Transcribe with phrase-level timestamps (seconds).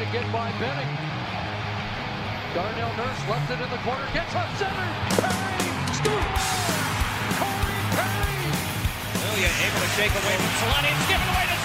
[0.00, 0.88] To get by Benning.
[2.54, 4.88] Darnell Nurse left it in the corner, gets up center.
[5.20, 6.46] Perry scores!
[7.36, 8.48] Corey Perry!
[9.28, 10.88] Lilia able to shake away from Solani.
[10.88, 11.59] It's given away to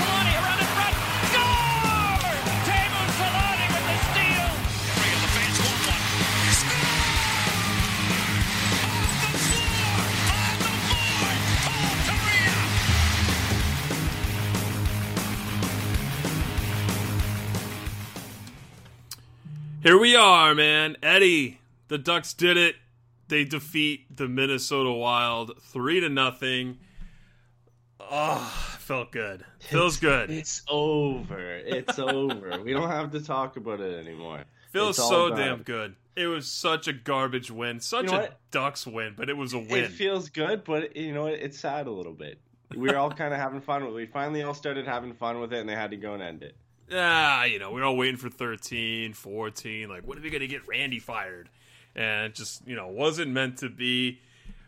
[19.86, 20.98] Here we are, man.
[21.04, 21.60] Eddie,
[21.90, 22.76] the Ducks did it.
[23.28, 26.80] They defeat the Minnesota Wild three to nothing.
[28.00, 29.46] Oh, felt good.
[29.60, 30.32] Feels good.
[30.32, 31.40] It's over.
[31.40, 32.60] It's over.
[32.64, 34.46] We don't have to talk about it anymore.
[34.72, 35.96] Feels It's so damn good.
[36.16, 38.40] It was such a garbage win, such You know a what?
[38.50, 39.84] Ducks win, but it was a win.
[39.84, 41.34] It feels good, but you know what?
[41.34, 42.40] It's sad a little bit.
[42.76, 43.98] We were all kind of having fun with it.
[43.98, 46.42] We finally all started having fun with it, and they had to go and end
[46.42, 46.56] it.
[46.92, 49.90] Ah, you know, we we're all waiting for 13, 14.
[49.90, 51.50] Like, when are we going to get Randy fired?
[51.96, 54.20] And just, you know, wasn't meant to be,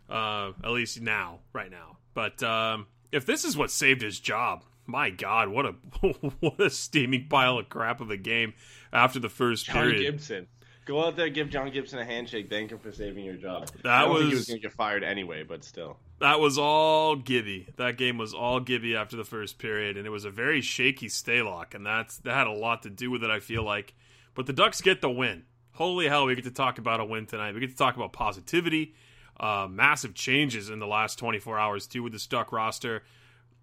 [0.10, 1.98] uh, at least now, right now.
[2.14, 5.72] But um, if this is what saved his job, my God, what a
[6.40, 8.54] what a steaming pile of crap of a game
[8.92, 10.12] after the first John period.
[10.14, 10.48] Gibson.
[10.88, 13.68] Go out there, give John Gibson a handshake, thank him for saving your job.
[13.84, 16.00] That I don't think he was- was going to get fired anyway, but still.
[16.20, 17.68] That was all Gibby.
[17.76, 21.08] That game was all Gibby after the first period, and it was a very shaky
[21.08, 23.30] Stalock, and that's that had a lot to do with it.
[23.30, 23.94] I feel like,
[24.34, 25.44] but the Ducks get the win.
[25.74, 27.54] Holy hell, we get to talk about a win tonight.
[27.54, 28.96] We get to talk about positivity,
[29.40, 33.04] uh, massive changes in the last 24 hours too with this Duck roster,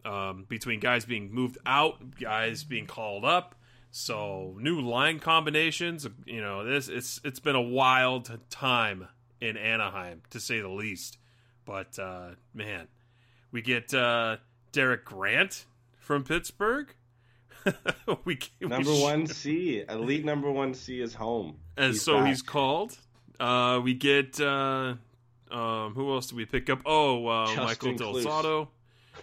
[0.04, 3.54] um, between guys being moved out, guys being called up.
[3.96, 6.04] So new line combinations.
[6.26, 9.06] You know, this it's it's been a wild time
[9.40, 11.16] in Anaheim to say the least.
[11.64, 12.88] But uh, man,
[13.52, 14.38] we get uh,
[14.72, 15.64] Derek Grant
[16.00, 16.92] from Pittsburgh.
[18.24, 21.58] we, we Number one C, elite number one C is home.
[21.76, 22.26] and He's so back.
[22.26, 22.98] he's called.
[23.38, 24.94] Uh, we get uh,
[25.52, 26.80] um, who else do we pick up?
[26.84, 28.24] Oh, uh, Michael Del Kloos.
[28.24, 28.68] Zotto,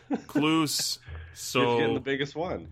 [0.27, 0.99] Kloos.
[1.33, 2.69] He's getting So the biggest one.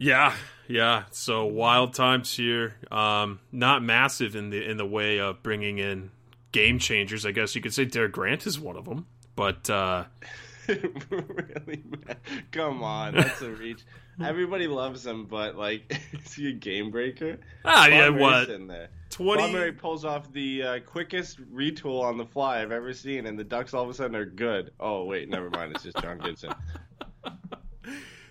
[0.00, 0.34] Yeah,
[0.66, 1.04] yeah.
[1.12, 2.74] So wild times here.
[2.90, 6.10] Um, not massive in the in the way of bringing in
[6.50, 7.24] game changers.
[7.24, 9.06] I guess you could say Derek Grant is one of them.
[9.36, 10.04] But uh,
[10.68, 12.16] really, man?
[12.50, 13.84] Come on, that's a reach.
[14.24, 17.38] Everybody loves him, but like, is he a game breaker?
[17.64, 18.88] ah, yeah, Von what in there.
[19.10, 23.26] 20 Bob Murray pulls off the uh, quickest retool on the fly I've ever seen,
[23.26, 24.72] and the Ducks all of a sudden are good.
[24.78, 25.72] Oh wait, never mind.
[25.74, 26.52] It's just John Gibson.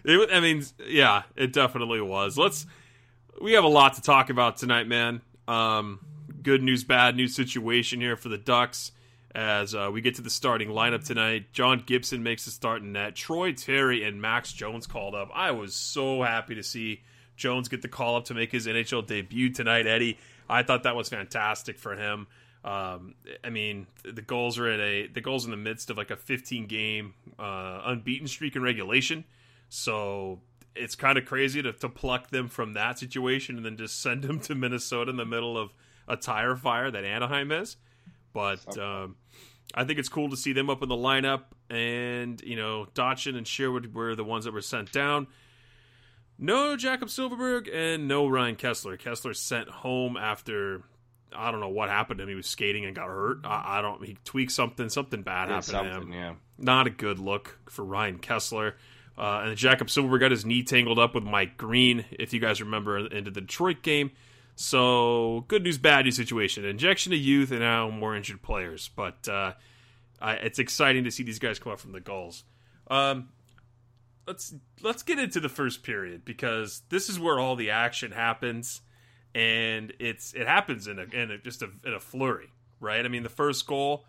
[0.03, 2.37] It, I mean, yeah, it definitely was.
[2.37, 2.65] Let's.
[3.41, 5.21] We have a lot to talk about tonight, man.
[5.47, 5.99] Um,
[6.43, 8.91] good news, bad news situation here for the Ducks
[9.33, 11.51] as uh, we get to the starting lineup tonight.
[11.53, 13.15] John Gibson makes the start in net.
[13.15, 15.29] Troy Terry and Max Jones called up.
[15.33, 17.01] I was so happy to see
[17.35, 20.17] Jones get the call up to make his NHL debut tonight, Eddie.
[20.49, 22.27] I thought that was fantastic for him.
[22.65, 26.11] Um, I mean, the Gulls are in a the Gulls in the midst of like
[26.11, 29.23] a 15 game uh, unbeaten streak in regulation.
[29.69, 30.41] So
[30.75, 34.23] it's kind of crazy to, to pluck them from that situation and then just send
[34.23, 35.71] them to Minnesota in the middle of
[36.07, 37.77] a tire fire that Anaheim is.
[38.33, 39.15] But um,
[39.73, 41.43] I think it's cool to see them up in the lineup.
[41.69, 45.27] And, you know, Dotchin and Sherwood were the ones that were sent down.
[46.37, 48.99] No Jakob Silfverberg and no Ryan Kesler.
[48.99, 50.83] Kesler sent home after
[51.35, 52.29] I don't know what happened to him.
[52.29, 53.39] He was skating and got hurt.
[53.43, 54.03] I, I don't.
[54.03, 54.89] He tweaked something.
[54.89, 56.13] Something bad happened something, to him.
[56.13, 56.33] yeah.
[56.57, 58.73] Not a good look for Ryan Kesler.
[59.19, 62.61] Uh, and Jakob Silver got his knee tangled up with Mike Green, if you guys
[62.61, 64.11] remember, into the Detroit game.
[64.55, 66.63] So good news, bad news situation.
[66.63, 68.89] Injection of youth and now more injured players.
[68.95, 69.53] But uh,
[70.21, 72.45] I, it's exciting to see these guys come up from the Gulls.
[72.89, 73.29] Um,
[74.25, 78.81] let's let's get into the first period because this is where all the action happens,
[79.35, 83.03] and it's it happens in a in a, just a, in a flurry, right?
[83.03, 84.05] I mean, the first goal,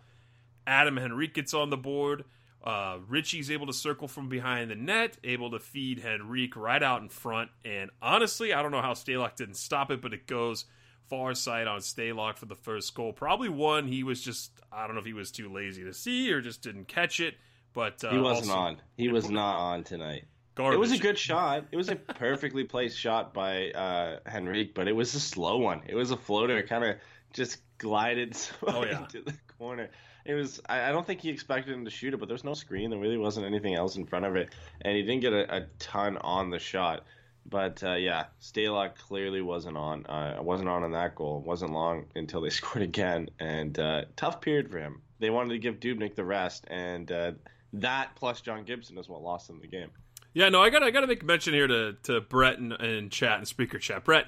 [0.65, 2.23] Adam Henrique gets on the board.
[2.63, 7.01] Uh, Ritchie's able to circle from behind the net, able to feed Henrique right out
[7.01, 7.49] in front.
[7.65, 10.65] And honestly, I don't know how Stalock didn't stop it, but it goes
[11.09, 13.13] far side on Stalock for the first goal.
[13.13, 16.31] Probably one he was just, I don't know if he was too lazy to see
[16.31, 17.35] or just didn't catch it.
[17.73, 18.77] But uh, He wasn't on.
[18.97, 20.25] He was not on tonight.
[20.53, 20.75] Garbage.
[20.75, 21.65] It was a good shot.
[21.71, 25.81] It was a perfectly placed shot by uh, Henrique, but it was a slow one.
[25.87, 26.57] It was a floater.
[26.57, 26.97] It kind of
[27.33, 28.37] just glided
[28.67, 28.99] Oh, yeah.
[29.03, 29.89] into the corner.
[30.25, 30.61] It was.
[30.67, 32.89] I, I don't think he expected him to shoot it, but there's no screen.
[32.89, 34.49] There really wasn't anything else in front of it,
[34.81, 37.05] and he didn't get a, a ton on the shot.
[37.49, 40.05] But uh, yeah, Stalock clearly wasn't on.
[40.05, 41.39] Uh, wasn't on on that goal.
[41.39, 45.01] It wasn't long until they scored again, and uh, tough period for him.
[45.19, 47.31] They wanted to give Dubnyk the rest, and uh,
[47.73, 49.89] that plus John Gibson is what lost them the game.
[50.33, 53.11] Yeah, no, I got I got to make mention here to to Brett and, and
[53.11, 54.03] chat and speaker chat.
[54.03, 54.27] Brett,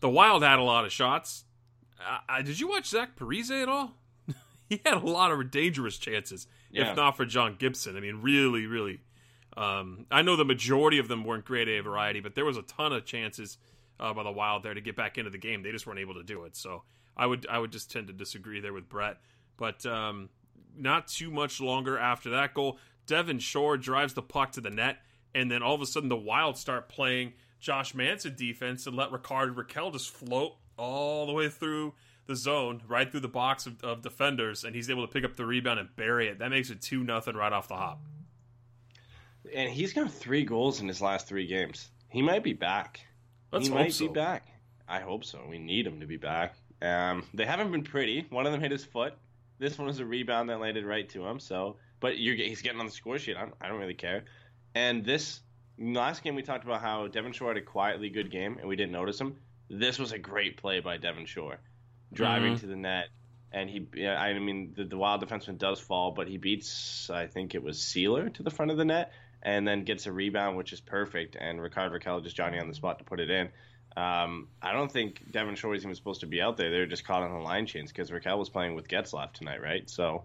[0.00, 1.44] the Wild had a lot of shots.
[2.00, 3.94] Uh, uh, did you watch Zach Parise at all?
[4.70, 6.90] he had a lot of dangerous chances, Yeah.
[6.90, 7.96] if not for John Gibson.
[7.96, 9.00] I mean, really, really.
[9.56, 12.62] Um, I know the majority of them weren't grade A variety, but there was a
[12.62, 13.58] ton of chances
[13.98, 15.62] uh, by the Wild there to get back into the game.
[15.62, 16.56] They just weren't able to do it.
[16.56, 16.82] So
[17.16, 19.16] I would I would just tend to disagree there with Brett.
[19.56, 20.28] But um,
[20.76, 24.98] not too much longer after that goal, Devin Shore drives the puck to the net,
[25.34, 29.10] and then all of a sudden the Wild start playing Josh Manson defense and let
[29.10, 31.94] Rickard Rakell just float all the way through
[32.28, 35.34] the zone, right through the box of, of defenders, and he's able to pick up
[35.34, 36.38] the rebound and bury it.
[36.38, 38.00] That makes it two nothing right off the hop.
[39.52, 41.90] And he's got three goals in his last three games.
[42.08, 43.00] He might be back.
[43.50, 44.06] Let's he might so.
[44.06, 44.46] be back.
[44.86, 45.40] I hope so.
[45.48, 46.54] We need him to be back.
[46.82, 48.26] Um, they haven't been pretty.
[48.30, 49.14] One of them hit his foot.
[49.58, 51.40] This one was a rebound that landed right to him.
[51.40, 53.36] So, but you're, he's getting on the score sheet.
[53.36, 54.24] I don't, I don't really care.
[54.74, 55.40] And this
[55.78, 58.76] last game, we talked about how Devin Shore had a quietly good game, and we
[58.76, 59.36] didn't notice him.
[59.70, 61.58] This was a great play by Devin Shore,
[62.12, 62.60] driving Mhm.
[62.60, 63.08] to the net.
[63.50, 63.86] And he.
[64.06, 67.78] I mean, the, the wild defenseman does fall, but he beats, I think it was
[67.78, 71.34] Seeler to the front of the net, and then gets a rebound, which is perfect.
[71.38, 73.48] And Rickard Rakell just Johnny on the spot to put it in.
[73.96, 76.70] Um, I don't think Devin Shore was even supposed to be out there.
[76.70, 79.62] They were just caught on the line chains because Rakell was playing with Getzlaff tonight,
[79.62, 79.88] right?
[79.88, 80.24] So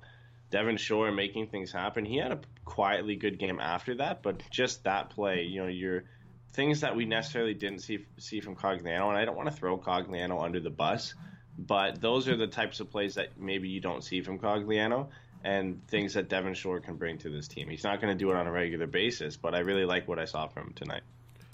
[0.51, 2.03] Devin Shore making things happen.
[2.05, 6.03] He had a quietly good game after that, but just that play, you know, your
[6.51, 9.77] things that we necessarily didn't see see from Cogliano, and I don't want to throw
[9.77, 11.15] Cogliano under the bus,
[11.57, 15.07] but those are the types of plays that maybe you don't see from Cogliano
[15.43, 17.67] and things that Devin Shore can bring to this team.
[17.69, 20.19] He's not going to do it on a regular basis, but I really like what
[20.19, 21.01] I saw from him tonight.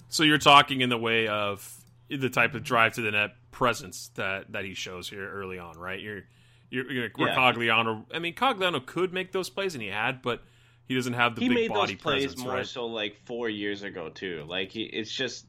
[0.08, 1.76] So you're talking in the way of
[2.08, 5.78] the type of drive to the net presence that that he shows here early on,
[5.78, 6.00] right?
[6.00, 6.22] You're
[6.70, 7.34] you're, you're Yeah.
[7.36, 8.04] Cogliano.
[8.14, 10.42] I mean, Cogliano could make those plays, and he had, but
[10.86, 12.66] he doesn't have the he big made body those plays presence, more right?
[12.66, 14.44] so like four years ago too.
[14.48, 15.46] Like he, it's just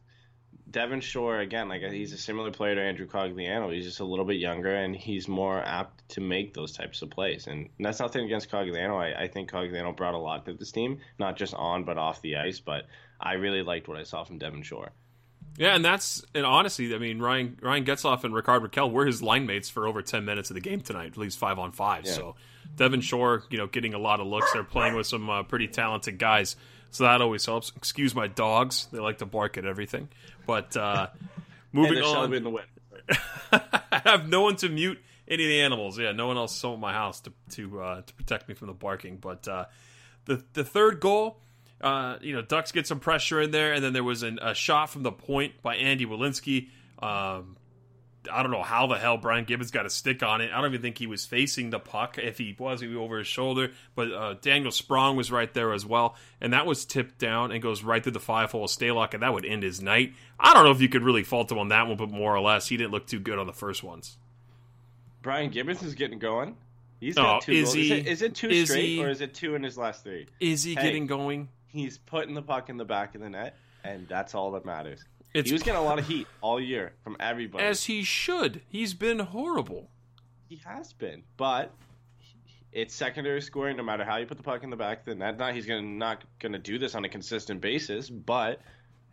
[0.70, 1.70] Devin Shore again.
[1.70, 3.74] Like he's a similar player to Andrew Cogliano.
[3.74, 7.10] He's just a little bit younger and he's more apt to make those types of
[7.10, 7.48] plays.
[7.48, 8.98] And that's nothing against Cogliano.
[8.98, 12.22] I, I think Cogliano brought a lot to this team, not just on but off
[12.22, 12.60] the ice.
[12.60, 12.86] But
[13.20, 14.92] I really liked what I saw from Devin Shore.
[15.58, 19.22] Yeah, and that's and honestly, I mean, Ryan Ryan Getzlaff and Rickard Rakell were his
[19.22, 22.06] line mates for over ten minutes of the game tonight, at least five on five.
[22.06, 22.14] Yeah.
[22.14, 22.36] So
[22.76, 24.54] Devin Shore, you know, getting a lot of looks.
[24.54, 26.56] They're playing with some uh, pretty talented guys,
[26.92, 27.72] so that always helps.
[27.76, 30.10] Excuse my dogs; they like to bark at everything.
[30.46, 31.08] But uh,
[31.72, 32.64] moving on, celebrating the win.
[33.52, 35.98] I have no one to mute any of the animals.
[35.98, 38.74] Yeah, no one else at my house to to uh, to protect me from the
[38.74, 39.18] barking.
[39.18, 39.66] But uh,
[40.26, 41.40] the the third goal,
[41.80, 44.54] uh, you know, Ducks get some pressure in there, and then there was an, a
[44.54, 46.70] shot from the point by Andy Welinski.
[47.02, 47.56] Um,
[48.32, 50.52] I don't know how the hell Brian Gibbons got a stick on it.
[50.52, 52.18] I don't even think he was facing the puck.
[52.18, 53.72] If he was, he was over his shoulder.
[53.96, 57.62] But uh, Daniel Sprong was right there as well, and that was tipped down and
[57.64, 60.14] goes right through the five hole of Stalock, and that would end his night.
[60.40, 62.42] I don't know if you could really fault him on that one, but more or
[62.42, 64.18] less, he didn't look too good on the first ones.
[65.22, 66.56] Brian Gibbons is getting going.
[67.00, 67.76] He's Oh, got two is goals.
[67.76, 69.78] he- Is it, is it two is straight he- or is it two in his
[69.78, 70.28] last three?
[70.40, 70.84] Is he Hey.
[70.84, 71.50] getting going?
[71.68, 75.04] He's putting the puck in the back of the net, and that's all that matters.
[75.34, 77.64] It's he was getting a lot of heat all year from everybody.
[77.64, 78.62] as he should.
[78.68, 79.90] He's been horrible.
[80.50, 81.72] he has been, but
[82.72, 83.78] it's secondary scoring.
[83.78, 85.66] No matter how you put the puck in the back then the net, not he's
[85.66, 88.60] gonna not gonna do this on a consistent basis, but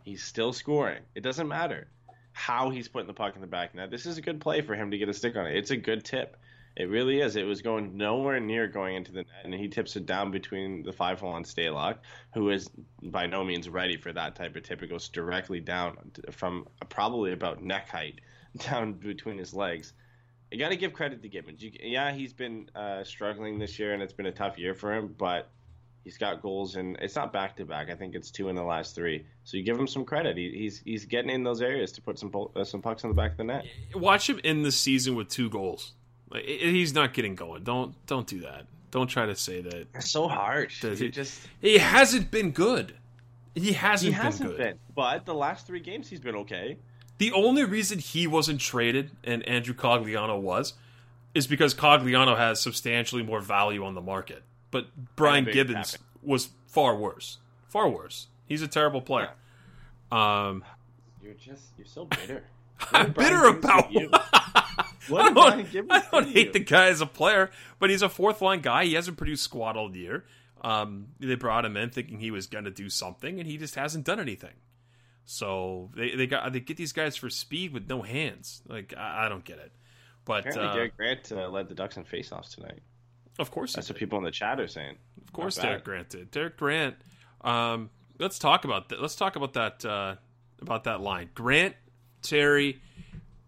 [0.03, 1.01] he's still scoring.
[1.15, 1.87] It doesn't matter
[2.31, 3.89] how he's putting the puck in the back net.
[3.91, 5.55] This is a good play for him to get a stick on it.
[5.57, 6.37] It's a good tip.
[6.75, 7.35] It really is.
[7.35, 10.83] It was going nowhere near going into the net, and he tips it down between
[10.83, 11.97] the five hole on Stalock,
[12.33, 12.69] who is
[13.03, 14.81] by no means ready for that type of tip.
[14.81, 15.97] It goes directly down
[16.31, 18.21] from probably about neck height
[18.57, 19.93] down between his legs.
[20.51, 21.61] You got to give credit to Gibbons.
[21.61, 24.93] You, yeah, he's been uh, struggling this year, and it's been a tough year for
[24.93, 25.13] him.
[25.17, 25.49] But
[26.03, 27.89] he's got goals, and it's not back to back.
[27.89, 29.25] I think it's two in the last three.
[29.43, 30.37] So you give him some credit.
[30.37, 33.15] He, he's he's getting in those areas to put some uh, some pucks in the
[33.15, 33.65] back of the net.
[33.93, 35.93] Watch him end the season with two goals.
[36.29, 37.63] Like, he's not getting going.
[37.63, 38.65] Don't don't do that.
[38.91, 39.87] Don't try to say that.
[39.93, 40.83] It's so harsh.
[40.83, 42.95] You he- just He hasn't been good.
[43.55, 44.79] He hasn't, he hasn't been been, good.
[44.95, 46.77] But the last three games, he's been okay.
[47.17, 50.73] The only reason he wasn't traded and Andrew Cogliano was
[51.33, 54.43] is because Cogliano has substantially more value on the market.
[54.71, 57.39] But Brian Gibbons was far worse.
[57.67, 58.27] Far worse.
[58.45, 59.31] He's a terrible player.
[60.11, 60.63] Um,
[61.23, 62.43] You're just you're so bitter.
[62.91, 64.11] I'm What did Brian bitter about you?
[65.09, 66.53] What I don't, Gibbons I do don't hate you?
[66.53, 68.85] the guy as a player, but he's a fourth line guy.
[68.85, 70.25] He hasn't produced squad all year.
[70.61, 73.75] Um, they brought him in thinking he was going to do something, and he just
[73.75, 74.55] hasn't done anything.
[75.25, 78.61] So they they got they get these guys for speed with no hands.
[78.67, 79.71] Like I, I don't get it.
[80.25, 82.81] But Apparently, uh, Derek Grant uh, led the Ducks in faceoffs tonight.
[83.39, 83.93] of course, he That's did.
[83.95, 84.97] what people in the chat are saying.
[85.23, 85.69] Of course, Not bad.
[85.69, 86.31] Derek Grant did.
[86.31, 86.95] Derek Grant.
[87.41, 87.89] Um,
[88.19, 89.01] let's talk about that.
[89.01, 89.85] Let's talk about that.
[89.85, 90.15] Uh,
[90.61, 91.29] about that line.
[91.35, 91.75] Grant,
[92.21, 92.81] Terry,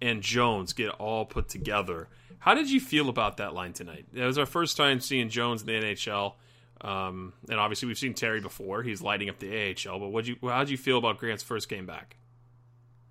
[0.01, 2.07] and Jones get all put together.
[2.39, 4.05] How did you feel about that line tonight?
[4.13, 6.33] It was our first time seeing Jones in the NHL,
[6.81, 8.81] um, and obviously we've seen Terry before.
[8.81, 9.99] He's lighting up the AHL.
[9.99, 10.37] But what you?
[10.41, 12.17] How did you feel about Grant's first game back?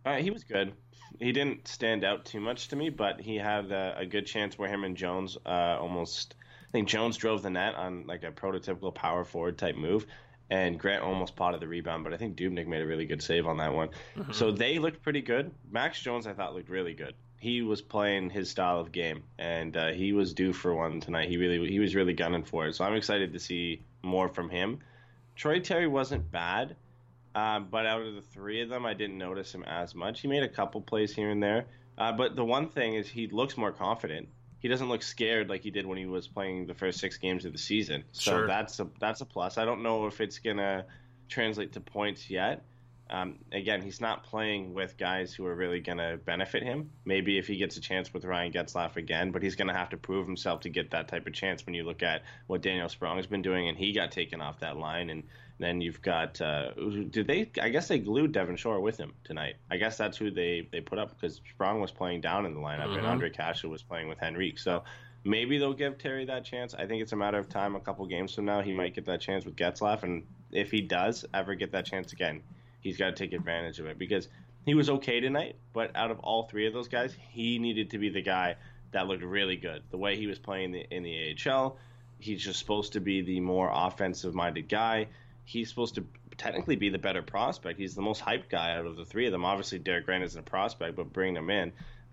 [0.04, 0.72] Uh, he was good.
[1.20, 4.58] He didn't stand out too much to me, but he had a, a good chance
[4.58, 6.34] where him and Jones uh, almost.
[6.68, 10.06] I think Jones drove the net on like a prototypical power forward type move,
[10.50, 12.04] and Grant almost potted the rebound.
[12.04, 13.90] But I think Dubnyk made a really good save on that one.
[14.32, 15.50] So they looked pretty good.
[15.70, 17.14] Max Jones, I thought, looked really good.
[17.38, 21.28] He was playing his style of game, and uh, he was due for one tonight.
[21.30, 22.74] He really, he was really gunning for it.
[22.74, 24.80] So I'm excited to see more from him.
[25.36, 26.76] Troy Terry wasn't bad.
[27.34, 30.20] Um, but out of the three of them, I didn't notice him as much.
[30.20, 31.66] He made a couple plays here and there.
[31.96, 34.28] Uh, but the one thing is he looks more confident.
[34.60, 37.44] He doesn't look scared like he did when he was playing the first six games
[37.44, 38.04] of the season.
[38.12, 38.46] So Sure.
[38.46, 39.58] that's a that's a plus.
[39.58, 40.84] I don't know if it's gonna
[41.28, 42.62] translate to points yet.
[43.10, 46.90] Um, again, he's not playing with guys who are really going to benefit him.
[47.04, 49.88] Maybe if he gets a chance with Ryan Getzlaff again, but he's going to have
[49.90, 52.88] to prove himself to get that type of chance when you look at what Daniel
[52.88, 55.10] Sprong has been doing, and he got taken off that line.
[55.10, 55.24] And
[55.58, 56.70] then you've got, uh,
[57.10, 59.56] did they, I guess they glued Devin Shore with him tonight.
[59.70, 62.60] I guess that's who they, they put up because Sprong was playing down in the
[62.60, 63.20] lineup, and Mhm.
[63.20, 64.58] Ondrej Kase was playing with Henrique.
[64.58, 64.84] So
[65.24, 66.74] maybe they'll give Terry that chance.
[66.74, 67.74] I think it's a matter of time.
[67.76, 70.80] A couple games from now, he might get that chance with Getzlaff, and if he
[70.80, 72.40] does ever get that chance again,
[72.80, 74.28] he's got to take advantage of it because
[74.64, 75.56] he was okay tonight.
[75.72, 78.56] But out of all three of those guys, he needed to be the guy
[78.92, 79.82] that looked really good.
[79.90, 81.76] The way he was playing the, in the AHL,
[82.18, 85.08] he's just supposed to be the more offensive-minded guy.
[85.44, 86.04] He's supposed to
[86.36, 87.78] technically be the better prospect.
[87.78, 89.44] He's the most hyped guy out of the three of them.
[89.44, 91.72] Obviously, Derek Grant isn't a prospect, but bringing him in.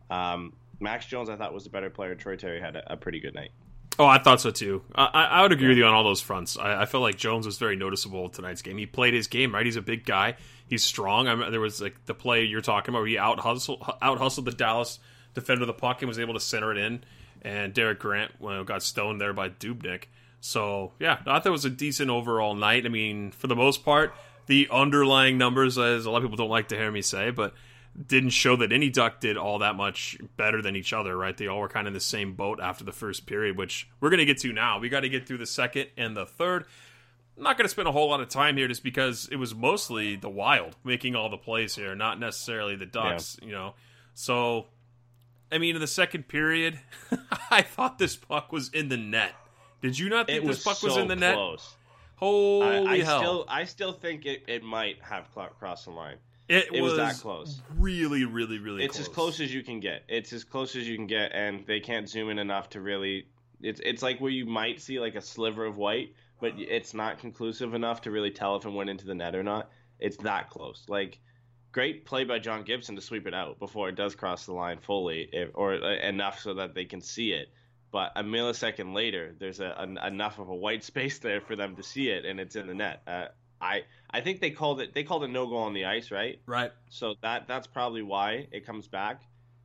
[0.10, 2.16] Um, Max Jones, I thought, was the better player.
[2.16, 3.52] Troy Terry had a, a pretty good night.
[4.00, 4.84] Oh, I thought so too.
[4.94, 6.58] I, I would agree with you on all those fronts.
[6.58, 8.78] I, I felt like Jones was very noticeable tonight's game.
[8.78, 9.66] He played his game right.
[9.66, 10.36] He's a big guy.
[10.68, 11.28] He's strong.
[11.28, 13.00] I mean, there was like the play you're talking about.
[13.00, 15.00] Where he out hustled out hustled the Dallas
[15.34, 17.04] defender the puck and was able to center it in.
[17.42, 20.06] And Derek Grant well, got stoned there by Dubnyk.
[20.42, 22.86] So yeah, I thought it was a decent overall night.
[22.86, 24.14] I mean, for the most part,
[24.46, 27.54] the underlying numbers, as a lot of people don't like to hear me say, but
[28.06, 31.36] didn't show that any duck did all that much better than each other, right?
[31.36, 34.10] They all were kind of in the same boat after the first period, which we're
[34.10, 34.80] going to get to now.
[34.80, 36.66] We got to get through the second and the third.
[37.36, 39.54] I'm not going to spend a whole lot of time here just because it was
[39.56, 43.74] mostly the Wild making all the plays here, not necessarily the Ducks, you know.
[44.14, 44.68] So
[45.52, 46.80] I mean, in the second period,
[47.52, 49.34] I thought this puck was in the net.
[49.82, 51.36] Did you not think It this puck so was in the net?
[51.36, 51.76] close.
[52.16, 53.20] Holy I, I hell!
[53.20, 55.28] still, I still think it, it might have
[55.60, 56.18] crossed the line.
[56.48, 57.62] It, it was that close.
[57.78, 58.84] Really, really, really.
[58.84, 59.08] it's close.
[59.08, 60.04] as close as you can get.
[60.08, 63.28] It's as close as you can get, and they can't zoom in enough to really.
[63.62, 67.20] It's it's like where you might see like a sliver of white, but it's not
[67.20, 69.70] conclusive enough to really tell if it went into the net or not.
[70.00, 70.86] It's that close.
[70.88, 71.20] Like
[71.72, 74.80] great play by John Gibson to sweep it out before it does cross the line
[74.80, 77.50] fully, if, or uh, enough so that they can see it.
[77.92, 81.76] But a millisecond later, there's a, an, enough of a white space there for them
[81.76, 83.02] to see it, and it's in the net.
[83.08, 83.26] Uh,
[83.62, 86.40] I I think they called it they called it no goal on the ice, right?
[86.46, 86.72] Right.
[86.90, 89.22] So that that's probably why it comes back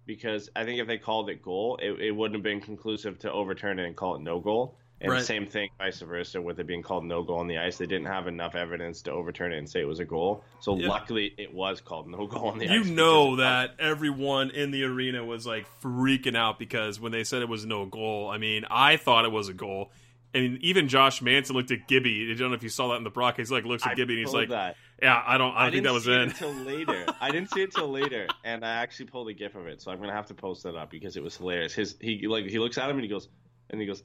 [0.06, 3.32] because I think if they called it goal, it, it wouldn't have been conclusive to
[3.32, 4.78] overturn it and call it no goal.
[5.00, 5.18] And Right.
[5.18, 7.76] the same thing, vice versa, with it being called no goal on the ice.
[7.76, 10.44] They didn't have enough evidence to overturn it and say it was a goal.
[10.60, 10.88] So Yeah.
[10.88, 12.88] luckily, it was called no goal on the You ice.
[12.88, 17.42] You know that everyone in the arena was like freaking out because when they said
[17.42, 19.90] it was no goal, I mean, I thought it was a goal.
[20.34, 22.30] I mean, even Josh Manson looked at Gibby.
[22.32, 23.50] I don't know if you saw that in the broadcast.
[23.50, 24.76] He like looks at I Gibby and he's like, that.
[25.00, 27.06] "Yeah, I don't, I, don't think that was see in." it until later.
[27.20, 29.82] I didn't see it till later, and I actually pulled a gif of it.
[29.82, 31.74] So I'm gonna have to post that up because it was hilarious.
[31.74, 33.28] His he like he looks at him and he goes,
[33.68, 34.02] and he goes,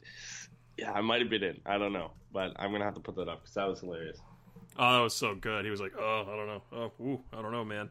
[0.77, 1.61] "Yeah, I might have been in.
[1.65, 4.19] I don't know, but I'm gonna have to put that up because that was hilarious."
[4.77, 5.63] Oh, that was so good.
[5.63, 6.63] He was like, "Oh, I don't know.
[6.73, 7.89] Oh, ooh, I don't know, man."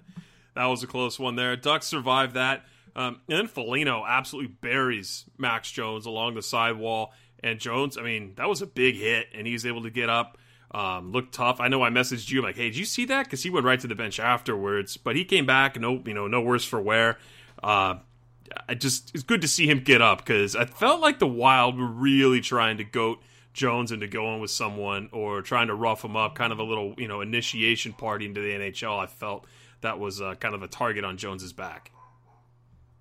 [0.55, 1.57] That was a close one there.
[1.57, 2.65] Ducks survived that,
[2.95, 7.13] um, and then Foligno absolutely buries Max Jones along the sidewall.
[7.47, 10.11] And Jones, I mean, that was a big hit, and he was able to get
[10.11, 10.37] up,
[10.73, 11.61] um, looked tough.
[11.61, 13.79] I know I messaged you like, "Hey, did you see that?" Because he went right
[13.79, 17.19] to the bench afterwards, but he came back, no, you know, no worse for wear.
[17.63, 17.97] Uh,
[18.69, 21.79] I just it's good to see him get up because I felt like the Wild
[21.79, 23.23] were really trying to goat
[23.53, 26.95] Jones into going with someone or trying to rough him up, kind of a little
[26.99, 28.99] you know initiation party into the NHL.
[28.99, 29.47] I felt
[29.83, 31.93] that was uh, kind of a target on Jones's back.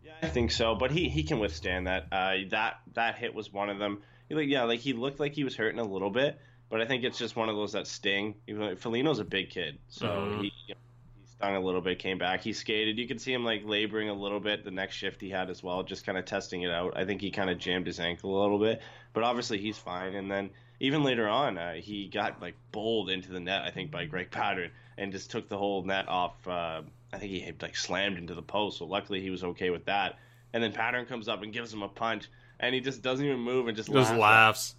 [0.04, 2.08] Yeah, I think so, but he he can withstand that.
[2.12, 4.04] Uh, that that hit was one of them.
[4.30, 6.40] Like, yeah, like he looked like he was hurting a little bit,
[6.70, 8.36] but I think it's just one of those that sting.
[8.48, 10.38] Even like, Foligno's a big kid, so Mhm.
[10.40, 10.80] he you know,
[11.22, 12.98] he stung a little bit, came back, he skated.
[12.98, 14.64] You could see him like laboring a little bit.
[14.64, 16.98] The next shift he had as well, just kind of testing it out.
[16.98, 18.82] I think he kind of jammed his ankle a little bit,
[19.14, 20.16] but obviously he's fine.
[20.16, 20.50] And then
[20.80, 23.62] even later on, uh, he got like bowled into the net.
[23.62, 26.48] I think by Greg Pateryn and just took the whole net off.
[26.48, 26.82] Uh,
[27.14, 28.80] I think he like slammed into the post.
[28.80, 30.18] So luckily he was okay with that.
[30.52, 32.28] And then Pateryn comes up and gives him a punch,
[32.60, 34.20] and he just doesn't even move and just Just laughs.
[34.20, 34.76] laughs.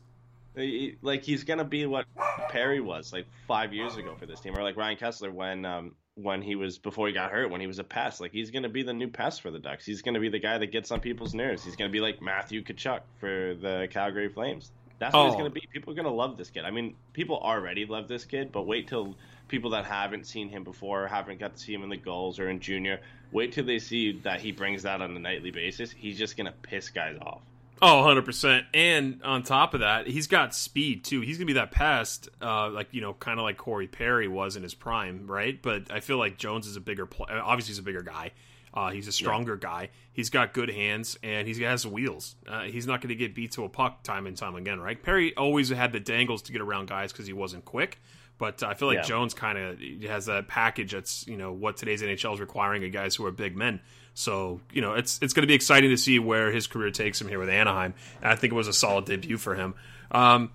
[0.56, 2.06] He- like he's gonna be what
[2.48, 5.94] Perry was like five years ago for this team, or like Ryan Kesler when um
[6.14, 8.22] when he was before he got hurt, when he was a pest.
[8.22, 9.84] Like he's gonna be the new pest for the Ducks.
[9.84, 11.62] He's gonna be the guy that gets on people's nerves.
[11.62, 14.70] He's gonna be like Matthew Tkachuk for the Calgary Flames.
[14.98, 15.38] That's what he's Oh.
[15.38, 15.68] gonna be.
[15.74, 16.64] People are gonna love this kid.
[16.64, 19.14] I mean, people already love this kid, but wait till
[19.48, 22.48] people that haven't seen him before, haven't got to see him in the Gulls or
[22.48, 25.90] in junior, wait till they see that he brings that on a nightly basis.
[25.90, 27.42] He's just gonna piss guys off.
[27.82, 28.64] Oh, 100%.
[28.72, 31.20] And on top of that, he's got speed too.
[31.20, 34.28] He's going to be that pest, uh, like, you know, kind of like Corey Perry
[34.28, 35.60] was in his prime, right?
[35.60, 37.38] But I feel like Jones is a bigger player.
[37.38, 38.32] Obviously, he's a bigger guy.
[38.72, 39.88] Uh, he's a stronger guy.
[40.12, 42.36] He's got good hands and he has wheels.
[42.46, 45.02] Uh, he's not going to get beat to a puck time and time again, right?
[45.02, 48.00] Perry always had the dangles to get around guys because he wasn't quick.
[48.38, 49.02] But I feel like Yeah.
[49.04, 52.92] Jones kind of has that package that's you know what today's NHL is requiring of
[52.92, 53.80] guys who are big men.
[54.18, 57.20] So you know it's it's going to be exciting to see where his career takes
[57.20, 57.92] him here with Anaheim.
[58.22, 59.74] And I think it was a solid debut for him.
[60.10, 60.52] Um,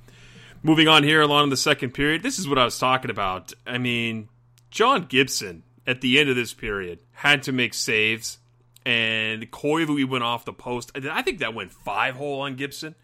[0.63, 3.54] moving on here along in the second period, this is what I was talking about.
[3.67, 4.30] I mean,
[4.71, 8.39] John Gibson at the end of this period had to make saves,
[8.84, 10.91] and Koivu went off the post.
[10.95, 12.95] I think that went five hole on Gibson,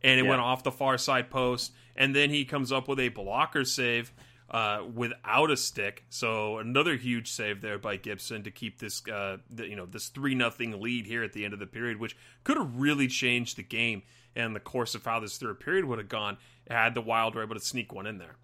[0.00, 0.30] and it Yeah.
[0.30, 4.12] went off the far side post, and then he comes up with a blocker save.
[4.54, 9.38] Uh, without a stick, so another huge save there by Gibson to keep this, uh,
[9.50, 12.16] the, you know, this three nothing lead here at the end of the period, which
[12.44, 14.04] could have really changed the game
[14.36, 16.36] and the course of how this third period would have gone
[16.70, 18.36] had the Wild were able to sneak one in there.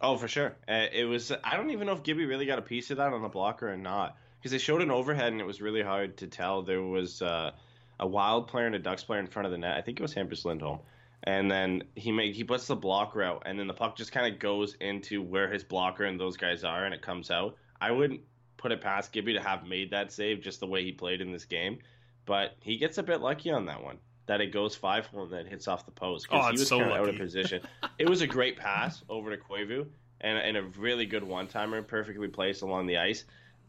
[0.00, 0.54] Oh, for sure.
[0.68, 1.32] Uh, it was.
[1.42, 3.68] I don't even know if Gibby really got a piece of that on the blocker
[3.68, 6.62] or not, because they showed an overhead and it was really hard to tell.
[6.62, 7.50] There was uh,
[7.98, 9.76] a Wild player and a Ducks player in front of the net.
[9.76, 10.78] I think it was Hampus Lindholm,
[11.24, 14.32] and then he make he puts the block route, and then the puck just kind
[14.32, 17.56] of goes into where his blocker and those guys are, and it comes out.
[17.80, 18.20] I wouldn't
[18.56, 21.32] put it past Gibby to have made that save just the way he played in
[21.32, 21.78] this game,
[22.24, 23.98] but he gets a bit lucky on that one.
[24.26, 26.68] That it goes five hole and then hits off the post Oh, because he was
[26.68, 27.62] so out of position.
[27.98, 29.86] it was a great pass over to Koivu
[30.20, 33.24] and, and a really good one timer, perfectly placed along the ice.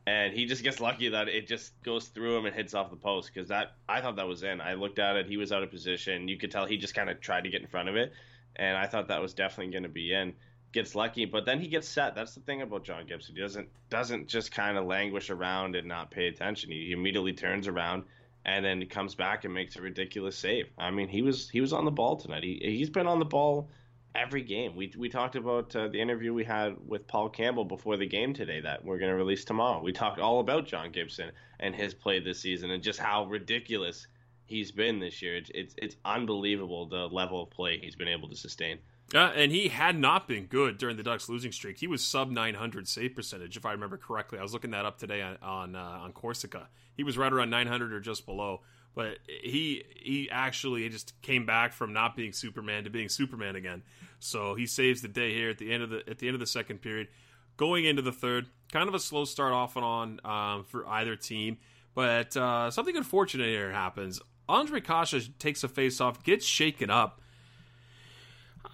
[0.07, 2.95] And he just gets lucky that it just goes through him and hits off the
[2.95, 4.61] post because that I thought that was in.
[4.61, 6.29] I looked at it, he was out of position.
[6.29, 8.13] You could tell he just kind of tried to get in front of it,
[8.55, 10.33] and I thought that was definitely going to be in.
[10.71, 12.15] Gets lucky, but then he gets set.
[12.15, 13.35] That's the thing about John Gibson.
[13.35, 16.71] He doesn't doesn't just kind of languish around and not pay attention.
[16.71, 18.05] He, immediately turns around
[18.45, 20.67] and then he comes back and makes a ridiculous save.
[20.77, 22.43] I mean, he was he was on the ball tonight.
[22.43, 23.69] He he's been on the ball
[24.17, 24.75] every game.
[24.75, 28.33] We we talked about uh, the interview we had with Paul Campbell before the game
[28.33, 29.81] today that we're going to release tomorrow.
[29.81, 34.07] We talked all about John Gibson and his play this season and just how ridiculous
[34.45, 35.35] he's been this year.
[35.35, 38.79] It's it's, it's unbelievable the level of play he's been able to sustain.
[39.15, 41.77] Uh, and he had not been good during the Ducks losing streak.
[41.77, 44.37] He was sub 900 save percentage, if I remember correctly.
[44.37, 46.67] I was looking that up today on on, uh, on Corsica.
[46.95, 48.61] He was right around 900 or just below.
[48.97, 53.83] But he he actually just came back from not being Superman to being Superman again.
[54.19, 56.39] So he saves the day here at the end of the at the end of
[56.39, 57.07] the second period,
[57.55, 58.47] going into the third.
[58.71, 61.57] Kind of a slow start off and on um, for either team,
[61.95, 64.19] but uh, something unfortunate here happens.
[64.49, 67.21] Ondrej Kase takes a face off, gets shaken up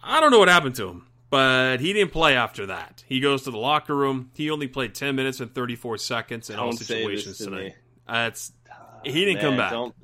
[0.04, 3.04] I don't know what happened to him, but he didn't play after that.
[3.08, 4.32] He goes to the locker room.
[4.36, 7.76] He only played 10 minutes and 34 seconds in Don't all situations to tonight.
[8.08, 8.52] That's
[9.04, 9.72] he didn't Man, come back.
[9.72, 9.96] Don't...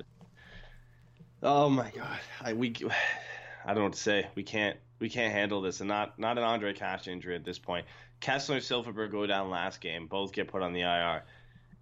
[1.42, 2.74] Oh my god, I we
[3.64, 4.26] I don't know what to say.
[4.34, 7.58] We can't we can't handle this, and not not an Ondrej Kase injury at this
[7.58, 7.86] point.
[8.20, 10.06] Kesler and Silfverberg go down last game.
[10.06, 11.24] Both get put on the IR.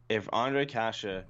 [0.09, 1.22] If Ondrej Kase uh,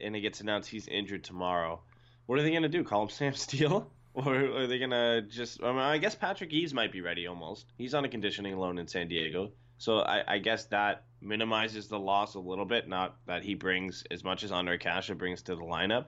[0.00, 1.80] and it gets announced he's injured tomorrow,
[2.26, 2.84] what are they gonna do?
[2.84, 3.90] Call him Sam Steel?
[4.14, 5.62] Or are they gonna just?
[5.62, 7.66] I, mean, I guess Patrick Eaves might be ready almost.
[7.76, 11.98] He's on a conditioning loan in San Diego, so I, I guess that minimizes the
[11.98, 12.88] loss a little bit.
[12.88, 16.06] Not that he brings as much as Andre Kasha brings to the lineup,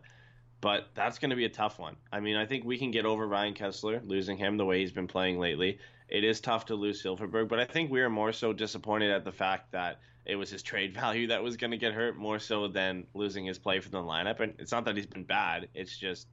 [0.60, 1.96] but that's going to be a tough one.
[2.12, 4.92] I mean, I think we can get over Ryan Kesler losing him the way he's
[4.92, 5.78] been playing lately.
[6.08, 9.24] It is tough to lose Silfverberg, but I think we are more so disappointed at
[9.24, 12.38] the fact that it was his trade value that was going to get hurt more
[12.38, 14.40] so than losing his play for the lineup.
[14.40, 16.26] And it's not that he's been bad; it's just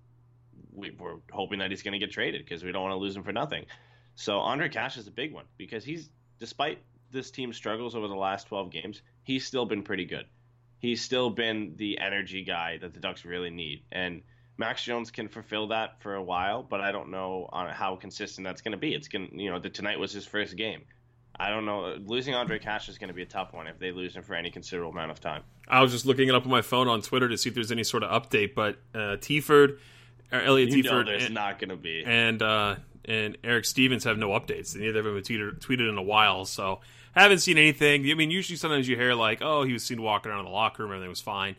[0.74, 3.16] we, we're hoping that he's going to get traded because we don't want to lose
[3.16, 3.66] him for nothing.
[4.16, 6.10] So Ondrej Kase is a big one because he's,
[6.40, 6.80] despite
[7.12, 10.26] this team's struggles over the last 12 games, he's still been pretty good.
[10.80, 13.84] He's still been the energy guy that the Ducks really need.
[13.92, 14.22] And
[14.58, 18.46] Max Jones can fulfill that for a while, but I don't know on how consistent
[18.46, 18.94] that's going to be.
[18.94, 20.82] It's going to, you know, the, tonight was his first game.
[21.38, 21.98] I don't know.
[22.06, 24.36] Losing Ondrej Kase is going to be a tough one if they lose him for
[24.36, 25.44] any considerable amount of time.
[25.68, 27.72] I was just looking it up on my phone on Twitter to see if there's
[27.72, 29.80] any sort of update, but uh, Teaford,
[30.32, 32.04] or Elliot You Teaford, there's and, not going to be.
[32.06, 34.76] and uh, and Eric Stephens have no updates.
[34.76, 36.80] Neither of them have tweeted, tweeted in a while, so
[37.22, 38.10] haven't seen anything.
[38.10, 40.52] I mean, usually sometimes you hear like, "Oh, he was seen walking around in the
[40.52, 41.56] locker room, everything was fine,"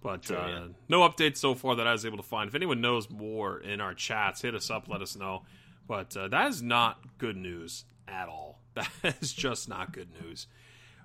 [0.00, 0.64] but uh, yeah.
[0.88, 2.48] no updates so far that I was able to find.
[2.48, 5.42] If anyone knows more in our chats, hit us up, let us know.
[5.86, 8.60] But uh, that is not good news at all.
[9.02, 10.46] That is just not good news.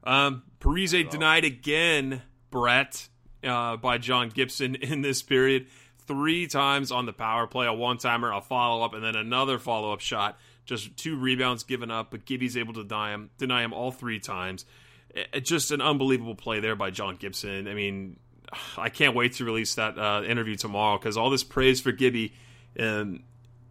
[0.03, 3.09] Um, Parise denied again, Brett,
[3.43, 5.67] uh, by John Gibson in this period.
[6.07, 9.57] Three times on the power play, a one timer, a follow up, and then another
[9.57, 10.37] follow up shot.
[10.65, 14.19] Just two rebounds given up, but Gibby's able to deny him, deny him all three
[14.19, 14.65] times.
[15.11, 17.67] It- just an unbelievable play there by John Gibson.
[17.67, 18.17] I mean,
[18.77, 22.33] I can't wait to release that uh, interview tomorrow because all this praise for Gibby,
[22.75, 23.23] and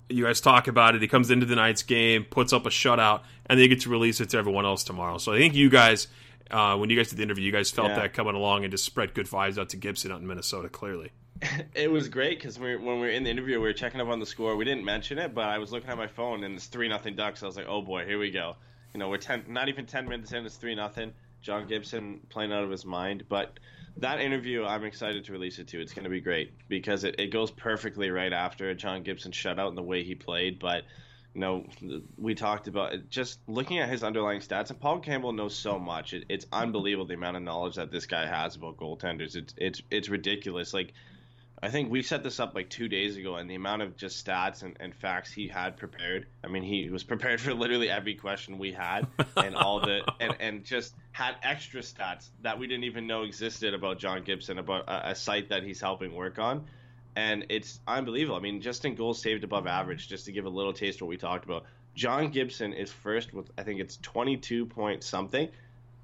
[0.08, 1.02] you guys talk about it.
[1.02, 4.20] He comes into the night's game, puts up a shutout, and they get to release
[4.20, 5.18] it to everyone else tomorrow.
[5.18, 6.08] So I think you guys,
[6.50, 7.96] uh, when you guys did the interview, you guys felt Yeah.
[8.00, 10.68] that coming along and just spread good vibes out to Gibson out in Minnesota.
[10.68, 11.10] Clearly,
[11.74, 14.08] It was great because we when we were in the interview, we were checking up
[14.08, 14.56] on the score.
[14.56, 17.16] We didn't mention it, but I was looking at my phone and it's three nothing
[17.16, 17.42] Ducks.
[17.42, 18.56] I was like, oh boy, here we go.
[18.92, 21.12] You know, we're ten, not even ten minutes in, it's three nothing.
[21.42, 23.58] John Gibson playing out of his mind, but
[23.98, 25.80] that interview, I'm excited to release it too.
[25.80, 29.68] It's going to be great because it, it goes perfectly right after John Gibson shutout
[29.68, 30.58] and the way he played.
[30.58, 30.84] But
[31.34, 31.66] you know,
[32.16, 35.78] we talked about it, just looking at his underlying stats, and Paul Campbell knows so
[35.78, 36.14] much.
[36.14, 39.36] It, it's unbelievable the amount of knowledge that this guy has about goaltenders.
[39.36, 40.72] It's it's it's ridiculous.
[40.72, 40.94] Like
[41.64, 44.22] I think we set this up like two days ago, and the amount of just
[44.22, 46.26] stats and, and facts he had prepared.
[46.44, 50.36] I mean, he was prepared for literally every question we had, and all the and,
[50.40, 54.84] and just had extra stats that we didn't even know existed about John Gibson, about
[54.88, 56.66] a, a site that he's helping work on,
[57.16, 58.36] and it's unbelievable.
[58.36, 61.06] I mean, just in goals saved above average, just to give a little taste of
[61.06, 61.64] what we talked about.
[61.94, 65.48] John Gibson is first with I think it's twenty two point something.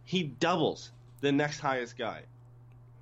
[0.04, 2.22] He doubles the next highest guy,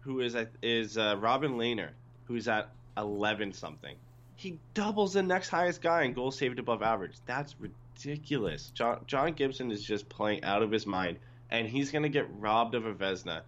[0.00, 1.90] who is is uh, Robin Lehner,
[2.28, 3.96] who's at eleven something.
[4.36, 7.16] He doubles the next highest guy in goals saved above average.
[7.26, 8.70] That's ridiculous.
[8.74, 11.18] John John Gibson is just playing out of his mind,
[11.50, 13.40] and he's gonna get robbed of a Vezina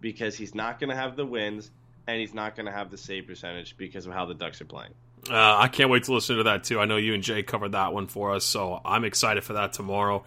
[0.00, 1.70] because he's not gonna have the wins
[2.06, 4.92] and he's not gonna have the save percentage because of how the Ducks are playing.
[5.28, 6.78] uh, I can't wait to listen to that too.
[6.78, 9.72] I know you and Jay covered that one for us, so I'm excited for that
[9.72, 10.24] tomorrow.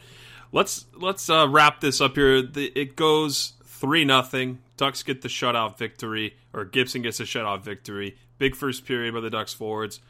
[0.52, 2.42] Let's let's uh, wrap this up here.
[2.42, 4.60] The, it goes three nothing.
[4.78, 8.18] Ducks get the shutout victory, or Gibson gets a shutout victory.
[8.38, 10.02] Big first period by the Ducks forwards.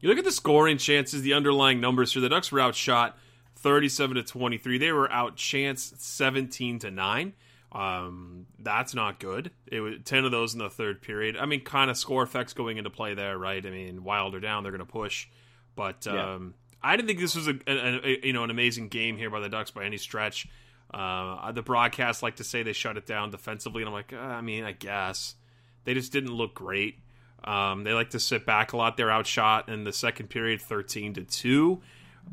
[0.00, 2.22] You look at the scoring chances, the underlying numbers here.
[2.22, 3.18] The Ducks were outshot
[3.56, 4.78] 37 to 23.
[4.78, 7.32] They were outchanced 17 to 9.
[7.72, 9.52] Um, that's not good.
[9.66, 11.36] It was ten of those in the third period.
[11.36, 13.64] I mean, kind of score effects going into play there, right?
[13.64, 15.28] I mean, Wilder down, they're going to push,
[15.76, 19.16] but um, I didn't think this was a, a, a, you know an amazing game
[19.16, 20.48] here by the Ducks by any stretch.
[20.92, 24.16] Uh, the broadcast like to say they shut it down defensively, and I'm like, uh,
[24.16, 25.36] I mean, I guess
[25.84, 26.98] they just didn't look great.
[27.44, 28.96] Um, they like to sit back a lot.
[28.96, 31.80] They're outshot in the second period, thirteen to two,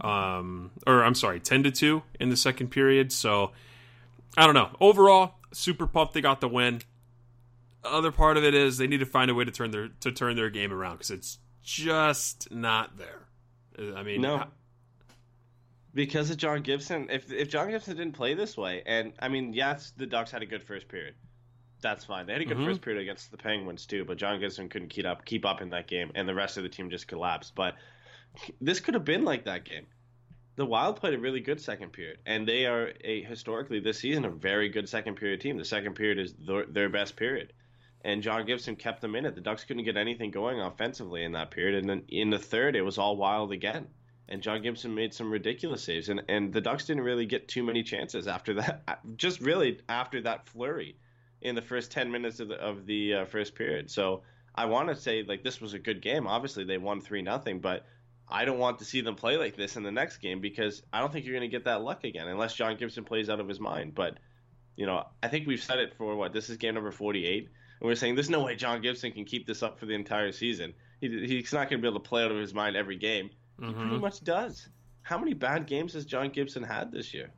[0.01, 3.11] um, or I'm sorry, ten to two in the second period.
[3.11, 3.51] So
[4.35, 4.69] I don't know.
[4.81, 6.81] Overall, super pumped they got the win.
[7.83, 10.11] Other part of it is they need to find a way to turn their to
[10.11, 13.27] turn their game around because it's just not there.
[13.95, 14.45] I mean, no.
[15.93, 19.53] Because of John Gibson, if if John Gibson didn't play this way, and I mean,
[19.53, 21.15] yes, the Ducks had a good first period.
[21.81, 22.25] That's fine.
[22.25, 22.65] They had a good Mhm.
[22.65, 25.69] first period against the Penguins too, but John Gibson couldn't keep up keep up in
[25.69, 27.55] that game, and the rest of the team just collapsed.
[27.55, 27.75] But
[28.61, 29.87] this could have been like that game.
[30.55, 34.25] The Wild played a really good second period, and they are a historically this season
[34.25, 35.57] a very good second period team.
[35.57, 37.53] The second period is their, their best period,
[38.03, 39.35] and John Gibson kept them in it.
[39.35, 42.75] The Ducks couldn't get anything going offensively in that period, and then in the third
[42.75, 43.87] it was all Wild again.
[44.29, 47.63] And John Gibson made some ridiculous saves, and, and the Ducks didn't really get too
[47.63, 48.99] many chances after that.
[49.15, 50.97] Just really after that flurry
[51.41, 53.89] in the first 10 minutes of the, of the uh, first period.
[53.89, 56.27] So I want to say like this was a good game.
[56.27, 57.85] Obviously they won 3 nothing, but
[58.27, 60.99] I don't want to see them play like this in the next game because I
[60.99, 63.47] don't think you're going to get that luck again unless John Gibson plays out of
[63.47, 63.95] his mind.
[63.95, 64.17] But
[64.75, 67.87] you know, I think we've said it for what this is game number 48 and
[67.87, 70.73] we're saying there's no way John Gibson can keep this up for the entire season.
[70.99, 73.29] He, he's not going to be able to play out of his mind every game.
[73.59, 74.67] He pretty much does.
[75.01, 77.31] How many bad games has John Gibson had this year?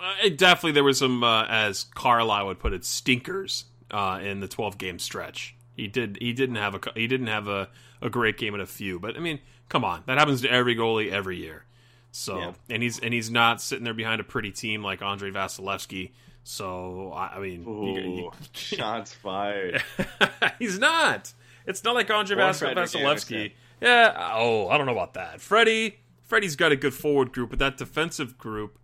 [0.00, 4.40] Uh, it definitely there was some, uh, as Carlyle would put it, stinkers uh, in
[4.40, 5.54] the 12 game stretch.
[5.76, 6.18] He did.
[6.20, 6.80] He didn't have a.
[6.94, 7.68] He didn't have a,
[8.02, 8.98] a great game in a few.
[8.98, 11.64] But I mean, come on, that happens to every goalie every year.
[12.12, 12.52] So Yeah.
[12.68, 16.10] and he's and he's not sitting there behind a pretty team like Andrei Vasilevskiy.
[16.44, 19.82] So I, I mean, you- you- Ooh, shots fired.
[20.58, 21.32] he's not.
[21.66, 23.52] It's not like Andrei Vasilevskiy.
[23.80, 24.30] Yeah.
[24.34, 25.40] Oh, I don't know about that.
[25.40, 25.96] Freddie.
[26.22, 28.78] Freddie's got a good forward group, but that defensive group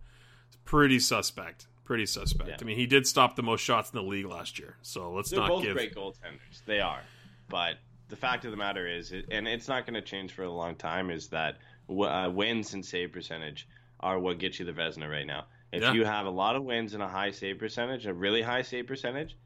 [0.49, 1.67] is pretty suspect.
[1.85, 2.49] Pretty suspect.
[2.49, 2.57] Yeah.
[2.59, 4.75] I mean, he did stop the most shots in the league last year.
[4.81, 5.73] So let's They're not both give.
[5.75, 6.61] great goaltenders.
[6.65, 6.99] They are,
[7.47, 7.75] but
[8.09, 10.75] the fact of the matter is, and it's not going to change for a long
[10.75, 11.55] time, is that
[11.89, 13.65] uh, wins and save percentage
[14.01, 15.45] are what gets you the Vezina right now.
[15.71, 15.93] If Yeah.
[15.93, 18.87] you have a lot of wins and a high save percentage, a really high save
[18.87, 19.37] percentage,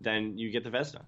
[0.00, 1.02] then you get the Vezina.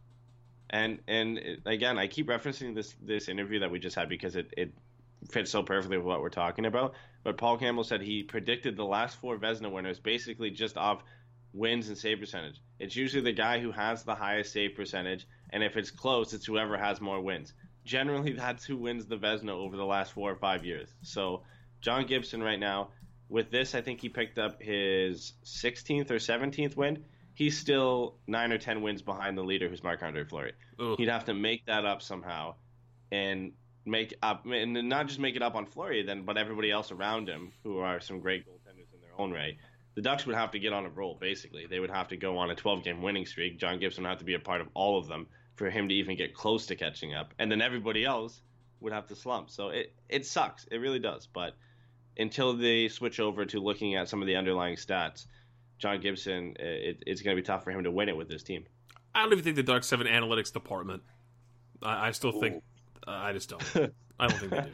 [0.71, 4.53] And and again, I keep referencing this this interview that we just had because it,
[4.57, 4.73] it
[5.31, 6.95] fits so perfectly with what we're talking about.
[7.25, 11.03] But Paul Campbell said he predicted the last four Vezina winners basically just off
[11.53, 12.61] wins and save percentage.
[12.79, 16.47] It's usually the guy who has the highest save percentage, and if it's close, it's
[16.47, 17.53] whoever has more wins.
[17.85, 20.89] Generally, that's who wins the Vezina over the last four or five years.
[21.03, 21.43] So,
[21.81, 22.91] John Gibson right now,
[23.29, 27.05] with this, I think he picked up his 16th or 17th win.
[27.37, 30.53] He's still nine or 10 wins behind the leader, who's Marc Andre Fleury.
[30.81, 30.97] Ugh.
[30.99, 32.55] He'd have to make that up somehow,
[33.13, 33.53] and
[33.85, 37.29] make up, and not just make it up on Fleury, then, but everybody else around
[37.29, 39.57] him, who are some great goaltenders in their own right
[39.97, 41.67] the Ducks would have to get on a roll, basically.
[41.67, 43.59] They would have to go on a 12 game winning streak.
[43.59, 45.95] John Gibson would have to be a part of all of them for him to
[45.95, 47.33] even get close to catching up.
[47.39, 48.43] And then everybody else
[48.81, 49.49] would have to slump.
[49.49, 50.67] So it, it sucks.
[50.71, 51.27] It really does.
[51.27, 51.55] But
[52.19, 55.27] until they switch over to looking at some of the underlying stats,
[55.79, 58.43] John Gibson, it, it's going to be tough for him to win it with this
[58.43, 58.65] team.
[59.15, 61.03] I don't even think the Dark Seven analytics department.
[61.83, 62.63] I, I still think.
[63.07, 63.63] Uh, I just don't.
[64.19, 64.69] I don't think they do.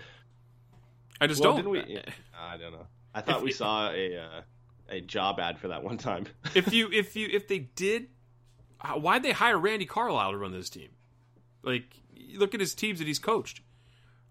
[1.21, 1.75] I just well, don't.
[1.75, 1.99] didn't we?
[2.37, 2.87] I don't know.
[3.15, 4.41] I thought If- we saw a uh,
[4.89, 6.27] a job ad for that one time.
[6.55, 8.09] if you if you if they did,
[8.95, 10.91] why'd they hire Randy Carlyle to run this team?
[11.63, 11.85] Like,
[12.35, 13.61] look at his teams that he's coached.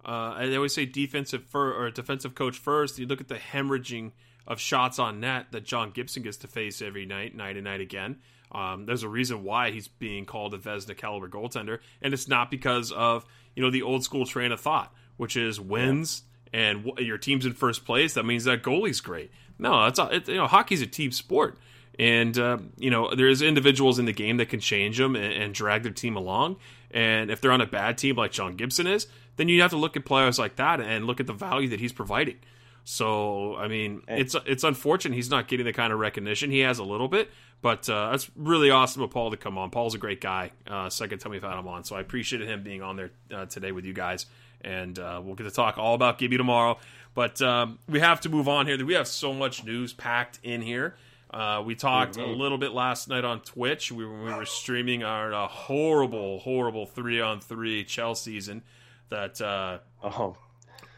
[0.03, 2.99] Uh, they always say defensive fir- or defensive coach first.
[2.99, 4.11] You look at the hemorrhaging
[4.47, 7.81] of shots on net that John Gibson gets to face every night, night and night
[7.81, 8.17] again.
[8.51, 12.51] Um, there's a reason why he's being called a Vezina caliber goaltender, and it's not
[12.51, 13.25] because of
[13.55, 16.23] you know the old school train of thought, which is wins
[16.53, 18.13] and w- your team's in first place.
[18.13, 19.31] That means that goalie's great.
[19.57, 21.57] No, it's a, it, you know hockey's a team sport,
[21.97, 25.53] and uh, you know there's individuals in the game that can change them and, and
[25.53, 26.57] drag their team along.
[26.91, 29.77] And if they're on a bad team like John Gibson is, then you have to
[29.77, 32.37] look at players like that and look at the value that he's providing.
[32.83, 36.79] So I mean, it's it's unfortunate he's not getting the kind of recognition he has
[36.79, 37.29] a little bit,
[37.61, 39.69] but uh, that's really awesome of Paul to come on.
[39.69, 40.51] Paul's a great guy.
[40.67, 43.45] Uh, second time we've had him on, so I appreciated him being on there uh,
[43.45, 44.25] today with you guys,
[44.61, 46.77] and uh, we'll get to talk all about Gibby tomorrow.
[47.13, 48.83] But um, we have to move on here.
[48.83, 50.95] We have so much news packed in here.
[51.29, 53.89] Uh, we talked a little bit last night on Twitch.
[53.91, 58.63] We were, we were streaming our uh, horrible, horrible three on three Chell season
[59.09, 60.35] that uh, Oh,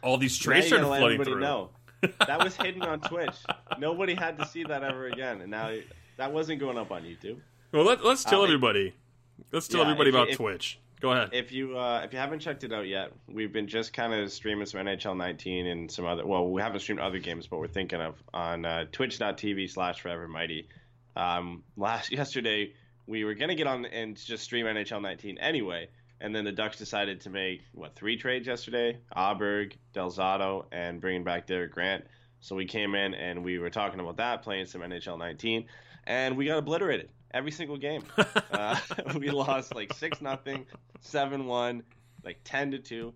[0.04, 1.39] all these you started everybody through.
[1.39, 1.70] know.
[2.28, 3.36] That was hidden on Twitch.
[3.80, 5.72] Nobody had to see that ever again, and now
[6.18, 7.39] That wasn't going up on YouTube.
[7.72, 8.94] Well, let, us tell Uh, everybody.
[9.52, 10.80] Let's tell yeah, everybody about if- Twitch.
[11.02, 11.30] Go ahead.
[11.34, 14.32] If you uh, if you haven't checked it out yet, we've been just kind of
[14.32, 16.26] streaming some NHL 19 and some other.
[16.26, 20.30] Well, we haven't streamed other games, but we're thinking of on uh, Twitch.tv slash Forever
[20.30, 20.70] Mighty.
[21.18, 22.74] Um, last yesterday,
[23.06, 25.89] we were gonna get on and just stream NHL 19 anyway,
[26.24, 31.24] and then the Ducks decided to make what three trades yesterday: Aberg, Delzato, and bringing
[31.24, 32.06] back Derek Grant.
[32.40, 35.66] So we came in and we were talking about that, playing some NHL 19,
[36.06, 38.04] and we got obliterated every single game.
[38.52, 38.78] uh,
[39.18, 40.66] we lost like six nothing,
[41.02, 41.84] seven one,
[42.24, 43.14] like ten to two.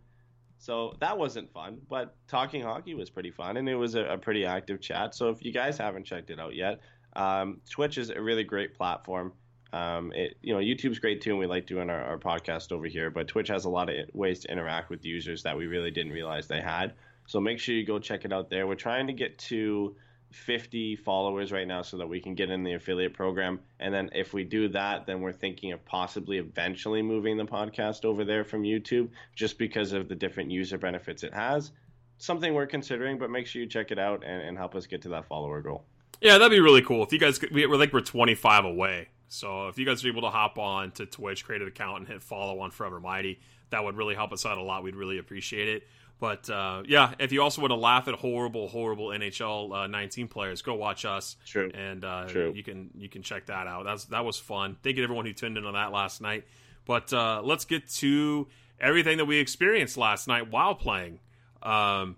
[0.60, 4.18] So that wasn't fun, but talking hockey was pretty fun, and it was a, a
[4.18, 5.16] pretty active chat.
[5.16, 6.82] So if you guys haven't checked it out yet,
[7.16, 9.34] um, Twitch is a really great platform.
[9.74, 12.86] Um, it, you know, YouTube's great too, and we like doing our, our podcast over
[12.88, 13.10] here.
[13.10, 16.14] But Twitch has a lot of ways to interact with users that we really didn't
[16.14, 16.94] realize they had.
[17.28, 18.66] So make sure you go check it out there.
[18.68, 19.96] We're trying to get to
[20.32, 23.60] 50 followers right now so that we can get in the affiliate program.
[23.80, 28.06] And then if we do that, then we're thinking of possibly eventually moving the podcast
[28.06, 31.72] over there from YouTube just because of the different user benefits it has.
[32.18, 35.02] Something we're considering, but make sure you check it out and, and help us get
[35.04, 35.84] to that follower goal.
[36.22, 37.04] Yeah, that'd be really cool.
[37.04, 39.10] If you guys, could, we- we're like we're 25 away.
[39.28, 42.08] So if you guys are able to hop on to Twitch, create an account, and
[42.08, 44.84] hit follow on Forever Mighty, that would really help us out a lot.
[44.84, 45.88] We'd really appreciate it.
[46.20, 50.28] But uh, yeah, if you also want to laugh at horrible, horrible NHL uh, 19
[50.28, 51.36] players, go watch us.
[51.46, 51.70] True.
[51.74, 52.54] And uh, True.
[52.56, 53.84] you can you can check that out.
[53.84, 54.78] That's that was fun.
[54.82, 56.46] Thank you to everyone who tuned in on that last night.
[56.86, 58.48] But uh, let's get to
[58.80, 61.20] everything that we experienced last night while playing.
[61.62, 62.16] Um,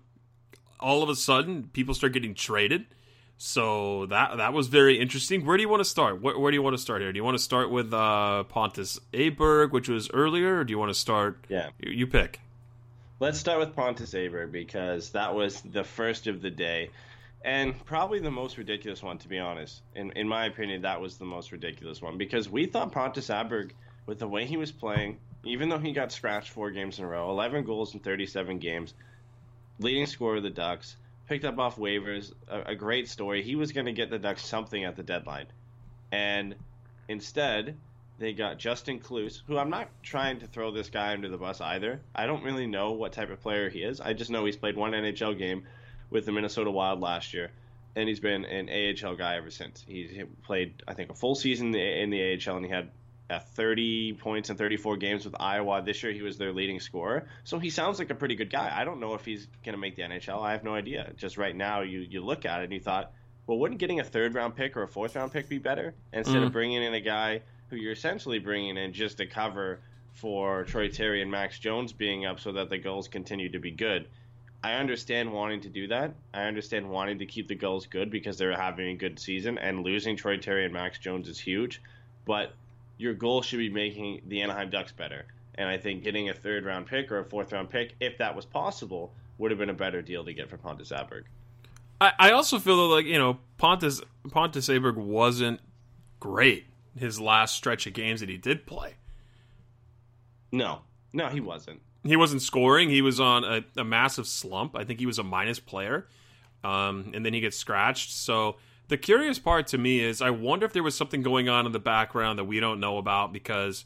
[0.78, 2.86] all of a sudden, people start getting traded.
[3.42, 5.46] So that that was very interesting.
[5.46, 6.20] Where do you want to start?
[6.20, 7.10] Where, where do you want to start here?
[7.10, 10.78] Do you want to start with uh, Pontus Aberg, which was earlier, or do you
[10.78, 11.46] want to start?
[11.48, 11.70] Yeah.
[11.78, 12.38] You, you pick.
[13.18, 16.90] Let's start with Pontus Aberg because that was the first of the day.
[17.42, 19.80] And probably the most ridiculous one, to be honest.
[19.94, 23.70] In, in my opinion, that was the most ridiculous one because we thought Pontus Aberg,
[24.04, 27.08] with the way he was playing, even though he got scratched four games in a
[27.08, 28.92] row, 11 goals in 37 games,
[29.78, 30.96] leading scorer of the Ducks,
[31.30, 33.44] picked up off waivers, a, a great story.
[33.44, 35.46] He was going to get the Ducks something at the deadline.
[36.10, 36.56] And
[37.08, 37.76] instead,
[38.18, 41.60] they got Justin Kloos, who I'm not trying to throw this guy under the bus
[41.60, 42.00] either.
[42.16, 44.00] I don't really know what type of player he is.
[44.00, 45.68] I just know he's played one NHL game
[46.10, 47.52] with the Minnesota Wild last year,
[47.94, 49.84] and he's been an AHL guy ever since.
[49.86, 52.90] He played, I think, a full season in the, AHL, and he had
[53.38, 55.82] 30 points in 34 games with Iowa.
[55.82, 57.28] This year, he was their leading scorer.
[57.44, 58.72] So he sounds like a pretty good guy.
[58.74, 60.42] I don't know if he's going to make the NHL.
[60.42, 61.12] I have no idea.
[61.16, 63.12] Just right now, you, you look at it and you thought,
[63.46, 66.36] well, wouldn't getting a third round pick or a fourth round pick be better instead
[66.36, 66.52] of mm-hmm.
[66.52, 69.80] bringing in a guy who you're essentially bringing in just to cover
[70.14, 73.70] for Troy Terry and Max Jones being up so that the goals continue to be
[73.70, 74.06] good?
[74.62, 76.12] I understand wanting to do that.
[76.34, 79.82] I understand wanting to keep the goals good because they're having a good season, and
[79.82, 81.80] losing Troy Terry and Max Jones is huge.
[82.26, 82.52] But
[83.00, 85.24] your goal should be making the Anaheim Ducks better.
[85.54, 88.36] And I think getting a third round pick or a fourth round pick, if that
[88.36, 91.24] was possible, would have been a better deal to get for Pontus Aberg.
[92.00, 95.60] I, I also feel that like you know Pontus Pontus Aberg wasn't
[96.18, 96.66] great
[96.98, 98.94] his last stretch of games that he did play.
[100.52, 100.80] No,
[101.12, 101.80] no, he wasn't.
[102.04, 102.90] He wasn't scoring.
[102.90, 104.76] He was on a, a massive slump.
[104.76, 106.06] I think he was a minus player,
[106.64, 108.12] um, and then he gets scratched.
[108.12, 108.56] So
[108.90, 111.70] the curious part to me is, I wonder if there was something going on in
[111.70, 113.84] the background that we don't know about because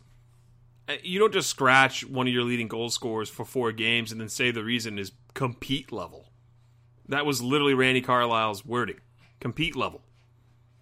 [0.88, 4.20] uh, you don't just scratch one of your leading goal scorers for four games and
[4.20, 6.30] then say the reason is compete level.
[7.06, 8.96] That was literally Randy Carlyle's wording,
[9.40, 10.00] compete level,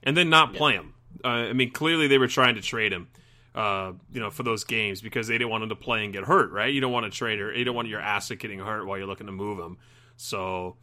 [0.05, 0.95] and then not play him.
[1.25, 3.09] Uh, I mean, clearly they were trying to trade him,
[3.57, 6.23] uh, you know, for those games because they didn't want him to play and get
[6.23, 6.73] hurt, right?
[6.73, 9.27] You don't want a trader, you don't want your asset getting hurt while you're looking
[9.27, 9.79] to move him.
[10.17, 10.77] So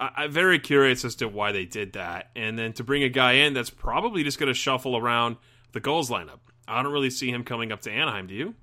[0.00, 3.08] I, I'm very curious as to why they did that, and then to bring a
[3.08, 5.36] guy in that's probably just going to shuffle around
[5.72, 6.40] the goals lineup.
[6.66, 8.26] I don't really see him coming up to Anaheim.
[8.26, 8.54] Do you?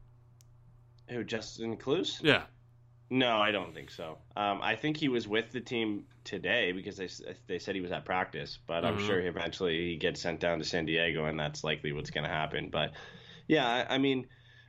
[1.10, 2.22] Who, Justin Kloos?
[2.24, 2.44] Yeah.
[3.10, 4.18] No, I don't think so.
[4.36, 7.08] Um, I think he was with the team today because they
[7.46, 9.06] they said he was at practice, but I'm Mhm.
[9.06, 12.30] sure eventually he gets sent down to San Diego, and that's likely what's going to
[12.30, 12.70] happen.
[12.72, 12.94] But
[13.48, 14.26] yeah, I, I mean,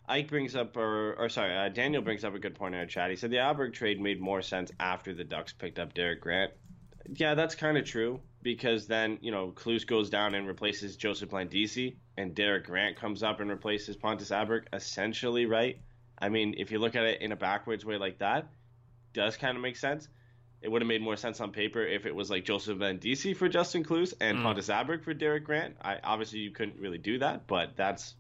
[0.09, 2.87] Ike brings up, or, or sorry, uh, Daniel brings up a good point in our
[2.87, 3.11] chat.
[3.11, 6.53] He said the Aberg trade made more sense after the Ducks picked up Derek Grant.
[7.13, 11.31] Yeah, that's kind of true because then you know Kloos goes down and replaces Joseph
[11.31, 14.65] Blandisi, and Derek Grant comes up and replaces Pontus Aberg.
[14.73, 15.79] Essentially, right?
[16.19, 18.49] I mean, if you look at it in a backwards way like that,
[19.13, 20.09] does kind of make sense.
[20.63, 23.49] It would have made more sense on paper if it was like Joseph Blandisi for
[23.49, 24.43] Justin Kloos and Mm.
[24.43, 25.77] Pontus Aberg for Derek Grant.
[25.83, 28.15] I obviously you couldn't really do that, but that's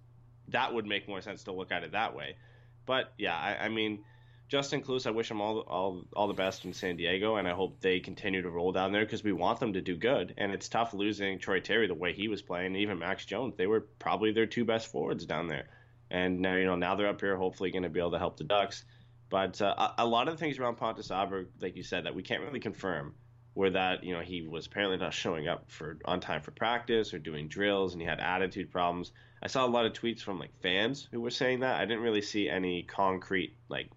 [0.48, 2.36] that would make more sense to look at it that way.
[2.84, 4.04] But yeah, I, I mean,
[4.48, 7.52] Justin Kloos, I wish him all all all the best in San Diego, and I
[7.52, 10.34] hope they continue to roll down there because we want them to do good.
[10.38, 13.56] And it's tough losing Troy Terry the way he was playing, even Max Jones.
[13.56, 15.68] They were probably their two best forwards down there,
[16.10, 18.36] and now you know now they're up here, hopefully going to be able to help
[18.36, 18.84] the Ducks.
[19.28, 22.14] But uh, a, a lot of the things around Pontus Aberg, like you said, that
[22.14, 23.16] we can't really confirm
[23.56, 27.12] were that you know he was apparently not showing up for on time for practice
[27.12, 29.10] or doing drills, and he had attitude problems.
[29.42, 31.80] I saw a lot of tweets from like fans who were saying that.
[31.80, 33.88] I didn't really see any concrete like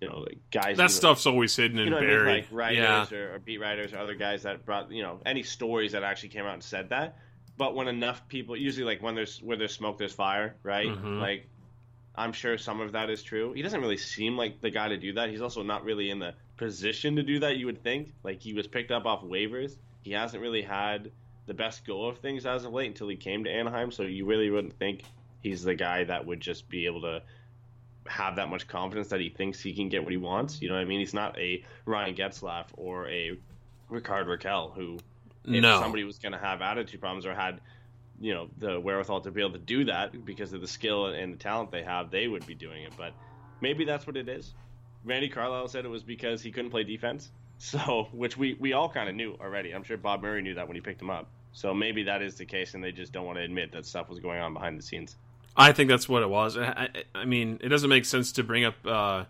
[0.00, 0.78] you know like guys.
[0.78, 2.16] That who- stuff's always hidden you and know what I mean?
[2.16, 2.34] buried.
[2.44, 3.16] Like writers yeah.
[3.18, 6.30] or, or beat writers or other guys that brought you know any stories that actually
[6.30, 7.18] came out and said that.
[7.58, 10.88] But when enough people, usually like when there's where there's smoke, there's fire, right?
[10.88, 11.20] Mhm.
[11.20, 11.48] Like
[12.14, 13.52] I'm sure some of that is true.
[13.52, 15.28] He doesn't really seem like the guy to do that.
[15.30, 17.56] He's also not really in the position to do that.
[17.56, 19.72] You would think like he was picked up off waivers.
[20.02, 21.10] He hasn't really had
[21.46, 23.90] the best go of things as of late until he came to Anaheim.
[23.90, 25.04] So you really wouldn't think
[25.40, 27.22] he's the guy that would just be able to
[28.06, 30.62] have that much confidence that he thinks he can get what he wants.
[30.62, 31.00] You know what I mean?
[31.00, 33.32] He's not a Ryan Getzlaff or a
[33.88, 35.02] Rickard Rakell who,
[35.52, 35.78] if No.
[35.78, 37.60] somebody was going to have attitude problems or had,
[38.20, 41.32] you know, the wherewithal to be able to do that because of the skill and
[41.34, 42.94] the talent they have, they would be doing it.
[42.96, 43.14] But
[43.60, 44.54] maybe that's what it is.
[45.04, 47.30] Randy Carlyle said it was because he couldn't play defense.
[47.58, 49.70] So, which we, we all kind of knew already.
[49.72, 51.28] I'm sure Bob Murray knew that when he picked him up.
[51.52, 54.08] So maybe that is the case, and they just don't want to admit that stuff
[54.08, 55.14] was going on behind the scenes.
[55.56, 56.56] I think that's what it was.
[56.56, 59.24] I, I, mean, it doesn't make sense to bring up uh,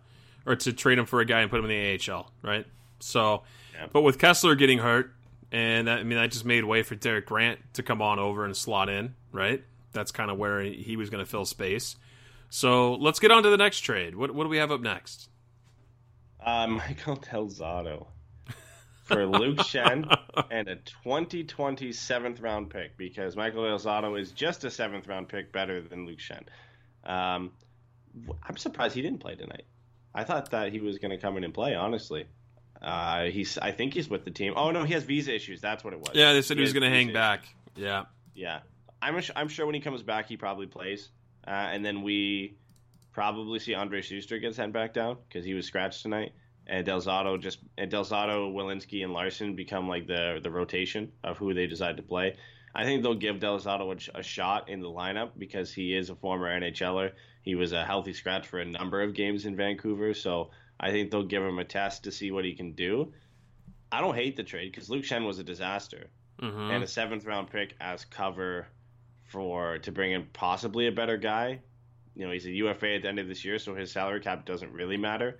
[0.47, 2.65] or to trade him for a guy and put him in the AHL, right?
[3.01, 3.43] So,
[3.75, 3.89] Yeah.
[3.93, 5.13] but with Kesler getting hurt,
[5.51, 8.47] and that, I mean, that just made way for Derek Grant to come on over
[8.47, 9.63] and slot in, right?
[9.93, 11.97] That's kind of where he was going to fill space.
[12.49, 14.15] So let's get on to the next trade.
[14.15, 15.29] What, what do we have up next?
[16.45, 18.07] Uh, Michael Del Zotto
[19.05, 20.07] for Luke Schenn
[20.51, 25.29] and a 2020 seventh round pick because Michael Del Zotto is just a seventh round
[25.29, 26.45] pick better than Luke Schenn.
[27.05, 27.53] Um,
[28.43, 29.65] I'm surprised he didn't play tonight.
[30.15, 31.75] I thought that he was going to come in and play.
[31.75, 32.27] Honestly,
[32.81, 33.57] uh, he's.
[33.59, 34.55] I think he's with the team.
[34.57, 35.61] Oh no, he has visa issues.
[35.61, 36.11] That's what it was.
[36.15, 37.49] Yeah, they said he was going to hang visa back.
[37.77, 38.05] Yeah.
[38.35, 38.61] yeah,
[39.01, 41.09] I'm I'm sure when he comes back, he probably plays,
[41.47, 42.57] uh, and then we
[43.13, 46.33] probably see Andre Sustr get sent back down because he was scratched tonight,
[46.67, 51.39] and Del Zotto just and Delzato, Welinski, and Larsson become like the the rotation of
[51.39, 52.37] who they decide to play.
[52.75, 56.09] I think they'll give Del Zotto a, a shot in the lineup because he is
[56.09, 57.13] a former NHLer.
[57.43, 60.51] He was a healthy scratch for a number of games in Vancouver, so
[60.81, 63.13] I think they'll give him a test to see what he can do.
[63.91, 66.09] I don't hate the trade because Luke Schenn was a disaster
[66.41, 68.67] hmm and a seventh round pick as cover
[69.25, 71.61] for to bring in possibly a better guy.
[72.15, 74.45] You know, he's a UFA at the end of this year, so his salary cap
[74.45, 75.39] doesn't really matter.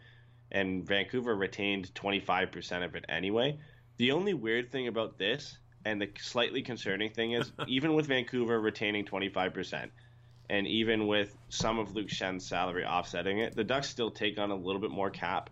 [0.51, 3.59] And Vancouver retained 25% of it anyway.
[3.97, 8.61] The only weird thing about this, and the slightly concerning thing is, even with Vancouver
[8.61, 9.91] retaining 25%,
[10.51, 14.51] and even with some of Luke Schenn's salary offsetting it, the Ducks still take on
[14.51, 15.51] a little bit more cap,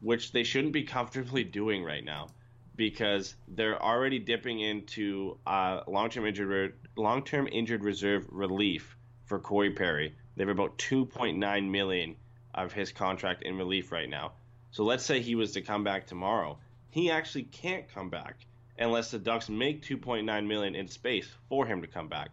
[0.00, 2.28] which they shouldn't be comfortably doing right now
[2.76, 8.96] because they're already dipping into uh, long-term injured re- long-term injured reserve relief
[9.26, 10.14] for Corey Perry.
[10.36, 12.16] They have about 2.9 million
[12.54, 14.32] of his contract in relief right now.
[14.70, 16.58] So let's say he was to come back tomorrow,
[16.90, 18.36] he actually can't come back
[18.78, 22.30] unless the Ducks make 2.9 million in space for him to come back.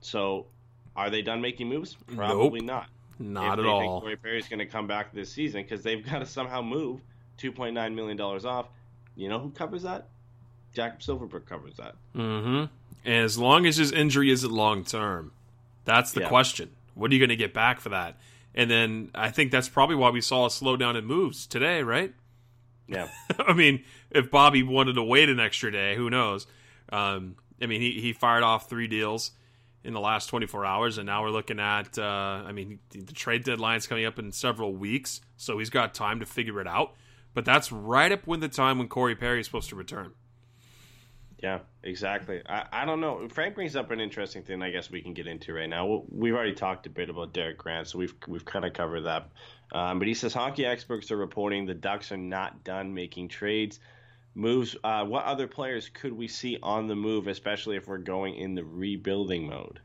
[0.00, 0.46] So
[0.96, 1.96] are they done making moves?
[2.14, 2.66] Probably Nope.
[2.66, 2.86] not
[3.18, 4.00] Not if at they think all.
[4.00, 7.00] Corey Perry's going to come back this season because they've got to somehow move
[7.38, 8.68] 2.9 million dollars off.
[9.16, 10.08] You know who covers that?
[10.74, 11.96] Jack Silfverberg covers that.
[12.14, 12.64] hmm
[13.04, 15.32] And as long as his injury isn't long term,
[15.84, 16.28] that's the Yeah.
[16.28, 16.70] question.
[16.94, 18.18] What are you going to get back for that?
[18.54, 22.12] And then I think that's probably why we saw a slowdown in moves today, right?
[22.86, 26.46] Yeah, I mean, if Bobby wanted to wait an extra day, who knows?
[26.90, 29.30] Um, I mean, he, he fired off three deals
[29.84, 33.44] in the last 24 hours, and now we're looking at, uh, I mean, the, trade
[33.44, 36.94] deadline's coming up in several weeks, so he's got time to figure it out.
[37.34, 40.12] But that's right up when the time when Corey Perry is supposed to return.
[41.42, 42.40] Yeah, exactly.
[42.48, 43.28] I, I don't know.
[43.28, 44.62] Frank brings up an interesting thing.
[44.62, 45.86] I guess we can get into right now.
[45.86, 49.02] Well, We've already talked a bit about Derek Grant, so we've we've kind of covered
[49.02, 49.28] that.
[49.72, 53.80] Um, but he says hockey experts are reporting the Ducks are not done making trades.
[54.34, 54.76] Moves.
[54.84, 58.54] Uh, what other players could we see on the move, especially if we're going in
[58.54, 59.80] the rebuilding mode?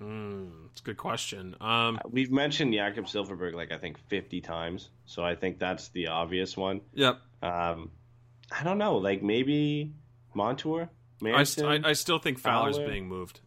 [0.00, 1.54] Mm, it's a good question.
[1.60, 6.08] Um, We've mentioned Jakob Silfverberg like I think 50 times, so I think that's the
[6.08, 6.80] obvious one.
[6.94, 7.20] yep.
[7.42, 7.90] Um,
[8.50, 9.92] I don't know, like maybe
[10.38, 10.88] Montour,
[11.24, 11.84] I, st- Manson.
[11.84, 12.88] I, I still think Fowler's Fowler.
[12.88, 13.40] being moved.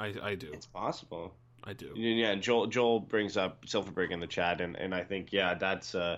[0.00, 0.48] I, I do.
[0.52, 1.34] it's possible.
[1.62, 1.92] I do.
[1.94, 5.94] Yeah, Joel Joel brings up Silfverberg in the chat, and, and I think yeah, that's
[5.94, 6.16] uh,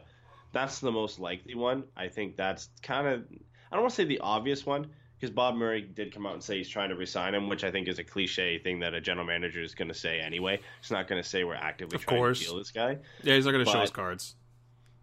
[0.53, 1.85] that's the most likely one.
[1.97, 3.25] I think that's kind of
[3.71, 4.87] I don't want to say the obvious one
[5.19, 7.71] because Bob Murray did come out and say he's trying to resign him, which I
[7.71, 10.61] think is a cliche thing that a general manager is going to say anyway.
[10.81, 12.39] He's not going to say we're actively Of trying course.
[12.41, 12.99] to deal this guy.
[13.23, 14.37] Yeah, he's not going to show his cards.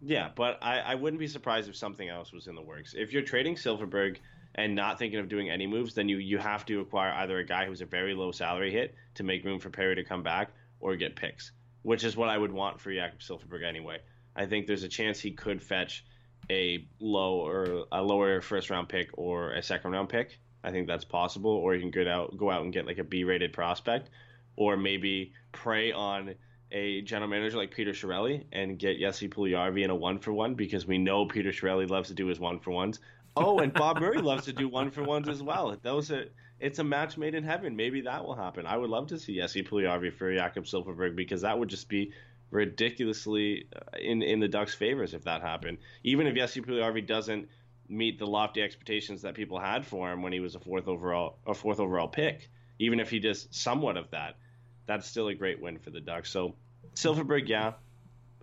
[0.01, 2.95] Yeah, but I, I wouldn't be surprised if something else was in the works.
[2.97, 4.18] If you're trading Silfverberg
[4.56, 7.45] and not thinking of doing any moves, then you, you have to acquire either a
[7.45, 10.52] guy who's a very low salary hit to make room for Perry to come back
[10.80, 11.52] or get picks,
[11.84, 13.99] which is what I would want for Jakob Silfverberg anyway.
[14.36, 16.06] I think there's a chance he could fetch
[16.49, 20.39] a low or a lower first round pick or a second round pick.
[20.64, 23.04] I think that's possible, or you can go out go out and get like a
[23.04, 24.10] B rated prospect,
[24.56, 26.36] or maybe prey on
[26.72, 30.56] a general manager like Peter Chiarelli and get Jesse Puljujarvi in a one for one
[30.56, 32.99] because we know Peter Chiarelli loves to do his one for ones.
[33.36, 35.76] Oh, and Bob Murray loves to do one for ones as well.
[35.82, 36.26] Those are
[36.60, 37.76] it's a match made in heaven.
[37.76, 38.66] Maybe that will happen.
[38.66, 42.12] I would love to see Jesse Puljujarvi for Jakob Silfverberg because that would just be
[42.52, 45.80] ridiculously uh, in in the Ducks' favors if that happened.
[46.04, 47.48] Even if Jesse Puljujarvi doesn't
[47.88, 51.38] meet the lofty expectations that people had for him when he was a fourth overall
[51.48, 54.38] a fourth overall pick, even if he does somewhat of that,
[54.86, 56.30] that's still a great win for the Ducks.
[56.30, 56.56] So
[56.96, 57.74] Silfverberg, yeah.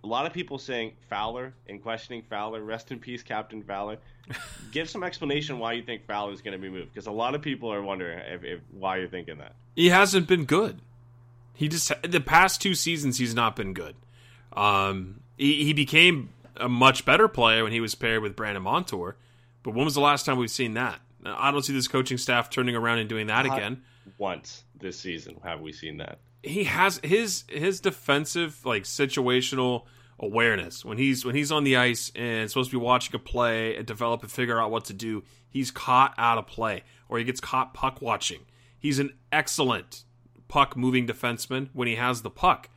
[0.03, 2.63] A lot of people saying Fowler and questioning Fowler.
[2.63, 3.97] Rest in peace, Captain Fowler.
[4.71, 7.35] Give some explanation why you think Fowler is going to be moved, because a lot
[7.35, 9.55] of people are wondering if, if, why you're thinking that.
[9.75, 10.81] He hasn't been good.
[11.53, 13.95] He just the past two seasons he's not been good.
[14.53, 19.17] Um, he, he became a much better player when he was paired with Brandon Montour,
[19.63, 21.01] but when was the last time we've seen that?
[21.25, 23.83] I don't see this coaching staff turning around and doing that Not again.
[24.17, 26.19] Once this season have we seen that?
[26.43, 29.83] He has his his defensive like situational
[30.19, 33.75] awareness when he's when he's on the ice and supposed to be watching a play
[33.75, 35.23] and develop and figure out what to do.
[35.49, 38.39] He's caught out of play or he gets caught puck watching.
[38.77, 40.03] He's an excellent
[40.47, 42.69] puck moving defenseman when he has the puck.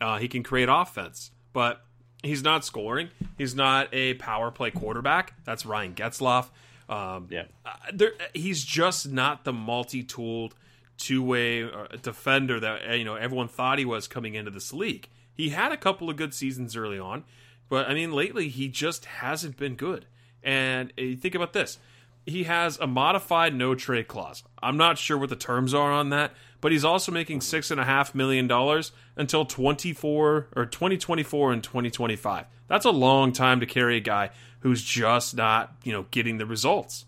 [0.00, 1.84] Uh, he can create offense, but
[2.22, 3.10] he's not scoring.
[3.36, 5.34] He's not a power play quarterback.
[5.44, 6.48] That's Ryan Getzlaff.
[6.88, 7.44] Um, Yeah.
[7.66, 10.54] uh, there, he's just not the multi-tooled
[11.00, 15.08] two-way uh, defender that uh, you know everyone thought he was coming into this league.
[15.32, 17.24] He had a couple of good seasons early on,
[17.68, 20.06] but I mean lately he just hasn't been good.
[20.42, 21.78] And uh, you think about this:
[22.26, 24.42] he has a modified no trade clause.
[24.62, 27.80] I'm not sure what the terms are on that, but he's also making six and
[27.80, 32.44] a half million dollars until 24 or 2024 and 2025.
[32.68, 34.30] That's a long time to carry a guy
[34.60, 37.06] who's just not, you know, getting the results.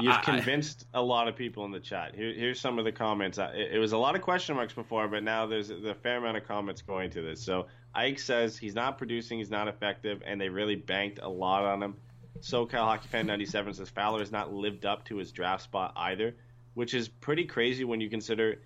[0.00, 2.14] You've I- I- convinced a lot of people in the chat.
[2.14, 3.38] Here, here's some of the comments.
[3.38, 6.36] It, it was a lot of question marks before, but now there's a fair amount
[6.36, 7.42] of comments going to this.
[7.42, 11.64] So Ike says he's not producing, he's not effective, and they really banked a lot
[11.64, 11.96] on him.
[12.40, 16.34] SoCal Hockey Fan 97 says Fowler has not lived up to his draft spot either,
[16.74, 18.60] which is pretty crazy when you consider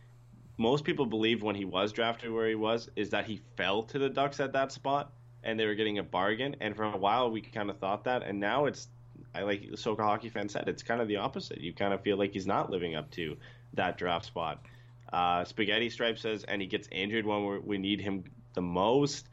[0.57, 3.99] most people believe when he was drafted where he was is that he fell to
[3.99, 5.13] the Ducks at that spot
[5.43, 6.55] and they were getting a bargain.
[6.61, 8.89] And for a while we kind of thought that, and now it's
[9.35, 11.61] I like the SoCal hockey fan said it's kind of the opposite.
[11.61, 13.37] You kind of feel like he's not living up to
[13.75, 14.65] that draft spot.
[15.13, 18.25] Uh, Spaghetti Stripe says, and he gets injured when we're, we need him
[18.55, 19.29] the most.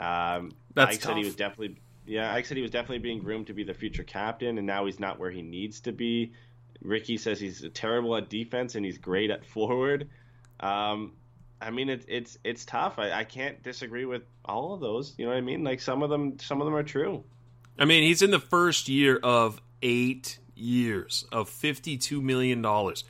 [0.00, 1.76] Um, That's Ike said he was definitely
[2.06, 2.34] yeah.
[2.34, 4.98] Ike said he was definitely being groomed to be the future captain, and now he's
[4.98, 6.32] not where he needs to be.
[6.82, 10.08] Ricky says he's terrible at defense and he's great at forward.
[10.60, 11.12] Um,
[11.60, 12.98] I mean, it's it's it's tough.
[12.98, 15.14] I, I can't disagree with all of those.
[15.16, 15.64] You know what I mean?
[15.64, 17.24] Like some of them, some of them are true.
[17.78, 23.04] I mean, he's in the first year of eight years of fifty-two million dollars.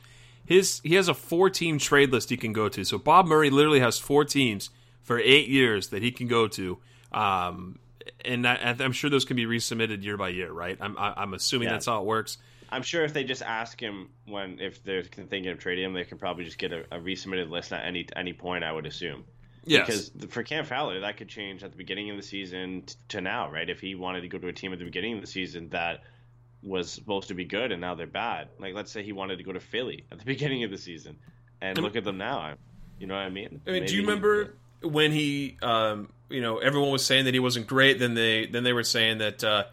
[0.45, 2.83] His he has a four-team trade list he can go to.
[2.83, 4.69] So Bob Murray literally has four teams
[5.03, 6.77] for eight years that he can go to.
[7.11, 7.79] Um,
[8.23, 10.77] and that, I'm sure those can be resubmitted year by year, right?
[10.79, 11.73] I'm I- I'm assuming Yeah.
[11.73, 12.37] that's how it works.
[12.69, 16.03] I'm sure if they just ask him when if they're thinking of trading him, they
[16.03, 18.63] can probably just get a, a resubmitted list at any any point.
[18.63, 19.23] I would assume.
[19.65, 20.09] Yes.
[20.09, 23.21] Because for Cam Fowler, that could change at the beginning of the season t- to
[23.21, 23.69] now, right?
[23.69, 26.01] If he wanted to go to a team at the beginning of the season that
[26.63, 28.47] was supposed to be good and now they're bad.
[28.59, 31.17] Like let's say he wanted to go to Philly at the beginning of the season,
[31.61, 32.53] and look at them now.
[32.99, 33.61] You know what I mean?
[33.67, 37.25] I mean, Maybe do you he- remember when he, um, you know, everyone was saying
[37.25, 37.99] that he wasn't great.
[37.99, 39.63] Then they, then they were saying that, uh,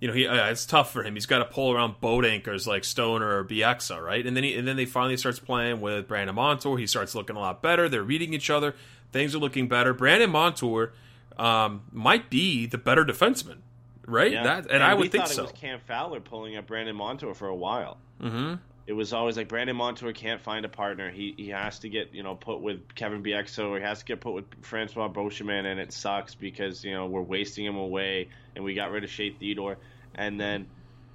[0.00, 1.14] you know, he uh, it's tough for him.
[1.14, 4.24] He's got to pull around boat anchors like Stoner or Bieksa, right?
[4.26, 6.78] And then he, and then they finally starts playing with Brandon Montour.
[6.78, 7.88] He starts looking a lot better.
[7.88, 8.74] They're reading each other.
[9.12, 9.92] Things are looking better.
[9.92, 10.92] Brandon Montour
[11.36, 13.58] um, might be the better defenseman,
[14.06, 14.32] right?
[14.32, 14.44] Yeah.
[14.44, 15.42] That, and, I we would think thought so.
[15.42, 17.98] It was Cam Fowler pulling up Brandon Montour for a while.
[18.20, 18.54] mm-hmm.
[18.86, 21.10] it was always like Brandon Montour can't find a partner.
[21.10, 24.04] He he has to get you know put with Kevin Bieksa or he has to
[24.04, 28.28] get put with Francois Beauchemin, and it sucks because you know we're wasting him away,
[28.54, 29.78] and we got rid of Shea Theodore,
[30.14, 30.66] and then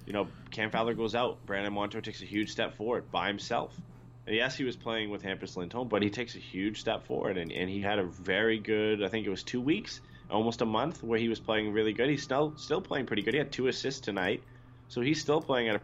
[0.06, 1.44] you know Cam Fowler goes out.
[1.46, 3.74] Brandon Montour takes a huge step forward by himself.
[4.28, 7.52] Yes, he was playing with Hampus Lindholm, but he takes a huge step forward, and,
[7.52, 9.04] and he had a very good.
[9.04, 12.08] I think it was two weeks, almost a month, where he was playing really good.
[12.10, 13.34] He's still still playing pretty good.
[13.34, 14.42] He had two assists tonight,
[14.88, 15.80] so he's still playing at a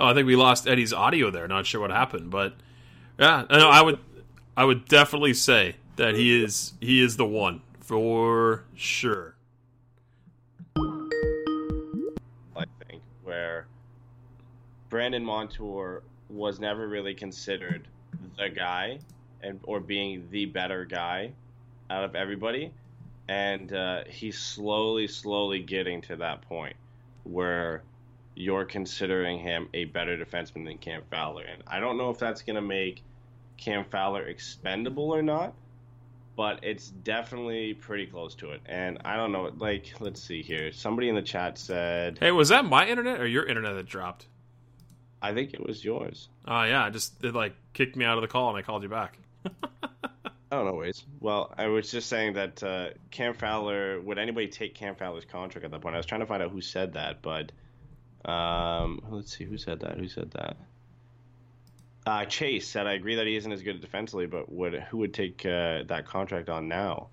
[0.00, 1.46] Oh, I think we lost Eddie's audio there.
[1.46, 2.54] Not sure what happened, but
[3.18, 3.98] yeah, I would,
[4.56, 9.34] I would definitely say that he is he is the one for sure.
[14.90, 17.86] Brandon Montour was never really considered
[18.36, 18.98] the guy
[19.40, 21.32] and or being the better guy
[21.88, 22.72] out of everybody,
[23.28, 26.76] and uh, he's slowly, slowly getting to that point
[27.24, 27.82] where
[28.34, 32.42] you're considering him a better defenseman than Cam Fowler, and I don't know if that's
[32.42, 33.02] going to make
[33.56, 35.54] Cam Fowler expendable or not,
[36.36, 38.60] but it's definitely pretty close to it.
[38.66, 40.72] And I don't know, like, let's see here.
[40.72, 44.26] Somebody in the chat said, Hey, was that my internet or your internet that dropped?
[45.22, 46.28] I think it was yours.
[46.46, 48.82] Oh yeah, it just it like kicked me out of the call and I called
[48.82, 49.18] you back.
[50.52, 51.04] Oh no, ways.
[51.20, 54.00] Well, I was just saying that uh, Cam Fowler.
[54.00, 55.94] Would anybody take Cam Fowler's contract at that point?
[55.94, 57.52] I was trying to find out who said that, but
[58.28, 59.96] um, let's see who said that.
[59.96, 60.56] Who said that?
[62.04, 65.14] Uh, Chase said, "I agree that he isn't as good defensively, but would who would
[65.14, 67.10] take uh, that contract on now?"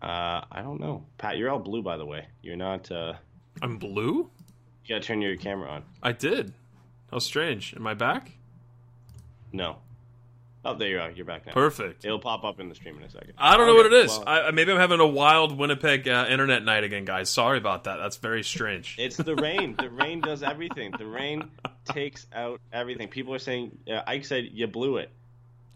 [0.00, 1.04] Uh, I don't know.
[1.18, 2.26] Pat, you're all blue, by the way.
[2.42, 2.90] You're not.
[2.90, 3.14] Uh,
[3.60, 4.30] I'm blue.
[4.84, 5.82] you gotta turn your camera on.
[6.02, 6.54] I did.
[7.14, 7.74] How strange.
[7.76, 8.32] Am I back?
[9.52, 9.76] No.
[10.64, 11.12] Oh, there you are.
[11.12, 11.52] You're back now.
[11.52, 12.04] Perfect.
[12.04, 13.34] It'll pop up in the stream in a second.
[13.38, 14.08] I don't know what it is.
[14.10, 17.30] Well- I, maybe I'm having a wild Winnipeg uh, internet night again, guys.
[17.30, 17.98] Sorry about that.
[17.98, 18.96] That's very strange.
[19.04, 19.76] It's the rain.
[19.78, 20.92] the rain does everything.
[20.98, 21.48] The rain
[21.84, 23.06] takes out everything.
[23.06, 25.10] People are saying, uh, Ike said, you blew it.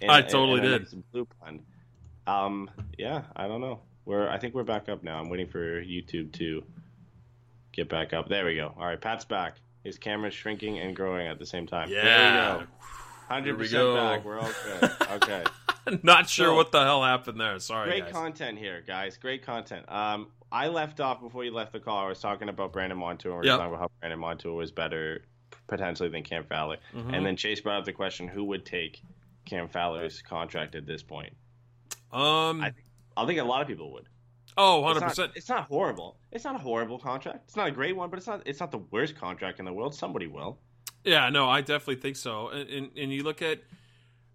[0.03, 1.13] And- I totally and I did.
[1.13, 1.61] blue pun.
[2.27, 2.69] Um,
[2.99, 3.79] yeah, I don't know.
[4.07, 5.21] We're, I think we're back up now.
[5.21, 6.65] I'm waiting for YouTube to
[7.71, 8.29] get back up.
[8.29, 8.75] There we go.
[8.77, 9.55] All right, Pat's back.
[9.89, 11.89] His camera's shrinking and growing at the same time.
[11.91, 12.65] Yeah.
[13.31, 13.43] Go.
[13.43, 13.95] Here we 100% go.
[13.97, 14.25] back.
[14.25, 14.91] We're all good.
[15.23, 15.45] Okay.
[16.03, 17.59] Not sure So- what the hell happened there.
[17.59, 18.13] Sorry, Great guys.
[18.13, 19.17] content here, guys.
[19.17, 19.91] Great content.
[19.91, 22.05] Um, I left off before you left the call.
[22.05, 23.33] I was talking about Brandon Montour.
[23.33, 23.59] We were Yep.
[23.59, 25.23] talking about how Brandon Montour was better
[25.67, 26.77] potentially than Cam Fowler.
[26.95, 27.15] Mm-hmm.
[27.15, 29.01] And then Chase brought up the question: Who would take
[29.47, 31.33] Cam Fowler's contract at this point?
[32.13, 32.61] um.
[32.63, 32.73] I-
[33.17, 34.07] I think a lot of people would.
[34.59, 35.33] Oh, 100 percent.
[35.35, 36.19] it's not horrible.
[36.33, 37.45] It's not a horrible contract.
[37.47, 38.43] It's not a great one, but it's not.
[38.47, 39.95] It's not the worst contract in the world.
[39.95, 40.59] Somebody will.
[41.05, 42.49] Yeah, no, I definitely think so.
[42.49, 43.61] And and, and you look at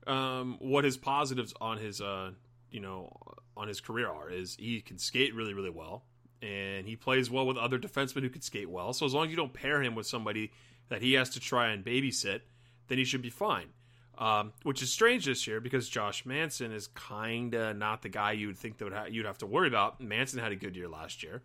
[0.07, 2.31] um, what his positives on his uh,
[2.71, 3.15] you know
[3.55, 6.05] on his career are is he can skate really really well,
[6.41, 8.93] and he plays well with other defensemen who can skate well.
[8.93, 10.51] So as long as you don't pair him with somebody
[10.89, 12.41] that he has to try and babysit,
[12.87, 13.69] then he should be fine.
[14.15, 18.33] Um, which is strange this year because Josh Manson is kind of not the guy
[18.33, 19.99] you would think that would ha- you'd have to worry about.
[19.99, 21.41] Manson had a good year last year,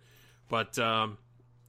[0.51, 1.17] but um,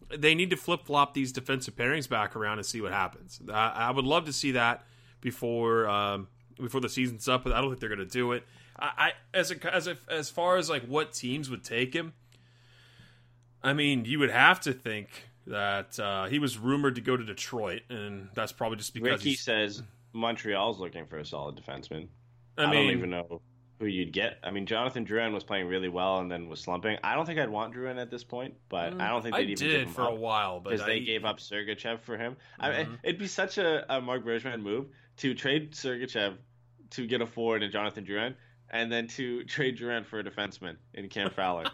[0.10, 3.40] they need to flip flop these defensive pairings back around and see what happens.
[3.50, 4.84] I, I would love to see that
[5.22, 6.28] before um,
[6.60, 8.44] before the season's up, but I don't think they're going to do it.
[8.78, 12.14] I, I as a, as a, as far as like what teams would take him,
[13.64, 15.10] I mean, you would have to think
[15.48, 19.36] that uh, he was rumored to go to Detroit, and that's probably just because Ricky
[19.36, 19.84] says
[20.14, 22.08] Montreal's looking for a solid defenseman.
[22.58, 23.42] I, I, don't even know
[23.80, 24.40] who you'd get.
[24.44, 26.98] I mean, Jonathan Drouin was playing really well and then was slumping.
[27.04, 29.50] I don't think I'd want Drouin at this point, but I don't think Mm, they'd
[29.52, 32.36] even give did him for a while, because they gave up Sergachev for him.
[32.60, 33.00] I Mhm.
[33.04, 34.88] it'd be such a, a Marc Bergevin move
[35.18, 36.36] to trade Sergachev
[36.92, 38.36] to get a forward and Jonathan Drouin,
[38.72, 41.66] and then to trade Drouin for a defenseman in Cam Fowler.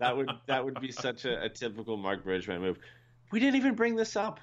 [0.00, 2.78] that would that would be such a, a typical Marc Bergevin move.
[3.30, 4.40] We didn't even bring this up.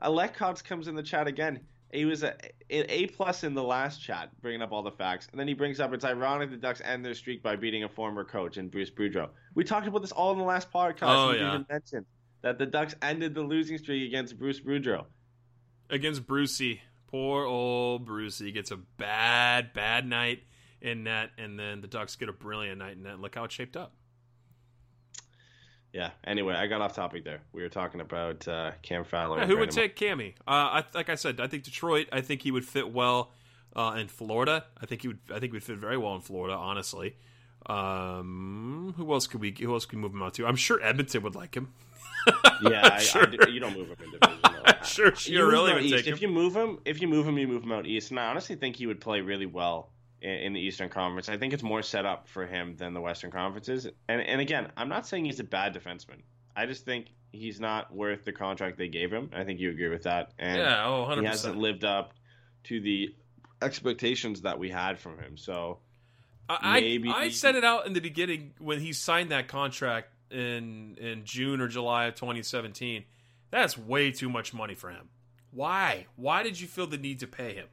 [0.00, 1.60] Alec Cox comes in the chat again.
[1.92, 2.34] He was a
[2.68, 5.54] an A plus in the last chat, bringing up all the facts, and then he
[5.54, 8.68] brings up it's ironic the Ducks end their streak by beating a former coach in
[8.68, 9.28] Bruce Boudreau.
[9.54, 11.02] We talked about this all in the last podcast.
[11.02, 11.54] Oh, yeah.
[11.54, 12.06] even mentioned
[12.42, 15.04] that the Ducks ended the losing streak against Bruce Boudreau.
[15.88, 16.82] against Brucey.
[17.06, 20.42] Poor old Brucey gets a bad, bad night
[20.80, 23.20] in net, and then the Ducks get a brilliant night in net.
[23.20, 23.94] Look how it shaped up.
[25.92, 26.10] Yeah.
[26.24, 27.40] Anyway, I got off topic there.
[27.52, 29.38] We were talking about uh, Cam Fowler.
[29.38, 30.34] Yeah, who would take Cammy?
[30.46, 32.08] Uh, I, like I said, I think Detroit.
[32.12, 33.32] I think he would fit well
[33.74, 34.64] uh, in Florida.
[34.80, 35.18] I think he would.
[35.30, 36.54] I think he would fit very well in Florida.
[36.54, 37.16] Honestly,
[37.66, 39.54] um, who else could we?
[39.60, 40.46] Who else could we move him out to?
[40.46, 41.72] I'm sure Edmonton would like him.
[42.62, 43.24] Yeah, I, Sure.
[43.24, 44.40] I, you don't move him in division.
[44.84, 45.94] sure, You sure, move really would east.
[45.94, 46.14] take him.
[46.14, 48.10] If you move him, if you move him, you move him out east.
[48.10, 49.90] And I honestly think he would play really well
[50.22, 51.28] in, the Eastern Conference.
[51.28, 53.86] I think it's more set up for him than the Western Conferences.
[54.08, 56.22] And and again, I'm not saying he's a bad defenseman.
[56.56, 59.30] I just think he's not worth the contract they gave him.
[59.34, 60.32] I think you agree with that.
[60.38, 62.14] And yeah, oh, 100 he hasn't lived up
[62.64, 63.14] to the
[63.62, 65.36] expectations that we had from him.
[65.36, 65.78] So
[66.48, 70.96] I, maybe- I said it out in the beginning when he signed that contract in
[70.98, 73.04] in June or July of 2017.
[73.50, 75.08] That's way too much money for him.
[75.50, 76.06] Why?
[76.16, 77.68] Why did you feel the need to pay him?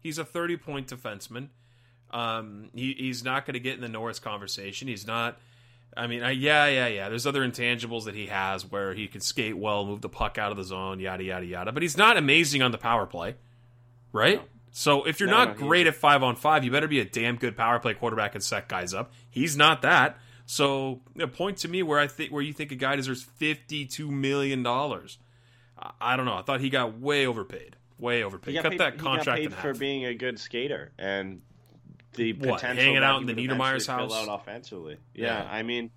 [0.00, 1.48] He's a 30 point defenseman.
[2.10, 4.88] Um, he, he's not going to get in the Norris conversation.
[4.88, 5.38] He's not.
[5.96, 7.08] I mean, I, yeah, yeah, yeah.
[7.08, 10.50] There's other intangibles that he has where he can skate well, move the puck out
[10.50, 11.72] of the zone, yada yada yada.
[11.72, 13.34] But he's not amazing on the power play,
[14.12, 14.42] right?
[14.72, 17.04] So if you're No, not no, great at five on five, you better be a
[17.04, 19.10] damn good power play quarterback and set guys up.
[19.30, 20.18] He's not that.
[20.44, 23.22] So you know, point to me where I think where you think a guy deserves
[23.22, 25.16] fifty two million dollars.
[25.78, 26.36] I, I don't know.
[26.36, 27.74] I thought he got way overpaid.
[27.98, 28.52] Way overpaid.
[28.52, 31.40] He got Cut paid, that he got contract paid for being a good skater and
[32.16, 34.12] the What, potential hanging out in the would Niedermayer's house?
[34.12, 34.96] out offensively.
[35.14, 35.48] Yeah, Yeah.
[35.50, 35.90] I mean,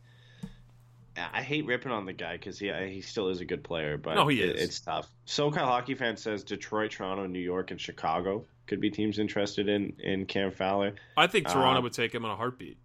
[1.17, 4.15] I hate ripping on the guy because he he still is a good player, but
[4.15, 4.61] No, he it- is.
[4.63, 5.09] it's tough.
[5.25, 9.93] SoCal hockey fan says Detroit, Toronto, New York, and Chicago could be teams interested in
[9.99, 10.95] in Cam Fowler.
[11.17, 12.77] I think Toronto Uh, would take him in a heartbeat.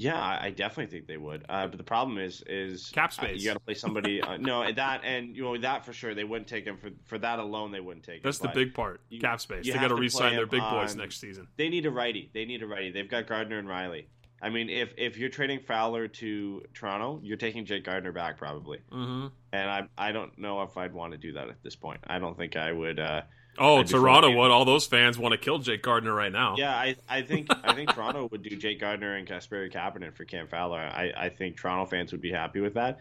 [0.00, 1.44] Yeah, I, definitely think they would.
[1.48, 3.40] Uh, but the problem is, is Cap uh, space.
[3.42, 4.20] you got to play somebody.
[4.30, 7.18] Uh, no, that and you know that for sure they wouldn't take him for for
[7.18, 7.72] that alone.
[7.72, 8.20] They wouldn't take him.
[8.24, 9.00] That's the big part.
[9.08, 9.66] you- Cap space.
[9.66, 11.48] They got to to re-sign their big boys on- next season.
[11.56, 12.30] They need a righty.
[12.34, 12.90] They need a righty.
[12.90, 14.06] They've got Gardiner and Rielly.
[14.42, 18.78] I mean, if if you're trading Fowler to Toronto, you're taking Jake Gardiner back probably.
[18.90, 19.26] Mm-hmm.
[19.52, 22.00] And I I don't know if I'd want to do that at this point.
[22.06, 22.98] I don't think I would.
[22.98, 23.22] Uh,
[23.60, 24.50] Oh, Toronto would.
[24.50, 26.56] All those fans want to kill Jake Gardiner right now.
[26.56, 30.24] yeah, I I think I think Toronto would do Jake Gardiner and Kasperi Kapanen for
[30.24, 30.78] Cam Fowler.
[30.78, 32.98] I I think Toronto fans would be happy with that.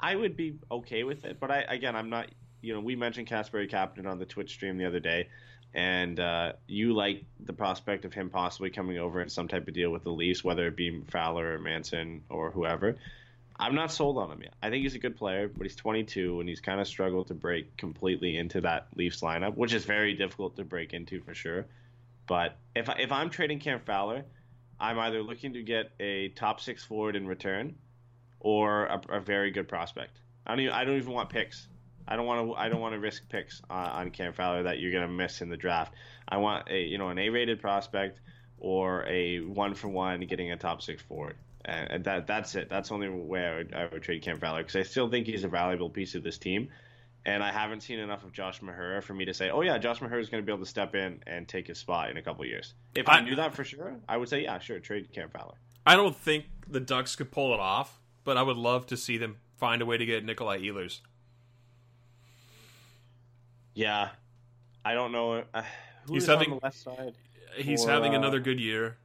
[0.00, 2.28] I would be okay with it, but I again I'm not.
[2.60, 5.28] You know, we mentioned Kasperi Kapanen on the Twitch stream the other day,
[5.74, 9.74] and uh, you like the prospect of him possibly coming over in some type of
[9.74, 12.96] deal with the Leafs, whether it be Fowler or Manson or whoever.
[13.60, 14.54] I'm not sold on him yet.
[14.62, 17.34] I think he's a good player, but he's 22 and he's kind of struggled to
[17.34, 21.66] break completely into that Leafs lineup, which is very difficult to break into for sure.
[22.28, 24.24] But if I, if I'm trading Cam Fowler,
[24.78, 27.74] I'm either looking to get a top six forward in return,
[28.40, 30.20] or a, a very good prospect.
[30.46, 31.66] I don't even, I don't even want picks.
[32.06, 34.78] I don't want to I don't want to risk picks on, on Cam Fowler that
[34.78, 35.94] you're gonna miss in the draft.
[36.28, 38.20] I want a you know an A-rated prospect
[38.58, 41.36] or a one for one getting a top six forward.
[41.64, 42.68] And that that's it.
[42.70, 45.26] That's the only way I would, I would trade Cam Fowler because I still think
[45.26, 46.68] he's a valuable piece of this team.
[47.26, 49.98] And I haven't seen enough of Josh Mahura for me to say, oh yeah, Josh
[49.98, 52.22] Mahura is going to be able to step in and take his spot in a
[52.22, 52.72] couple years.
[52.94, 55.56] If I, I- knew that for sure, I would say yeah, sure, trade Cam Fowler.
[55.84, 59.18] I don't think the Ducks could pull it off, but I would love to see
[59.18, 61.00] them find a way to get Nikolai Ehlers.
[63.74, 64.10] Yeah,
[64.84, 65.44] I don't know.
[65.52, 65.62] Uh,
[66.08, 67.14] He's on having- the left side?
[67.56, 68.96] He's For, having uh, another good year.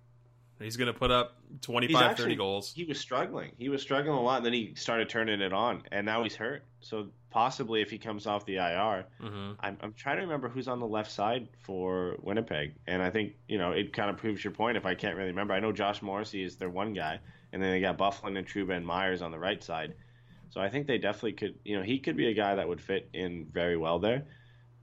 [0.60, 2.74] He's going to put up 25, He's 30 goals.
[2.74, 3.52] He was struggling.
[3.58, 6.36] He was struggling a lot, and then he started turning it on, and now he's
[6.36, 6.64] hurt.
[6.80, 10.68] So possibly, if he comes off the IR, hmm I'm, I'm trying to remember who's
[10.68, 14.44] on the left side for Winnipeg, and I think you know it kind of proves
[14.44, 14.78] your point.
[14.78, 17.20] If I can't really remember, I know Josh Morrissey is their one guy,
[17.52, 19.96] and then they got Byfuglien and Trouba and Myers on the right side.
[20.50, 21.56] So I think they definitely could.
[21.66, 24.24] You know, he could be a guy that would fit in very well there,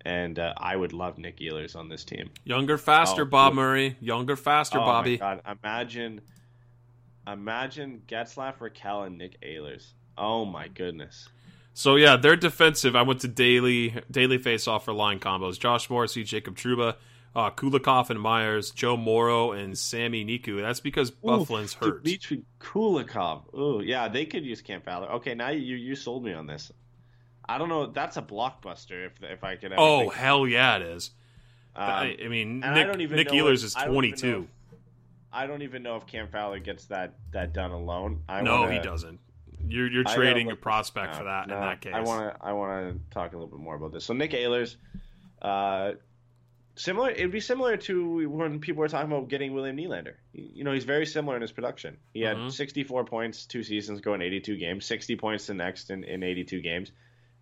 [0.04, 2.30] and uh, I would love Nick Ehlers on this team.
[2.44, 3.54] Younger, faster, Oh, Bob.
[3.54, 3.96] Murray.
[4.00, 5.12] Younger, faster, oh Bobby.
[5.12, 5.58] my God!
[5.62, 6.20] Imagine,
[7.26, 9.92] imagine Getzlaff, Rakell, and Nick Ehlers.
[10.16, 11.28] Oh my goodness!
[11.72, 12.96] So yeah, they're defensive.
[12.96, 15.58] I went to daily daily face off for line combos.
[15.58, 16.96] Josh Morrissey, Jacob Trouba,
[17.34, 20.60] uh, Kulikov and Myers, Joe Morrow and Sami Niku.
[20.60, 22.04] That's because Byfuglien's Ooh, hurt.
[22.04, 23.44] Dmitry Kulikov.
[23.54, 25.10] Oh yeah, they could use Camp Fowler.
[25.12, 26.72] Okay, now you you sold me on this.
[27.50, 27.86] I don't know.
[27.86, 29.72] That's a blockbuster if if I could.
[29.76, 31.10] Oh hell yeah, it is.
[31.74, 34.48] Um, I, I mean, Nick, I Nick Ehlers if- is I don't even know 22.
[35.32, 38.22] I don't even know if Cam Fowler gets that that done alone.
[38.28, 39.18] I no, wanna, he doesn't.
[39.68, 41.92] You're you're trading gotta a prospect no, for that no, in that case.
[41.94, 44.04] I want to I want to talk a little bit more about this.
[44.04, 44.76] So Nick Ehlers,
[45.42, 45.92] uh,
[46.76, 47.10] similar.
[47.10, 50.14] It'd be similar to when people were talking about getting William Nylander.
[50.32, 51.96] You know, he's very similar in his production.
[52.14, 52.52] He had Mhm.
[52.52, 56.60] 64 points two seasons ago in 82 games, 60 points the next in, in 82
[56.60, 56.92] games.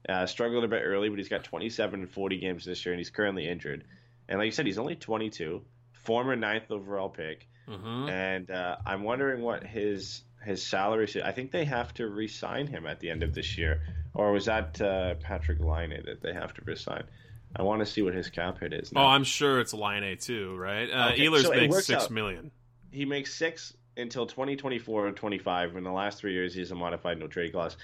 [0.08, 3.00] Uh, struggled a bit early, but he's got 27 and 40 games this year, and
[3.00, 3.84] he's currently injured.
[4.28, 7.46] And like you said, he's only 22, former ninth overall pick.
[7.68, 8.08] Mhm.
[8.10, 11.06] And uh, I'm wondering what his his salary.
[11.08, 13.82] should- I think they have to re-sign him at the end of this year,
[14.14, 17.02] or was that uh, Patrick Laine that they have to re-sign?
[17.56, 18.92] I want to see what his cap hit is.
[18.92, 19.02] Now.
[19.02, 20.88] Oh, I'm sure it's Laine too, right?
[20.90, 22.10] Uh, Okay, Ehlers so makes six out.
[22.10, 22.50] million.
[22.92, 25.76] he makes six until 2024 or 25.
[25.76, 27.76] In the last three years, he's a modified no trade clause.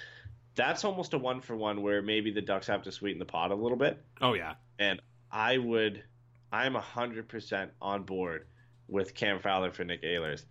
[0.55, 3.51] That's almost a one for one where maybe the Ducks have to sweeten the pot
[3.51, 4.01] a little bit.
[4.21, 5.01] Oh yeah, And
[5.31, 6.03] I would,
[6.51, 8.47] I'm 100% on board
[8.87, 10.45] with Cam Fowler for Nick Ehlers.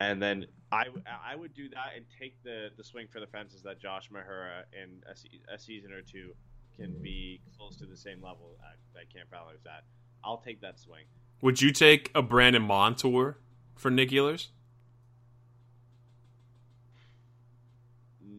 [0.00, 0.86] And then I,
[1.24, 4.64] I would do that and take the, the swing for the fences that Josh Mahura
[4.72, 6.32] in a, a season or two
[6.76, 9.84] can be close to the same level at, that Cam Fowler's at.
[10.24, 11.04] I'll take that swing.
[11.40, 13.38] would you take a Brandon Montour
[13.76, 14.48] for Nick Ehlers?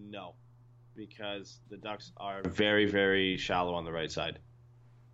[0.10, 0.36] No,
[0.98, 4.40] because the Ducks are very, very shallow on the right side.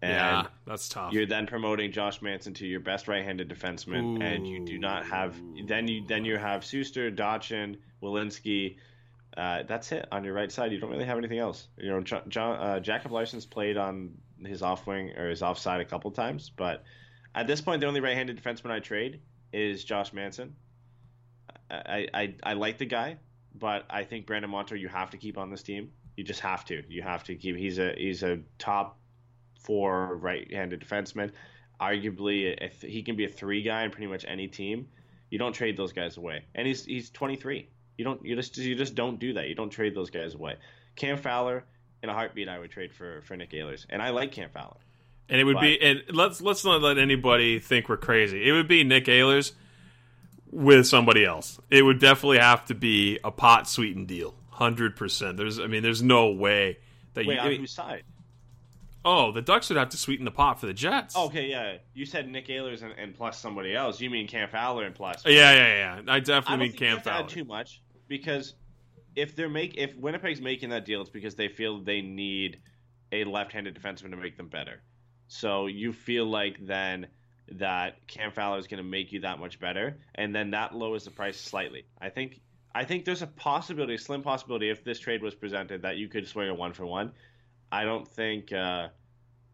[0.02, 1.14] And yeah, that's tough.
[1.14, 5.36] you're then promoting Josh Manson to your best right-handed defenseman, and you do not have.
[5.68, 8.76] Then you then you have Sustr, Dotchin, Welinski.
[9.38, 10.72] Uh, that's it on your right side.
[10.72, 11.68] You don't really have anything else.
[11.78, 14.12] You know, John, John, uh, Jacob Larsson's played on
[14.46, 16.84] his off wing or his offside a couple times, but
[17.36, 19.20] At this point, the only right-handed defenseman I trade
[19.52, 20.56] is Josh Manson.
[21.70, 23.18] I, I, I like the guy,
[23.56, 25.92] but I think Brandon Montour you have to keep on this team.
[26.18, 26.84] You just have to.
[26.90, 27.56] You have to keep.
[27.56, 29.00] He's a he's a top
[29.60, 31.32] four right-handed defenseman.
[31.82, 34.88] Arguably, if he can be a three guy in pretty much any team,
[35.30, 36.44] you don't trade those guys away.
[36.56, 37.68] And he's he's 23.
[37.98, 39.48] You don't you just you just don't do that.
[39.50, 40.56] You don't trade those guys away.
[40.96, 41.66] Cam Fowler,
[42.02, 44.78] in a heartbeat, I would trade for for Nick Ehlers, and I like Cam Fowler.
[45.30, 48.48] And it would But- be and let's let's not let anybody think we're crazy.
[48.48, 49.54] It would be Nick Ehlers
[50.54, 51.60] with somebody else.
[51.70, 54.36] It would definitely have to be a pot sweetened deal.
[54.50, 55.38] Hundred percent.
[55.38, 56.78] There's I mean there's no way
[57.16, 58.04] that Wait, you I on mean- whose side?
[59.06, 61.18] Oh, the Ducks would have to sweeten the pot for the Jets.
[61.18, 61.76] Okay, yeah.
[61.94, 64.00] You said Nick Ehlers and, and plus somebody else.
[64.00, 65.24] You mean Cam Fowler and plus?
[65.26, 66.02] Yeah, yeah, yeah.
[66.14, 67.30] I I definitely don't mean Cam have to add Fowler.
[67.30, 68.54] too much because
[69.18, 72.62] if they're make if Winnipeg's making that deal, it's because they feel they need
[73.12, 74.82] a left-handed defenseman to make them better.
[75.28, 77.08] So you feel like then
[77.52, 81.06] that Cam Fowler is going to make you that much better, and then that lowers
[81.06, 81.86] the price slightly.
[82.02, 82.40] I think
[82.76, 86.08] I think there's a possibility, a slim possibility, if this trade was presented, that you
[86.08, 87.12] could swing a one for one.
[87.72, 88.88] I don't think uh,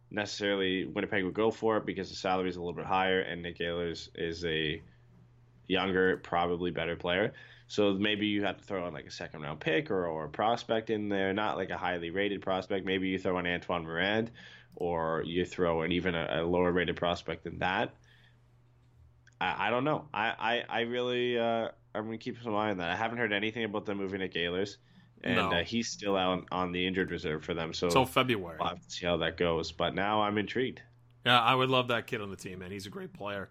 [0.10, 3.42] necessarily Winnipeg would go for it because the salary is a little bit higher, and
[3.42, 4.82] Nick Ehlers is a
[5.68, 7.34] younger, probably better player.
[7.68, 10.30] So maybe you have to throw in like a second round pick or, or a
[10.30, 12.86] prospect in there, not like a highly rated prospect.
[12.86, 14.32] Maybe you throw in Antoine Morand
[14.80, 17.94] or you throw in even a, a lower rated prospect than that.
[19.42, 20.06] I, I don't know.
[20.14, 22.92] I, I, I really uh, I'm gonna keep some eye on that.
[22.92, 24.78] I haven't heard anything about them moving Nick Ehlers,
[25.24, 25.50] and No.
[25.52, 27.74] uh, he's still out on the injured reserve for them.
[27.74, 28.58] So Until February.
[28.60, 29.72] we'll have to see how that goes.
[29.72, 30.82] But now I'm intrigued.
[31.26, 32.72] Yeah, I would love that kid on the team, man.
[32.72, 33.50] He's a great player.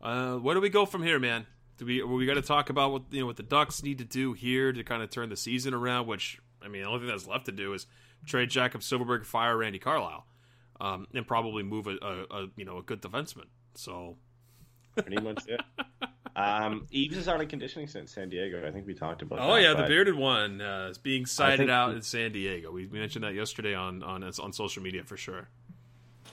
[0.00, 1.46] Uh, where do we go from here, man?
[1.78, 4.04] Do we we got to talk about what you know what the Ducks need to
[4.04, 6.06] do here to kind of turn the season around?
[6.06, 7.86] Which I mean, the only thing that's left to do is
[8.26, 10.26] trade Jacob Silfverberg, fire Randy Carlyle,
[10.80, 13.46] um, and probably move a, a, a you know a good defenseman.
[13.74, 14.16] So
[15.02, 15.60] Pretty much it.
[16.36, 18.66] Um, Eaves is out of conditioning since San Diego.
[18.66, 19.40] I think we talked about.
[19.40, 22.70] Oh that, yeah, the bearded one uh, is being cited out in San Diego.
[22.70, 25.48] We mentioned that yesterday on on on social media for sure.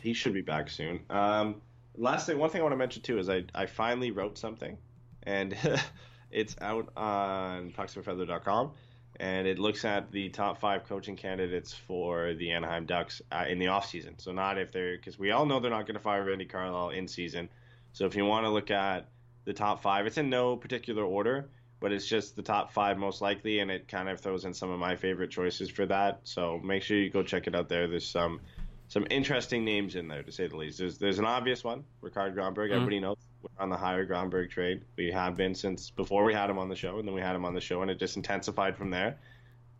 [0.01, 0.99] He should be back soon.
[1.09, 1.61] Um,
[1.95, 4.77] last thing, one thing I want to mention too is I I finally wrote something,
[5.23, 5.57] and
[6.31, 8.71] it's out on pucksforfeather.com,
[9.19, 13.59] and it looks at the top five coaching candidates for the Anaheim Ducks uh, in
[13.59, 14.13] the offseason.
[14.17, 16.89] So not if they're because we all know they're not going to fire Randy Carlyle
[16.89, 17.49] in season.
[17.93, 19.07] So if you want to look at
[19.45, 21.49] the top five, it's in no particular order,
[21.79, 24.69] but it's just the top five most likely, and it kind of throws in some
[24.69, 26.19] of my favorite choices for that.
[26.23, 27.87] So make sure you go check it out there.
[27.87, 28.41] There's some
[28.87, 30.77] some interesting names in there to say the least.
[30.77, 32.71] There's there's an obvious one, Rikard Gronborg.
[32.71, 33.17] Everybody knows
[33.57, 34.81] we're on the higher Gronborg trade.
[34.97, 37.35] We have been since before we had him on the show, and then we had
[37.35, 39.17] him on the show, and it just intensified from there.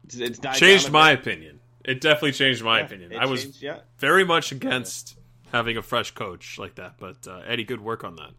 [0.05, 1.59] It's, it's Changed my opinion.
[1.84, 3.16] It definitely changed my Yeah, opinion.
[3.16, 3.80] I was changed, yeah.
[3.99, 5.18] very much against
[5.51, 8.32] having a fresh coach like that, but uh, Eddie, good work on that.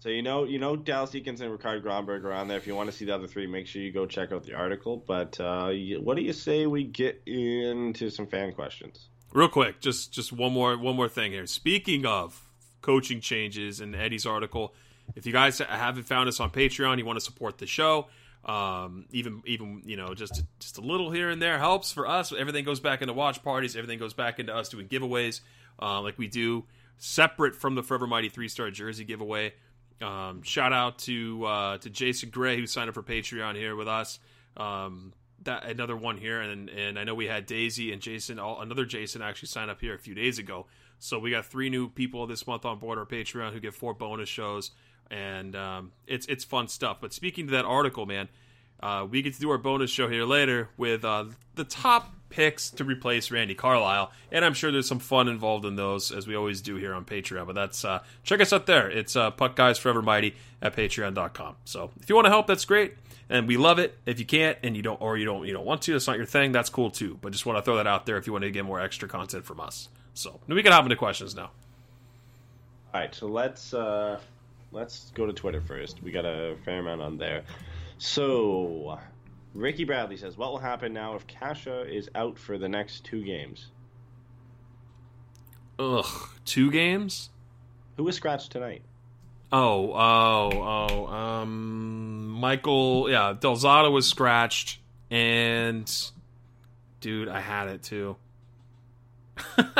[0.00, 2.56] So you know, you know, Dallas Eakins and Rikard Gronborg are on there.
[2.58, 4.54] If you want to see the other three, make sure you go check out the
[4.54, 5.02] article.
[5.04, 9.08] But uh, what do you say we get into some fan questions?
[9.32, 11.46] Real quick, just just one more one more thing here.
[11.46, 12.45] Speaking of
[12.86, 14.72] coaching changes and Eddie's article,
[15.16, 18.06] if you guys haven't found us on Patreon, you want to support the show,
[18.44, 22.32] um, even even you know just just a little here and there helps for us.
[22.32, 23.76] Everything goes back into watch parties.
[23.76, 25.40] Everything goes back into us doing giveaways
[25.82, 26.64] uh, like we do
[26.98, 29.52] separate from the Forever Mighty three star jersey giveaway.
[30.00, 33.88] Um, shout out to uh, to Jason Gray who signed up for Patreon here with
[33.88, 34.20] us.
[34.56, 35.12] Um,
[35.42, 38.38] that another one here, and and I know we had Daisy and Jason.
[38.38, 40.66] All, another Jason actually signed up here a few days ago.
[40.98, 43.94] So we got three new people this month on board our Patreon who get four
[43.94, 44.70] bonus shows,
[45.10, 46.98] and um, it's it's fun stuff.
[47.00, 48.28] But speaking to that article, man,
[48.80, 52.70] uh, we get to do our bonus show here later with uh, the top picks
[52.70, 56.34] to replace Randy Carlyle, and I'm sure there's some fun involved in those as we
[56.34, 57.46] always do here on Patreon.
[57.46, 58.90] But that's uh, check us out there.
[58.90, 61.56] It's uh, Puck Guys Forever Mighty at Patreon.com.
[61.64, 62.94] So if you want to help, that's great,
[63.28, 63.96] and we love it.
[64.06, 66.16] If you can't and you don't, or you don't, you don't want to, that's not
[66.16, 66.52] your thing.
[66.52, 67.18] That's cool too.
[67.20, 69.08] But just want to throw that out there if you want to get more extra
[69.08, 69.88] content from us.
[70.16, 71.50] So we can hop into questions now.
[72.94, 74.18] All right, so let's uh,
[74.72, 76.02] let's go to Twitter first.
[76.02, 77.42] We got a fair amount on there.
[77.98, 78.98] So,
[79.52, 83.22] Ricky Bradley says, "What will happen now if Kase is out for the next two
[83.22, 83.66] games?
[85.78, 86.06] Ugh,
[86.46, 87.28] two games.
[87.98, 88.80] Who was scratched tonight?
[89.52, 90.50] Oh, oh,
[90.90, 91.06] oh.
[91.06, 95.92] Um, Michael, yeah, Del Zotto was scratched, and
[97.00, 98.16] dude, I had it too.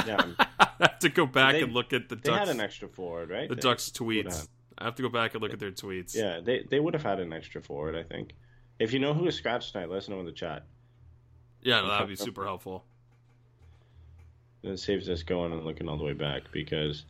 [0.07, 0.23] Yeah,
[0.61, 2.39] I have to go back They- and look at the they Ducks.
[2.39, 3.49] had an extra forward, right?
[3.49, 4.49] the They Ducks tweets.
[4.79, 6.15] I have to go back and look at their tweets.
[6.15, 8.35] Yeah, they they would have had an extra forward, I think.
[8.79, 10.65] If you know who was scratched tonight, let us know in the chat.
[11.63, 12.85] yeah, no, that would be super helpful.
[14.63, 17.05] It saves us going and looking all the way back because,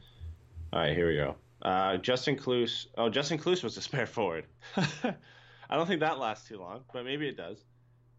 [0.72, 1.36] all right, here we go.
[1.62, 2.86] Uh, Justin Kloos.
[2.98, 4.44] Oh, Justin Kloos was a spare forward.
[4.76, 7.64] I don't think that lasts too long, but maybe it does.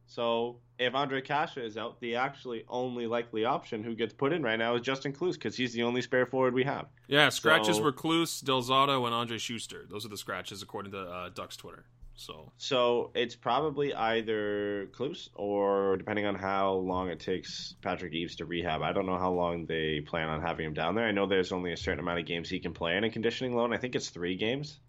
[0.08, 4.44] So if Andre Kase is out, the actually only likely option who gets put in
[4.44, 6.88] right now is Justin Kloos because he's the only spare forward we have.
[7.08, 9.90] Yeah, scratches So- were Kloos, Del Zotto, and Andre Sustr.
[9.90, 11.86] Those are the scratches according to uh, Ducks Twitter.
[12.20, 18.38] So So it's probably either Kloos or depending on how long it takes Patrick Eaves
[18.38, 18.82] to rehab.
[18.82, 21.06] I don't know how long they plan on having him down there.
[21.06, 23.56] I know there's only a certain amount of games he can play in a conditioning
[23.56, 23.72] loan.
[23.72, 24.80] I think it's three games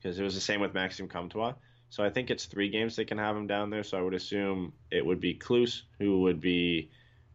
[0.00, 1.52] because it was the same with Maxim Comtois.
[1.90, 3.82] So I think it's three games they can have him down there.
[3.82, 6.90] So I would assume it would be Kloos who would be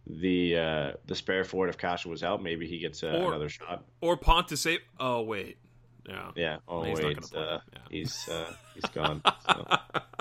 [0.05, 2.43] the uh, the spare forward if Kase was out.
[2.43, 3.83] Maybe he gets uh, Or- another shot.
[4.01, 4.67] or Pontus.
[4.99, 5.57] Oh wait,
[6.07, 6.57] yeah, Yeah.
[6.67, 7.79] Oh He's wait, uh, Yeah.
[7.89, 9.21] he's uh, he's gone.
[9.45, 9.65] So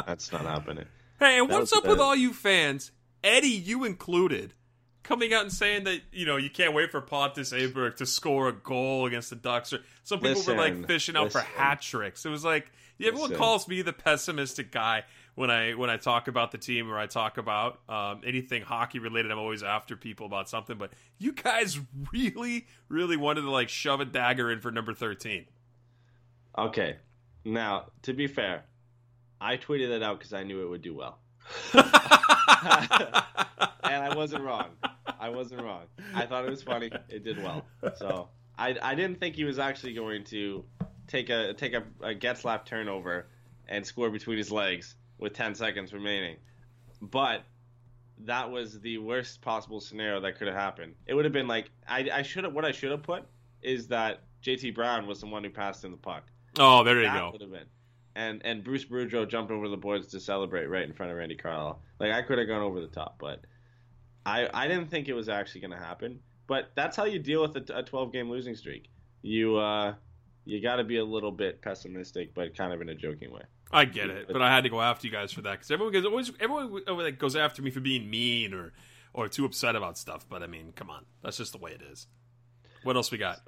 [0.07, 0.85] that's not happening.
[1.19, 2.91] Hey, and That what's up with all you fans,
[3.25, 4.55] Eddy, you included,
[5.03, 8.49] coming out and saying that you know you can't wait for Pontus Aberg to score
[8.49, 9.73] a goal against the Ducks?
[9.73, 12.25] Or some people were like fishing out for hat tricks.
[12.25, 12.71] It was like
[13.03, 13.37] everyone Listen.
[13.37, 17.07] calls me the pessimistic guy when I when I talk about the team or I
[17.07, 19.31] talk about um, anything hockey related.
[19.31, 21.79] I'm always after people about something, but you guys
[22.13, 25.47] really, really wanted to like shove a dagger in for number thirteen.
[26.57, 26.97] Okay.
[27.45, 28.65] Now, to be fair,
[29.41, 31.19] I tweeted it out because I knew it would do well.
[31.75, 31.83] and
[33.83, 34.69] I wasn't wrong.
[35.19, 35.87] I wasn't wrong.
[36.15, 36.91] I thought it was funny.
[37.09, 37.67] It did well.
[37.97, 40.65] So I, I didn't think he was actually going to
[41.09, 43.27] take a take a, a turnover
[43.69, 46.37] and score between his legs with 10 seconds remaining.
[47.01, 47.45] But
[48.19, 50.95] that was the worst possible scenario that could have happened.
[51.07, 53.25] It would have been like I, I should have what I should have put
[53.63, 56.25] is that JT Brown was the one who passed in the puck.
[56.59, 57.31] Oh, there you that go.
[57.33, 57.67] would have been.
[58.15, 61.37] And and Bruce Boudreau jumped over the boards to celebrate right in front of Randy
[61.37, 61.81] Carlyle.
[61.99, 63.41] Like I could have gone over the top, but
[64.27, 66.21] I I didn't think it was actually going to happen.
[66.47, 68.91] But that's how you deal with a, a 12 game losing streak.
[69.23, 69.95] You uh
[70.45, 73.43] you got to be a little bit pessimistic, but kind of in a joking way.
[73.71, 75.93] I get it, but I had to go after you guys for that because everyone
[75.93, 78.73] goes always everyone like, goes after me for being mean or
[79.15, 80.27] or too upset about stuff.
[80.29, 82.07] But I mean, come on, that's just the way it is.
[82.83, 83.39] What else we got?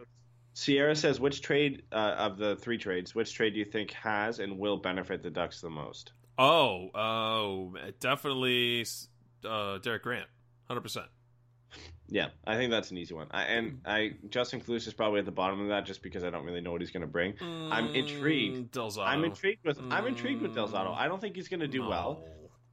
[0.55, 4.38] Sierra says, which trade uh, of the three trades, which trade do you think has
[4.38, 6.12] and will benefit the Ducks the most?
[6.38, 8.86] Oh, oh, definitely
[9.45, 10.28] uh, Derek Grant,
[10.68, 11.07] hundred percent.
[12.09, 13.29] Yeah, I think that's an easy one.
[13.31, 13.79] I, and mm.
[13.87, 16.61] I Justin Kloos is probably at the bottom of that just because I don't really
[16.61, 17.35] know what he's going to bring.
[17.41, 18.57] I'm intrigued.
[18.57, 19.07] Mm, Del Zotto.
[19.07, 20.95] I'm intrigued with I'm intrigued with Del Zotto.
[20.95, 20.99] Mm.
[20.99, 22.25] I don't think he's going to do well,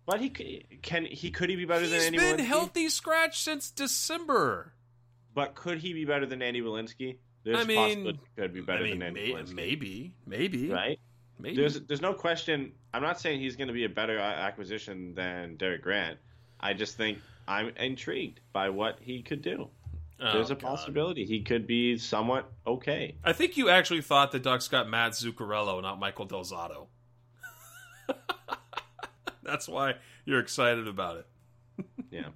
[0.06, 3.72] but he can he could he be better than He's Andy been healthy scratch since
[3.72, 4.74] December.
[5.34, 7.18] But could he be better than Andy Welinski?
[7.44, 9.54] There's I mean, he could be better I mean, than Andy may- Welinski.
[9.54, 11.00] maybe, maybe, Right?
[11.40, 11.56] maybe.
[11.56, 12.74] There's there's no question.
[12.94, 16.20] I'm not saying he's going to be a better uh, acquisition than Derek Grant.
[16.60, 19.70] I just think I'm intrigued by what he could do.
[20.20, 20.62] Oh, There's a God.
[20.70, 23.16] possibility he could be somewhat okay.
[23.24, 26.88] I think you actually thought the Ducks got Matt Zuccarello, not Michael Del Zotto.
[29.44, 31.86] That's why you're excited about it.
[32.12, 32.28] Yeah.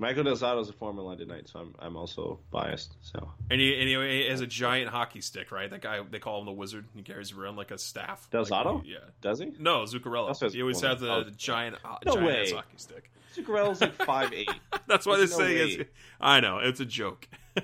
[0.00, 2.94] Michael Del Zotto is a former London Knight, so I'm I'm also biased.
[3.00, 5.68] So And he, and he has a giant hockey stick, right?
[5.68, 6.86] That guy, they call him the Wizard.
[6.94, 8.28] He carries around like a staff.
[8.30, 8.76] Del Zotto?
[8.76, 8.98] Like, yeah.
[9.20, 9.52] does he?
[9.58, 10.52] No, Zuccarello.
[10.52, 11.24] He always has the, oh.
[11.24, 12.50] the giant, uh, No giant way.
[12.52, 13.10] hockey stick.
[13.36, 14.48] Zuccarello's like five eight.
[14.86, 15.74] That's why they're There's no saying way.
[15.82, 15.90] it's.
[16.20, 17.28] I know it's a joke.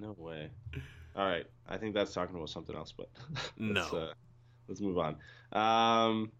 [0.00, 0.50] No way.
[1.14, 3.08] All right, I think that's talking about something else, but
[3.58, 3.98] let's, No.
[3.98, 4.12] uh,
[4.66, 5.16] let's move on.
[5.52, 6.32] Um,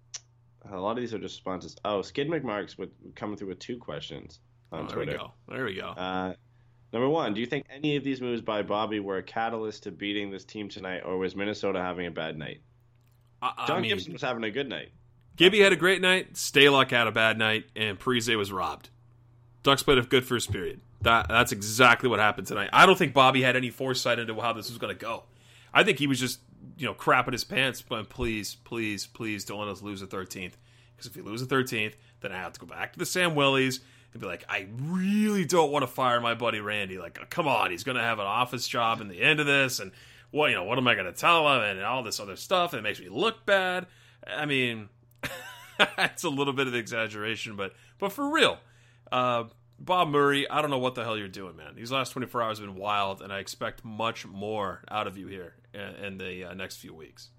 [0.69, 1.77] a lot of these are just responses.
[1.85, 4.41] Oh, Skid McMarks with coming through with two questions
[4.73, 5.33] on Oh, there we go.
[5.49, 5.89] There we go.
[5.89, 6.35] Uh,
[6.93, 9.91] number one, do you think any of these moves by Bobby were a catalyst to
[9.91, 12.61] beating this team tonight, or was Minnesota having a bad night?
[13.41, 14.91] I, I John mean, Gibson was having a good night.
[15.37, 16.35] Gibby had a great night.
[16.35, 18.91] Stalock had a bad night, and Parise was robbed.
[19.63, 20.81] Ducks played a good first period.
[21.03, 22.71] That that's exactly what happened tonight.
[22.73, 25.25] I don't think Bobby had any foresight into how this was going to go.
[25.75, 26.41] I think he was just
[26.79, 27.83] you know crapping his pants.
[27.83, 30.57] But please, please, please don't let us lose the thirteenth.
[30.95, 33.81] Because if we lose the thirteenth, then I have to go back to the Samuelis
[34.13, 36.99] and be like, I really don't want to fire my buddy Randy.
[36.99, 39.81] Like, come on, he's going to have an office job in the end of this,
[39.81, 39.93] and
[40.31, 42.73] what you know, what am I going to tell him, and all this other stuff,
[42.73, 43.87] and it makes me look bad.
[44.27, 44.89] I mean,
[45.99, 48.59] it's a little bit of exaggeration, but but for real,
[49.11, 49.45] uh,
[49.79, 51.75] Bob Murray, I don't know what the hell you're doing, man.
[51.75, 55.27] These last 24 hours have been wild, and I expect much more out of you
[55.27, 57.31] here in, in the uh, next few weeks.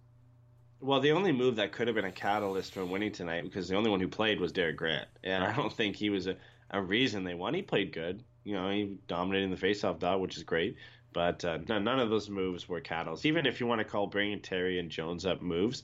[0.81, 3.75] Well, the only move that could have been a catalyst for winning tonight, because the
[3.75, 6.35] only one who played was Derek Grant, and I don't think he was a,
[6.73, 7.53] a reason they won.
[7.53, 10.75] He played good, you know, he dominated in the faceoff dot, which is great.
[11.13, 13.25] But uh, none none of those moves were catalysts.
[13.25, 15.83] Even if you want to call bringing Terry and Jones up moves,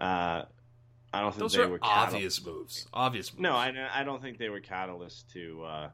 [0.00, 0.42] uh,
[1.12, 2.06] I don't think Those they were catalysts.
[2.06, 2.86] obvious moves.
[2.94, 3.42] Obvious moves.
[3.42, 5.88] No, I, I don't think they were catalysts to uh,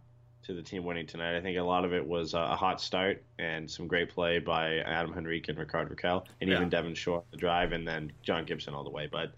[0.44, 1.36] to the team winning tonight.
[1.36, 4.76] I think a lot of it was a hot start and some great play by
[4.78, 6.56] Adam Henrique and Rickard Rakell, and Yeah.
[6.56, 9.08] even Devin Shore on the drive, and then John Gibson all the way.
[9.10, 9.32] But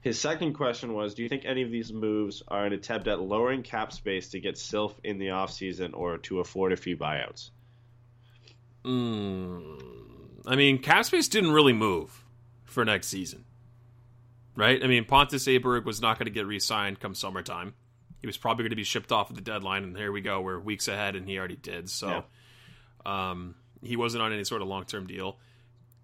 [0.00, 3.20] his second question was Do you think any of these moves are an attempt at
[3.20, 7.50] lowering cap space to get Sylph in the offseason or to afford a few buyouts?
[8.84, 12.24] Mm, I mean, cap space didn't really move
[12.64, 13.44] for next season,
[14.56, 14.82] right?
[14.82, 17.74] I mean, Pontus Aberg was not going to get re-signed come summertime.
[18.20, 20.40] He was probably going to be shipped off at the deadline, and here we go.
[20.40, 21.88] We're weeks ahead, and he already did.
[21.90, 22.24] So,
[23.04, 25.38] um, he wasn't on any sort of long-term deal.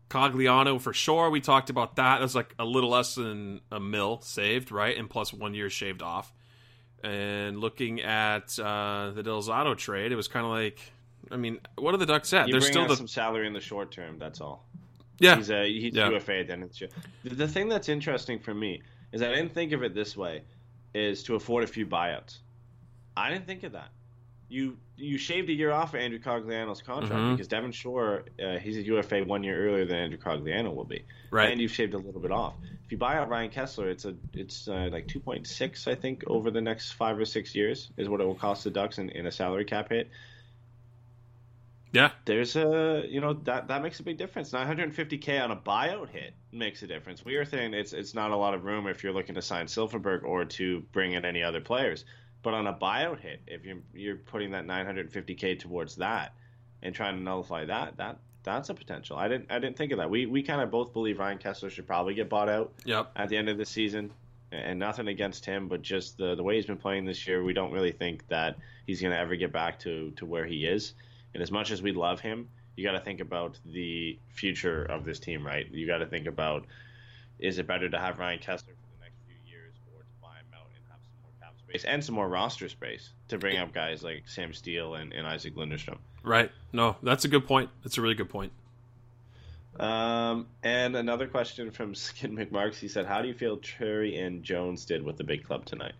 [0.08, 1.30] Cogliano for sure.
[1.30, 2.20] We talked about that.
[2.20, 4.96] That's like a little less than a mil saved, right?
[4.96, 6.32] And plus one year shaved off.
[7.02, 10.80] And looking at uh, the Del Zotto trade, it was kind of like,
[11.30, 12.48] I mean, what are the Ducks at?
[12.48, 14.18] You They're still the some salary in the short term.
[14.18, 14.64] That's all.
[15.18, 15.36] yeah.
[15.36, 16.08] He's a he's Yeah.
[16.10, 16.88] UFA at the end of the year.
[17.24, 18.82] The, the thing that's interesting for me
[19.12, 20.42] is I didn't think of it this way,
[20.94, 22.38] is to afford a few buyouts.
[23.16, 23.88] I didn't think of that.
[24.48, 27.32] You you shaved a year off of Andrew Cogliano's contract Mhm.
[27.32, 31.04] because Devin Shore uh, he's a UFA one year earlier than Andrew Cogliano will be,
[31.30, 31.50] Right.
[31.50, 32.54] And you've shaved a little bit off.
[32.84, 35.94] If you buy out Ryan Kesler, it's a it's uh, like two point six I
[35.94, 38.98] think over the next five or six years is what it will cost the Ducks
[38.98, 40.08] in, in a salary cap hit
[41.92, 42.10] yeah.
[42.26, 44.50] there's a you know that that makes a big difference.
[44.52, 47.24] 950k on a buyout hit makes a difference.
[47.24, 49.66] We are saying it's it's not a lot of room if you're looking to sign
[49.66, 52.04] Silfverberg or to bring in any other players.
[52.46, 56.32] But on a buyout hit, if you're you're putting that 950k towards that
[56.80, 59.16] and trying to nullify that, that that's a potential.
[59.16, 60.08] I didn't I didn't think of that.
[60.08, 63.10] We we kind of both believe Ryan Kesler should probably get bought out Yep.
[63.16, 64.12] at the end of the season.
[64.52, 67.52] And nothing against him, but just the the way he's been playing this year, we
[67.52, 68.54] don't really think that
[68.86, 70.94] he's going to ever get back to to where he is.
[71.34, 75.04] And as much as we love him, you got to think about the future of
[75.04, 75.66] this team, right?
[75.72, 76.64] You got to think about
[77.40, 80.38] is it better to have Ryan Kesler for the next few years or to buy
[80.38, 83.56] him out and have some more cap space and some more roster space to bring
[83.58, 85.98] up guys like Sam Steel and, and Isac Lundestrom?
[86.22, 86.50] Right.
[86.72, 87.70] No, that's a good point.
[87.82, 88.52] That's a really good point.
[89.78, 92.76] Um, and another question from Skin McMarks.
[92.76, 95.94] He said, "How do you feel Terry and Jones did with the big club tonight?"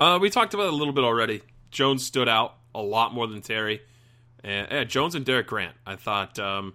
[0.00, 1.42] Uh, we talked about it a little bit already.
[1.70, 3.82] Jones stood out a lot more than Terry.
[4.42, 5.74] And yeah, Jones and Derek Grant.
[5.86, 6.74] I thought, um,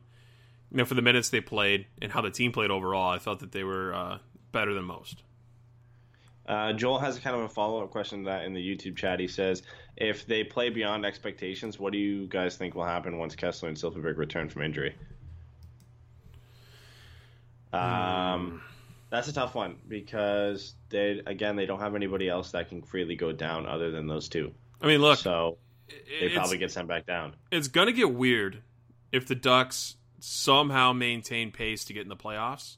[0.71, 3.39] you know, for the minutes they played and how the team played overall, I thought
[3.39, 4.17] that they were uh,
[4.51, 5.23] better than most.
[6.49, 8.95] Uh, Joel has a kind of a follow up question to that in the YouTube
[8.95, 9.19] chat.
[9.19, 9.61] He says,
[9.95, 13.77] "If they play beyond expectations, what do you guys think will happen once Kesler and
[13.77, 14.95] Silfverberg return from injury?"
[17.71, 18.63] Um,
[19.11, 23.15] that's a tough one because they again they don't have anybody else that can freely
[23.15, 24.51] go down other than those two.
[24.81, 25.59] I mean, look, so
[26.19, 27.35] they probably get sent back down.
[27.51, 28.63] it's going to get weird
[29.11, 32.77] if the Ducks somehow maintain pace to get in the playoffs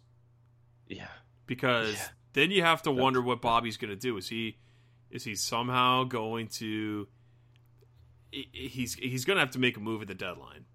[0.88, 1.08] Yeah,
[1.48, 2.08] because Yeah.
[2.34, 4.18] Then you have to wonder what Bobby's going to do.
[4.18, 4.58] Is he
[5.10, 7.08] is he somehow going to
[8.32, 10.66] he's he's going to have to make a move at the deadline,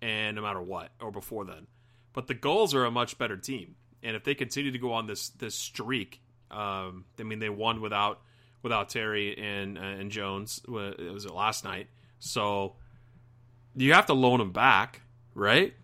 [0.00, 1.66] and no matter what, or before then.
[2.12, 5.06] But the Gulls are a much better team, and if they continue to go on
[5.06, 6.20] this this streak,
[6.50, 8.20] um, I mean they won without
[8.62, 10.60] without Terry and uh, and Jones.
[10.66, 12.76] It was it last night, so
[13.76, 15.02] you have to loan them back,
[15.34, 15.74] right?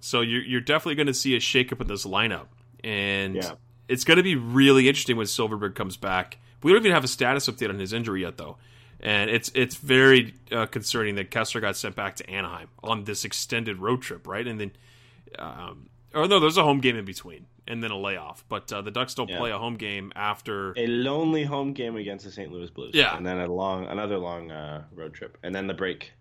[0.00, 2.48] So you're you're definitely going to see a shakeup in this lineup,
[2.82, 3.52] and Yeah.
[3.90, 6.38] It's going to be really interesting when Silfverberg comes back.
[6.62, 8.56] We don't even have a status update on his injury yet, though,
[9.00, 13.24] and it's it's very uh, concerning that Kesler got sent back to Anaheim on this
[13.24, 14.46] extended road trip, right?
[14.46, 14.72] And then,
[15.38, 18.44] um, or no, there's a home game in between, and then a layoff.
[18.48, 19.38] But uh, the Ducks don't Yeah.
[19.38, 20.72] play a home game after.
[20.78, 22.52] a lonely home game against the St.
[22.52, 22.92] Louis Blues.
[22.94, 23.16] Yeah.
[23.16, 26.12] and then a long another long uh, road trip, and then the break.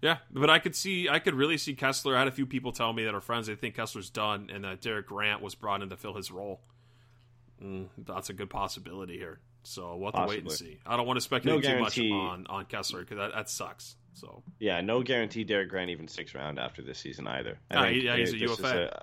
[0.00, 2.14] Yeah, but I could see, I could really see Kesler.
[2.14, 3.48] I had a few people tell me that are friends.
[3.48, 6.60] They think Kesler's done, and that Derek Grant was brought in to fill his role.
[7.62, 9.40] Mm, that's a good possibility here.
[9.64, 10.78] So we'll have to wait and see.
[10.86, 13.96] I don't want to speculate No too much on on Kesler because that, that sucks.
[14.14, 17.58] So Yeah, no guarantee Derek Grant even sticks around after this season either.
[17.70, 19.02] I No, yeah, he's a UFA.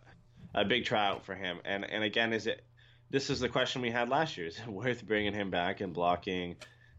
[0.53, 2.64] a, a big tryout for him, and and again, is it?
[3.11, 5.94] This is the question we had last year: Is it worth bringing him back and
[5.94, 6.56] blocking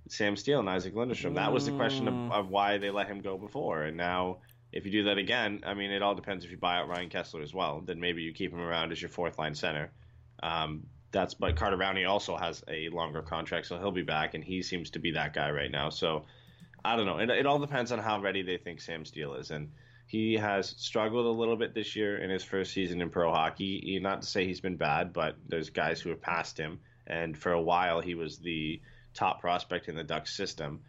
[0.09, 1.35] Sam Steel and Isac Lundestrom?
[1.35, 2.27] That was the question Mm.
[2.27, 4.39] of, of why they let him go before, and now.
[4.73, 6.45] If you do that again, I mean, it all depends.
[6.45, 9.01] If you buy out Ryan Kesler as well, then maybe you keep him around as
[9.01, 9.91] your fourth line center.
[10.43, 14.43] Um, that's but Carter Rowney also has a longer contract, so he'll be back, and
[14.43, 15.91] he seems to be that guy right now.
[15.91, 16.25] So
[16.85, 17.19] I don't know.
[17.19, 19.71] It, it all depends on how ready they think Sam Steel is, and
[20.07, 23.99] he has struggled a little bit this year in his first season in pro hockey.
[24.01, 27.53] Not to say he's been bad, but there's guys who have passed him, and for
[27.53, 28.81] a while he was the
[29.15, 30.81] top prospect in the Ducks system.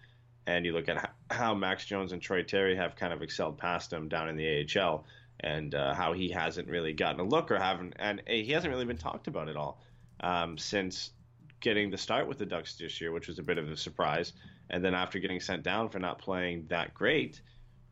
[0.46, 3.92] And you look at how Max Jones and Troy Terry have kind of excelled past
[3.92, 5.06] him down in the AHL,
[5.40, 8.86] and uh, how he hasn't really gotten a look or haven't, and he hasn't really
[8.86, 9.80] been talked about at all
[10.20, 11.12] um, since
[11.60, 14.34] getting the start with the Ducks this year, which was a bit of a surprise.
[14.70, 17.42] And then after getting sent down for not playing that great,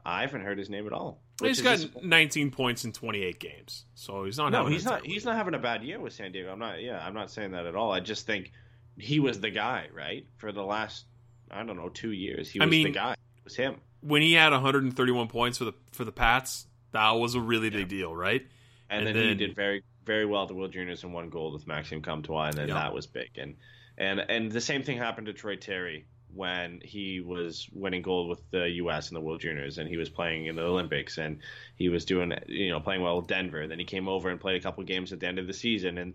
[0.05, 1.21] I haven't heard his name at all.
[1.41, 4.51] He's got just- 19 points in 28 games, so he's not.
[4.51, 5.05] no, having he's a not.
[5.05, 6.51] He's not having a bad year with San Diego.
[6.51, 6.81] I'm not.
[6.81, 7.91] Yeah, I'm not saying that at all.
[7.91, 8.51] I just think
[8.97, 10.25] he was the guy, right?
[10.37, 11.05] For the last,
[11.51, 13.13] I don't know, two years, he I was the guy.
[13.13, 13.75] It was him.
[14.01, 17.89] When he had 131 points for the for the Pats, that was a really big
[17.89, 18.45] deal, right?
[18.89, 21.53] And, And then, he did very, very well at the World Juniors and won gold
[21.53, 23.31] with Maxime Comtois, and then that was big.
[23.37, 23.55] And
[23.97, 28.41] and and the same thing happened to Troy Terry when he was winning gold with
[28.51, 29.09] the U.S.
[29.09, 31.39] in the World Juniors, and he was playing in the Olympics, and
[31.75, 33.67] he was doing, you know, playing well with Denver.
[33.67, 35.97] Then he came over and played a couple games at the end of the season,
[35.97, 36.13] and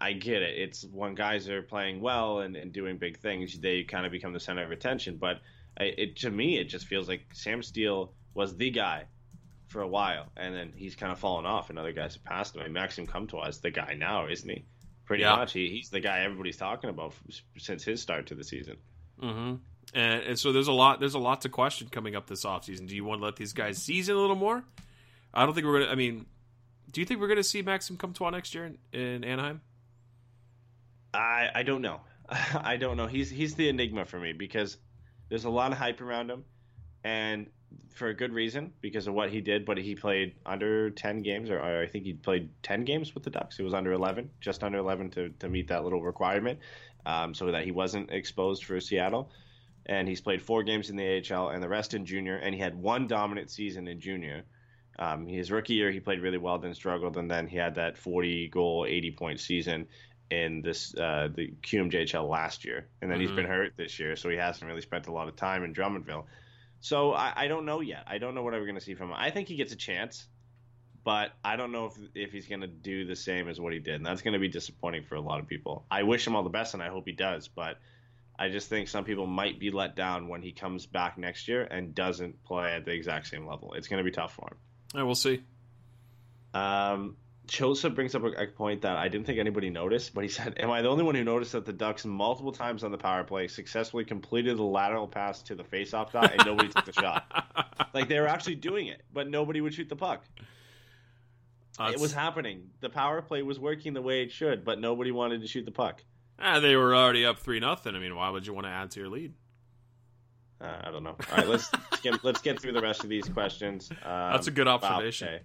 [0.00, 0.58] I get it.
[0.58, 4.32] It's when guys are playing well and, and doing big things, they kind of become
[4.32, 5.16] the center of attention.
[5.16, 5.40] But
[5.80, 9.04] it to me, it just feels like Sam Steel was the guy
[9.68, 12.54] for a while, and then he's kind of fallen off, and other guys have passed
[12.54, 12.60] him.
[12.62, 14.64] I mean, Maxime Comtois is the guy now, isn't he?
[15.04, 15.36] Pretty Yeah.
[15.36, 18.76] much, he, he's the guy everybody's talking about f- since his start to the season.
[19.22, 19.54] Mm-hmm.
[19.94, 22.86] And, and so there's a lot there's a lot to question coming up this offseason.
[22.88, 24.64] Do you want to let these guys season a little more?
[25.32, 25.92] I don't think we're gonna.
[25.92, 26.26] I mean,
[26.90, 29.60] do you think we're gonna see Maxime Comtois next year in, in Anaheim?
[31.12, 32.00] I I don't know.
[32.54, 33.06] I don't know.
[33.06, 34.78] He's he's the enigma for me because
[35.28, 36.44] there's a lot of hype around him,
[37.04, 37.48] and
[37.94, 39.64] for a good reason because of what he did.
[39.64, 43.30] But he played under ten games, or, I think he played ten games with the
[43.30, 43.56] Ducks.
[43.56, 46.58] He was under eleven, just under eleven to to meet that little requirement,
[47.06, 49.30] um, so that he wasn't exposed for Seattle.
[49.86, 52.60] And he's played four games in the AHL and the rest in junior, and he
[52.60, 54.44] had one dominant season in junior.
[54.98, 57.98] Um, his rookie year, he played really well, then struggled, and then he had that
[57.98, 59.86] 40 goal, 80 point season
[60.30, 63.36] in this uh, the QMJHL last year, and then he's Mhm.
[63.36, 66.24] been hurt this year, so he hasn't really spent a lot of time in Drummondville.
[66.84, 68.04] So I, I don't know yet.
[68.06, 69.16] I don't know what we're going to see from him.
[69.16, 70.26] I think he gets a chance,
[71.02, 73.78] but I don't know if if he's going to do the same as what he
[73.78, 75.86] did, and that's going to be disappointing for a lot of people.
[75.90, 77.78] I wish him all the best, and I hope he does, but.
[78.36, 81.62] I just think some people might be let down when he comes back next year
[81.62, 83.74] and doesn't play at the exact same level.
[83.74, 84.58] It's going to be tough for him.
[84.92, 85.44] Yeah, we'll see.
[86.52, 87.16] Um,
[87.46, 90.70] Chosa brings up a, point that I didn't think anybody noticed, but he said, "Am
[90.70, 93.48] I the only one who noticed that the Ducks multiple times on the power play
[93.48, 97.26] successfully completed the lateral pass to the faceoff dot and nobody took the shot?
[97.94, 100.24] Like they were actually doing it, but nobody would shoot the puck.
[101.78, 102.70] That's- It was happening.
[102.80, 105.70] The power play was working the way it should, but nobody wanted to shoot the
[105.70, 106.02] puck.
[106.40, 107.94] Ah, they were already up three nothing.
[107.94, 109.32] I mean, why would you want to add to your lead?
[110.60, 111.16] Uh, I don't know.
[111.30, 111.70] All right, let's
[112.02, 113.90] get, let's get through the rest of these questions.
[113.90, 113.98] Um,
[114.32, 115.28] That's a good wow, observation.
[115.28, 115.42] okay.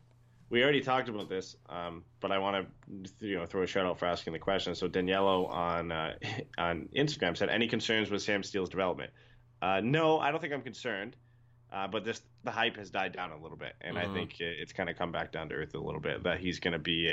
[0.50, 2.68] We already talked about this, um, but I want
[3.20, 4.74] to you know throw a shout out for asking the question.
[4.76, 6.14] So Daniello on uh,
[6.58, 9.12] on Instagram said, "Any concerns with Sam Steel's development?"
[9.62, 11.16] Uh, no, I don't think I'm concerned.
[11.72, 14.10] Uh, but this the hype has died down a little bit, and Mhm.
[14.10, 16.24] I think it, it's kind of come back down to earth a little bit.
[16.24, 17.08] That he's going to be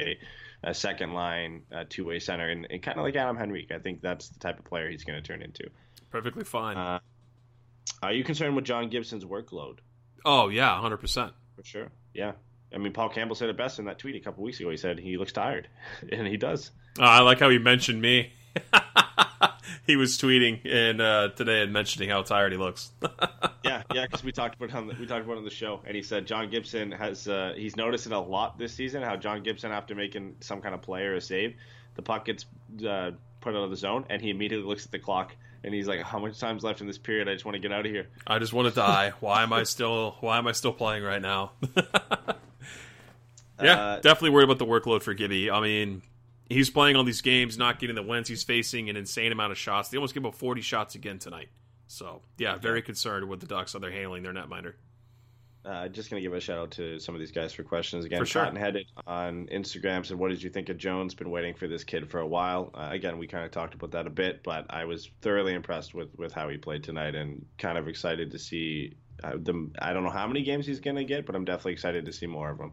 [0.65, 3.71] a, a second line uh, two way center, and, and kind of like Adam Henrique.
[3.71, 5.69] I think that's the type of player he's going to turn into.
[6.09, 6.79] Perfectly fine.
[6.79, 7.01] Uh,
[8.03, 9.81] are you concerned with John Gibson's workload?
[10.25, 11.33] oh yeah, hundred percent.
[11.55, 11.89] For sure.
[12.15, 12.33] Yeah.
[12.77, 14.69] I mean, Paul Campbell said it best in that tweet a couple weeks ago.
[14.69, 15.67] He said he looks tired,
[16.13, 16.71] and he does.
[16.99, 18.33] Oh, I like how he mentioned me.
[19.87, 22.91] he was tweeting and uh, today and mentioning how tired he looks.
[23.65, 25.51] Yeah, yeah, because we talked about it on the, we talked about it on the
[25.51, 29.03] show, and he said John Gibson has uh, he's noticed it a lot this season.
[29.03, 31.57] How John Gibson, after making some kind of play or a save,
[31.97, 32.47] the puck gets
[32.87, 35.35] uh, put out of the zone, and he immediately looks at the clock,
[35.65, 37.29] and he's like, "How much time's left in this period?
[37.29, 39.13] I just want to get out of here." I just want to die.
[39.19, 40.17] Why am I still?
[40.21, 41.51] Why am I still playing right now?
[43.63, 45.51] Yeah, Uh, definitely worried about the workload for Gibby.
[45.51, 46.03] I mean,
[46.49, 48.29] he's playing all these games, not getting the wins.
[48.29, 49.89] He's facing an insane amount of shots.
[49.89, 51.49] They almost gave up forty shots again tonight.
[51.89, 54.75] So yeah, very concerned with the Ducks how they're handling their netminder.
[55.65, 58.21] Uh, just gonna give a shout out to some of these guys for questions again.
[58.21, 58.45] For sure.
[58.57, 61.13] Headed on Instagram said, "What did you think of Jones?
[61.15, 63.91] Been waiting for this kid for a while." Uh, again, we kind of talked about
[63.91, 67.45] that a bit, but I was thoroughly impressed with with how he played tonight, and
[67.59, 69.69] kind of excited to see uh, the.
[69.81, 72.27] I don't know how many games he's gonna get, but I'm definitely excited to see
[72.27, 72.71] more of him.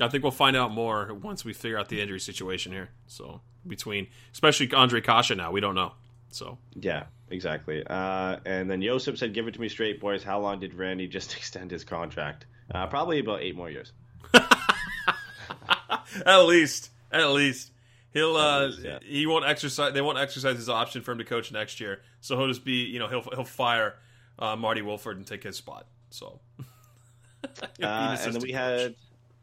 [0.00, 2.90] I think we'll find out more once we figure out the injury situation here.
[3.06, 5.92] So between, especially Ondrej Kase now, we don't know.
[6.30, 7.84] So Yeah, exactly.
[7.86, 10.22] Uh, and then Josip said, "Give it to me straight, boys.
[10.22, 12.46] How long did Randy just extend his contract?
[12.72, 13.92] Uh, probably about eight more years."
[16.26, 17.72] at least, at least
[18.12, 18.98] he'll uh least, yeah.
[19.02, 19.94] he won't exercise.
[19.94, 22.02] They won't exercise his option for him to coach next year.
[22.20, 23.96] So he'll just be, you know, he'll he'll fire
[24.38, 25.86] uh, Marty Wilford and take his spot.
[26.10, 28.58] So He'll be an Uh, and then we coach.
[28.58, 28.94] had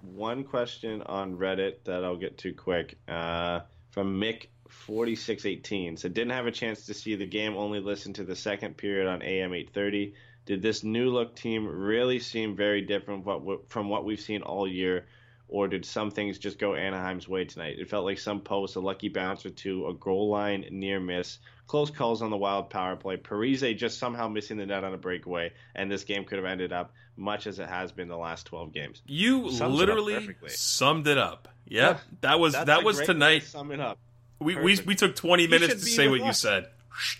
[0.05, 3.61] one question on Reddit that I'll get to quick uh,
[3.91, 4.47] from Mick.
[4.67, 8.75] 4618 said didn't have a chance to see the game only listened to the second
[8.75, 10.15] period on am 830
[10.45, 13.25] did this new look team really seem very different
[13.67, 15.05] from what we've seen all year
[15.47, 17.77] or did some things just go Anaheim's way tonight?
[17.79, 21.37] It felt like some posts, a lucky bounce or two, a goal line near miss,
[21.67, 24.97] close calls on the wild power play, Parise just somehow missing the net on a
[24.97, 28.45] breakaway, and this game could have ended up much as it has been the last
[28.47, 29.01] 12 games.
[29.05, 30.49] You Sums literally perfectly.
[30.49, 31.47] summed it up.
[31.67, 33.43] Yep, Yeah, that was that was great way to tonight.
[33.43, 33.97] Sum it up.
[34.39, 36.67] We, we we took 20 He minutes to say what you said.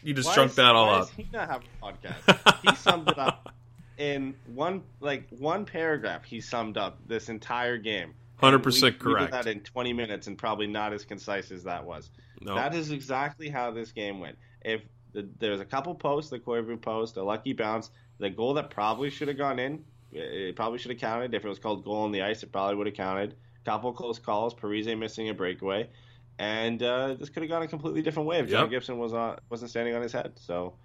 [0.03, 1.09] You just Why chunked is- that all up.
[1.11, 2.69] He not have a podcast.
[2.69, 3.51] he summed it up
[3.97, 6.23] in one like one paragraph.
[6.23, 8.13] He summed up this entire game.
[8.41, 9.31] 100% we- We correct.
[9.31, 12.09] did that in 20 minutes and probably not as concise as that was.
[12.41, 12.55] No.
[12.55, 14.37] That is exactly how this game went.
[14.63, 14.81] If
[15.13, 19.09] the, there's a couple posts, the Koivu post, a lucky bounce, the goal that probably
[19.09, 21.33] should have gone in, it probably should have counted.
[21.33, 23.35] If it was called goal on the ice, it probably would have counted.
[23.63, 25.89] Couple close calls, Parise missing a breakaway,
[26.37, 29.39] and uh, this could have gone a completely different way if John Gibson was on
[29.49, 30.33] wasn't standing on his head.
[30.35, 30.75] So,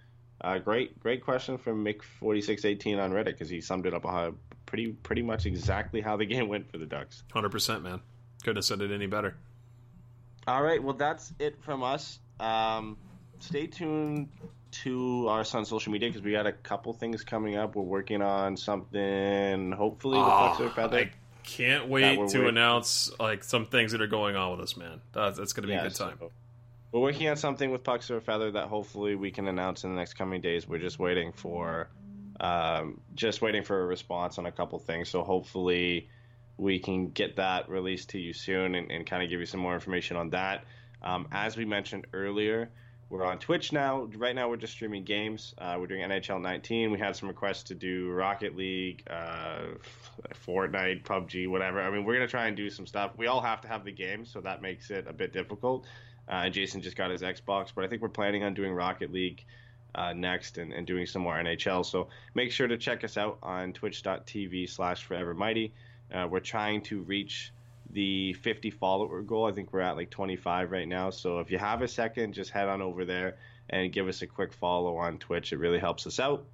[0.40, 3.94] uh, great, great question from Mick forty six eighteen on Reddit because he summed it
[3.94, 4.30] up uh,
[4.66, 7.22] pretty pretty much exactly how the game went for the Ducks.
[7.34, 8.00] 100%, man.
[8.42, 9.36] Couldn't have said it any better.
[10.46, 12.18] All right, well that's it from us.
[12.38, 12.96] Um,
[13.40, 14.28] stay tuned
[14.70, 17.74] to our on social media because we got a couple things coming up.
[17.74, 19.72] We're working on something.
[19.72, 20.98] Hopefully, with Pucks or Feather.
[20.98, 21.10] I
[21.42, 22.48] can't wait to waiting.
[22.48, 25.00] announce like some things that are going on with us, man.
[25.12, 26.16] That's, that's going to be a good time.
[26.18, 26.30] so
[26.92, 29.96] we're working on something with Pucks or Feather that hopefully we can announce in the
[29.96, 30.66] next coming days.
[30.66, 31.88] We're just waiting for,
[32.40, 35.08] um, just waiting for a response on a couple things.
[35.08, 36.08] So hopefully
[36.56, 39.60] we can get that released to you soon and, and kind of give you some
[39.60, 40.64] more information on that.
[41.02, 42.70] Um, as we mentioned earlier,
[43.08, 44.08] we're on Twitch now.
[44.16, 45.52] Right now, we're just streaming games.
[45.58, 46.92] Uh, we're doing NHL 19.
[46.92, 49.62] We had some requests to do Rocket League, uh,
[50.46, 51.80] Fortnite, PUBG, whatever.
[51.80, 53.12] I mean, we're gonna try and do some stuff.
[53.16, 55.86] We all have to have the game, so that makes it a bit difficult.
[56.30, 59.12] Uh, and Jason just got his Xbox, but I think we're planning on doing Rocket
[59.12, 59.44] League
[59.94, 61.84] uh, next and, and doing some more NHL.
[61.84, 65.72] So make sure to check us out on twitch.tv slash forevermighty.
[66.14, 67.52] Uh, we're trying to reach
[67.92, 69.46] the 50 follower goal.
[69.46, 71.10] I think we're at like 25 right now.
[71.10, 73.36] So if you have a second, just head on over there
[73.68, 75.52] and give us a quick follow on Twitch.
[75.52, 76.44] It really helps us out.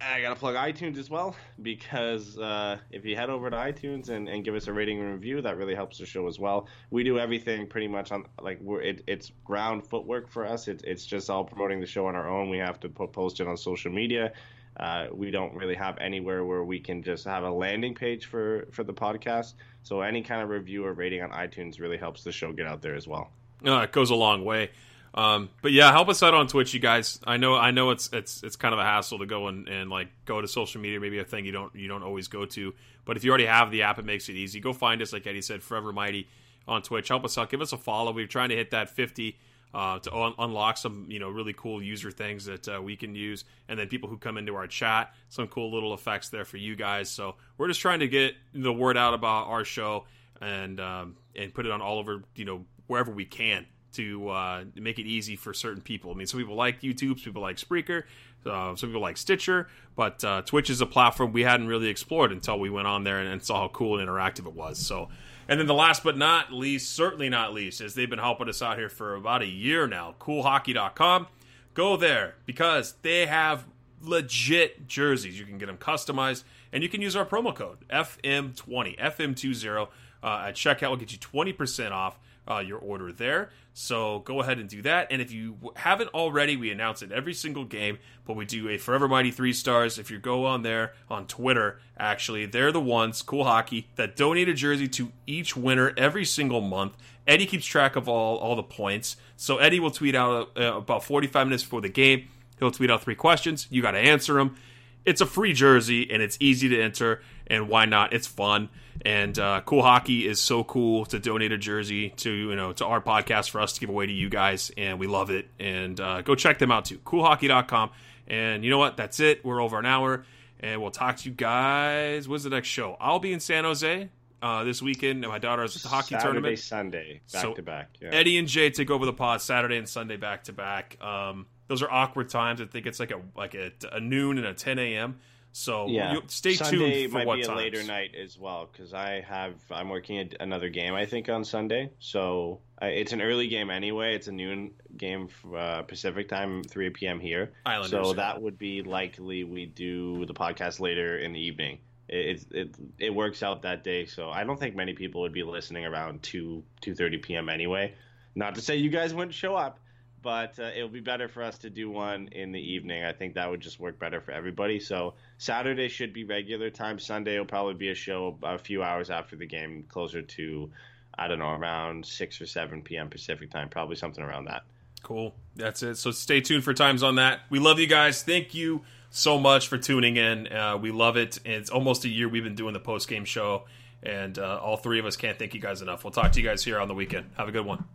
[0.00, 4.28] I gotta plug iTunes as well because uh, if you head over to iTunes and,
[4.28, 6.68] and give us a rating and review, that really helps the show as well.
[6.90, 10.68] We do everything pretty much on like we're it, it's ground footwork for us.
[10.68, 12.48] It, it's just all promoting the show on our own.
[12.48, 14.32] We have to po- post it on social media.
[14.76, 18.68] Uh, we don't really have anywhere where we can just have a landing page for
[18.70, 19.54] for the podcast.
[19.82, 22.82] So any kind of review or rating on iTunes really helps the show get out
[22.82, 23.32] there as well.
[23.66, 24.70] Uh, it goes a long way.
[25.18, 27.18] Um, but yeah, help us out on Twitch, you guys.
[27.24, 29.90] I know, I know it's it's it's kind of a hassle to go and, and
[29.90, 32.72] like go to social media, maybe a thing you don't you don't always go to.
[33.04, 34.60] But if you already have the app, it makes it easy.
[34.60, 36.28] Go find us, like Eddy said, Forever Mighty
[36.68, 37.08] on Twitch.
[37.08, 38.12] Help us out, give us a follow.
[38.12, 39.36] We're trying to hit that fifty
[39.74, 43.16] uh, to un- unlock some you know really cool user things that uh, we can
[43.16, 46.58] use, and then people who come into our chat, some cool little effects there for
[46.58, 47.10] you guys.
[47.10, 50.04] So we're just trying to get the word out about our show
[50.40, 54.64] and um, and put it on all over you know wherever we can to uh,
[54.74, 56.10] make it easy for certain people.
[56.10, 58.04] I mean, some people like YouTube, some people like Spreaker,
[58.46, 62.32] uh, some people like Stitcher, but uh, Twitch is a platform we hadn't really explored
[62.32, 64.78] until we went on there and, and saw how cool and interactive it was.
[64.78, 65.08] So,
[65.48, 68.62] and then the last but not least, certainly not least, is they've been helping us
[68.62, 70.14] out here for about a year now.
[70.20, 71.26] CoolHockey.com.
[71.74, 73.64] Go there because they have
[74.02, 75.38] legit jerseys.
[75.38, 79.88] You can get them customized, and you can use our promo code FM20, FM20
[80.22, 80.90] uh, at checkout.
[80.90, 82.18] will get you 20% off
[82.50, 83.50] uh, your order there.
[83.74, 85.08] So go ahead and do that.
[85.10, 88.78] And if you haven't already, we announce it every single game, but we do a
[88.78, 89.98] Forever Mighty three stars.
[89.98, 94.48] If you go on there on Twitter, actually, they're the ones, Cool Hockey, that donate
[94.48, 96.94] a jersey to each winner every single month.
[97.26, 99.16] Eddy keeps track of all, all the points.
[99.36, 102.28] So Eddy will tweet out uh, about 45 minutes before the game.
[102.58, 103.66] He'll tweet out three questions.
[103.70, 104.56] You got to answer them.
[105.04, 107.22] It's a free jersey and it's easy to enter.
[107.48, 108.12] And why not?
[108.12, 108.68] It's fun.
[109.04, 112.84] And uh, Cool Hockey is so cool to donate a jersey to you know to
[112.84, 115.48] our podcast for us to give away to you guys, and we love it.
[115.60, 117.90] And uh, go check them out too, CoolHockey.com.
[118.26, 118.96] And you know what?
[118.96, 119.44] That's it.
[119.44, 120.24] We're over an hour,
[120.60, 122.28] and we'll talk to you guys.
[122.28, 122.96] When's the next show?
[123.00, 124.08] I'll be in San Jose
[124.42, 125.24] uh, this weekend.
[125.24, 126.58] and My daughter is at the hockey Saturday, tournament.
[126.58, 127.90] Sunday, back So, to back.
[128.00, 128.10] Yeah.
[128.12, 130.98] Eddy and Jay take over the pod Saturday and Sunday back to back.
[131.02, 132.60] Um, those are awkward times.
[132.60, 135.20] I think it's like a like a, a noon and a 10 a.m.
[135.52, 137.56] So yeah, you, stay Sunday tuned for might what be a times.
[137.58, 141.44] later night as well because I have I'm working a, another game I think on
[141.44, 141.90] Sunday.
[141.98, 144.14] So uh, it's an early game anyway.
[144.14, 147.18] It's a noon game for, uh, Pacific time, 3 p.m.
[147.18, 147.52] here.
[147.66, 151.78] Islanders, so that would be likely we do the podcast later in the evening.
[152.08, 154.06] It, it it it works out that day.
[154.06, 157.48] So I don't think many people would be listening around two two thirty p.m.
[157.48, 157.94] anyway.
[158.34, 159.80] Not to say you guys wouldn't show up,
[160.28, 163.02] but uh, it'll be better for us to do one in the evening.
[163.02, 164.78] I think that would just work better for everybody.
[164.78, 166.98] So Saturday should be regular time.
[166.98, 170.70] Sunday will probably be a show a few hours after the game, closer to
[171.18, 173.08] I don't know around six or seven p.m.
[173.08, 174.64] Pacific time, probably something around that.
[175.02, 175.34] Cool.
[175.56, 175.96] That's it.
[175.96, 177.40] So stay tuned for times on that.
[177.48, 178.22] We love you guys.
[178.22, 180.46] Thank you so much for tuning in.
[180.48, 181.38] Uh, we love it.
[181.46, 183.64] It's almost a year we've been doing the post game show,
[184.02, 186.04] and uh, all three of us can't thank you guys enough.
[186.04, 187.30] We'll talk to you guys here on the weekend.
[187.38, 187.86] Have a good one.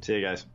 [0.00, 0.46] See you guys.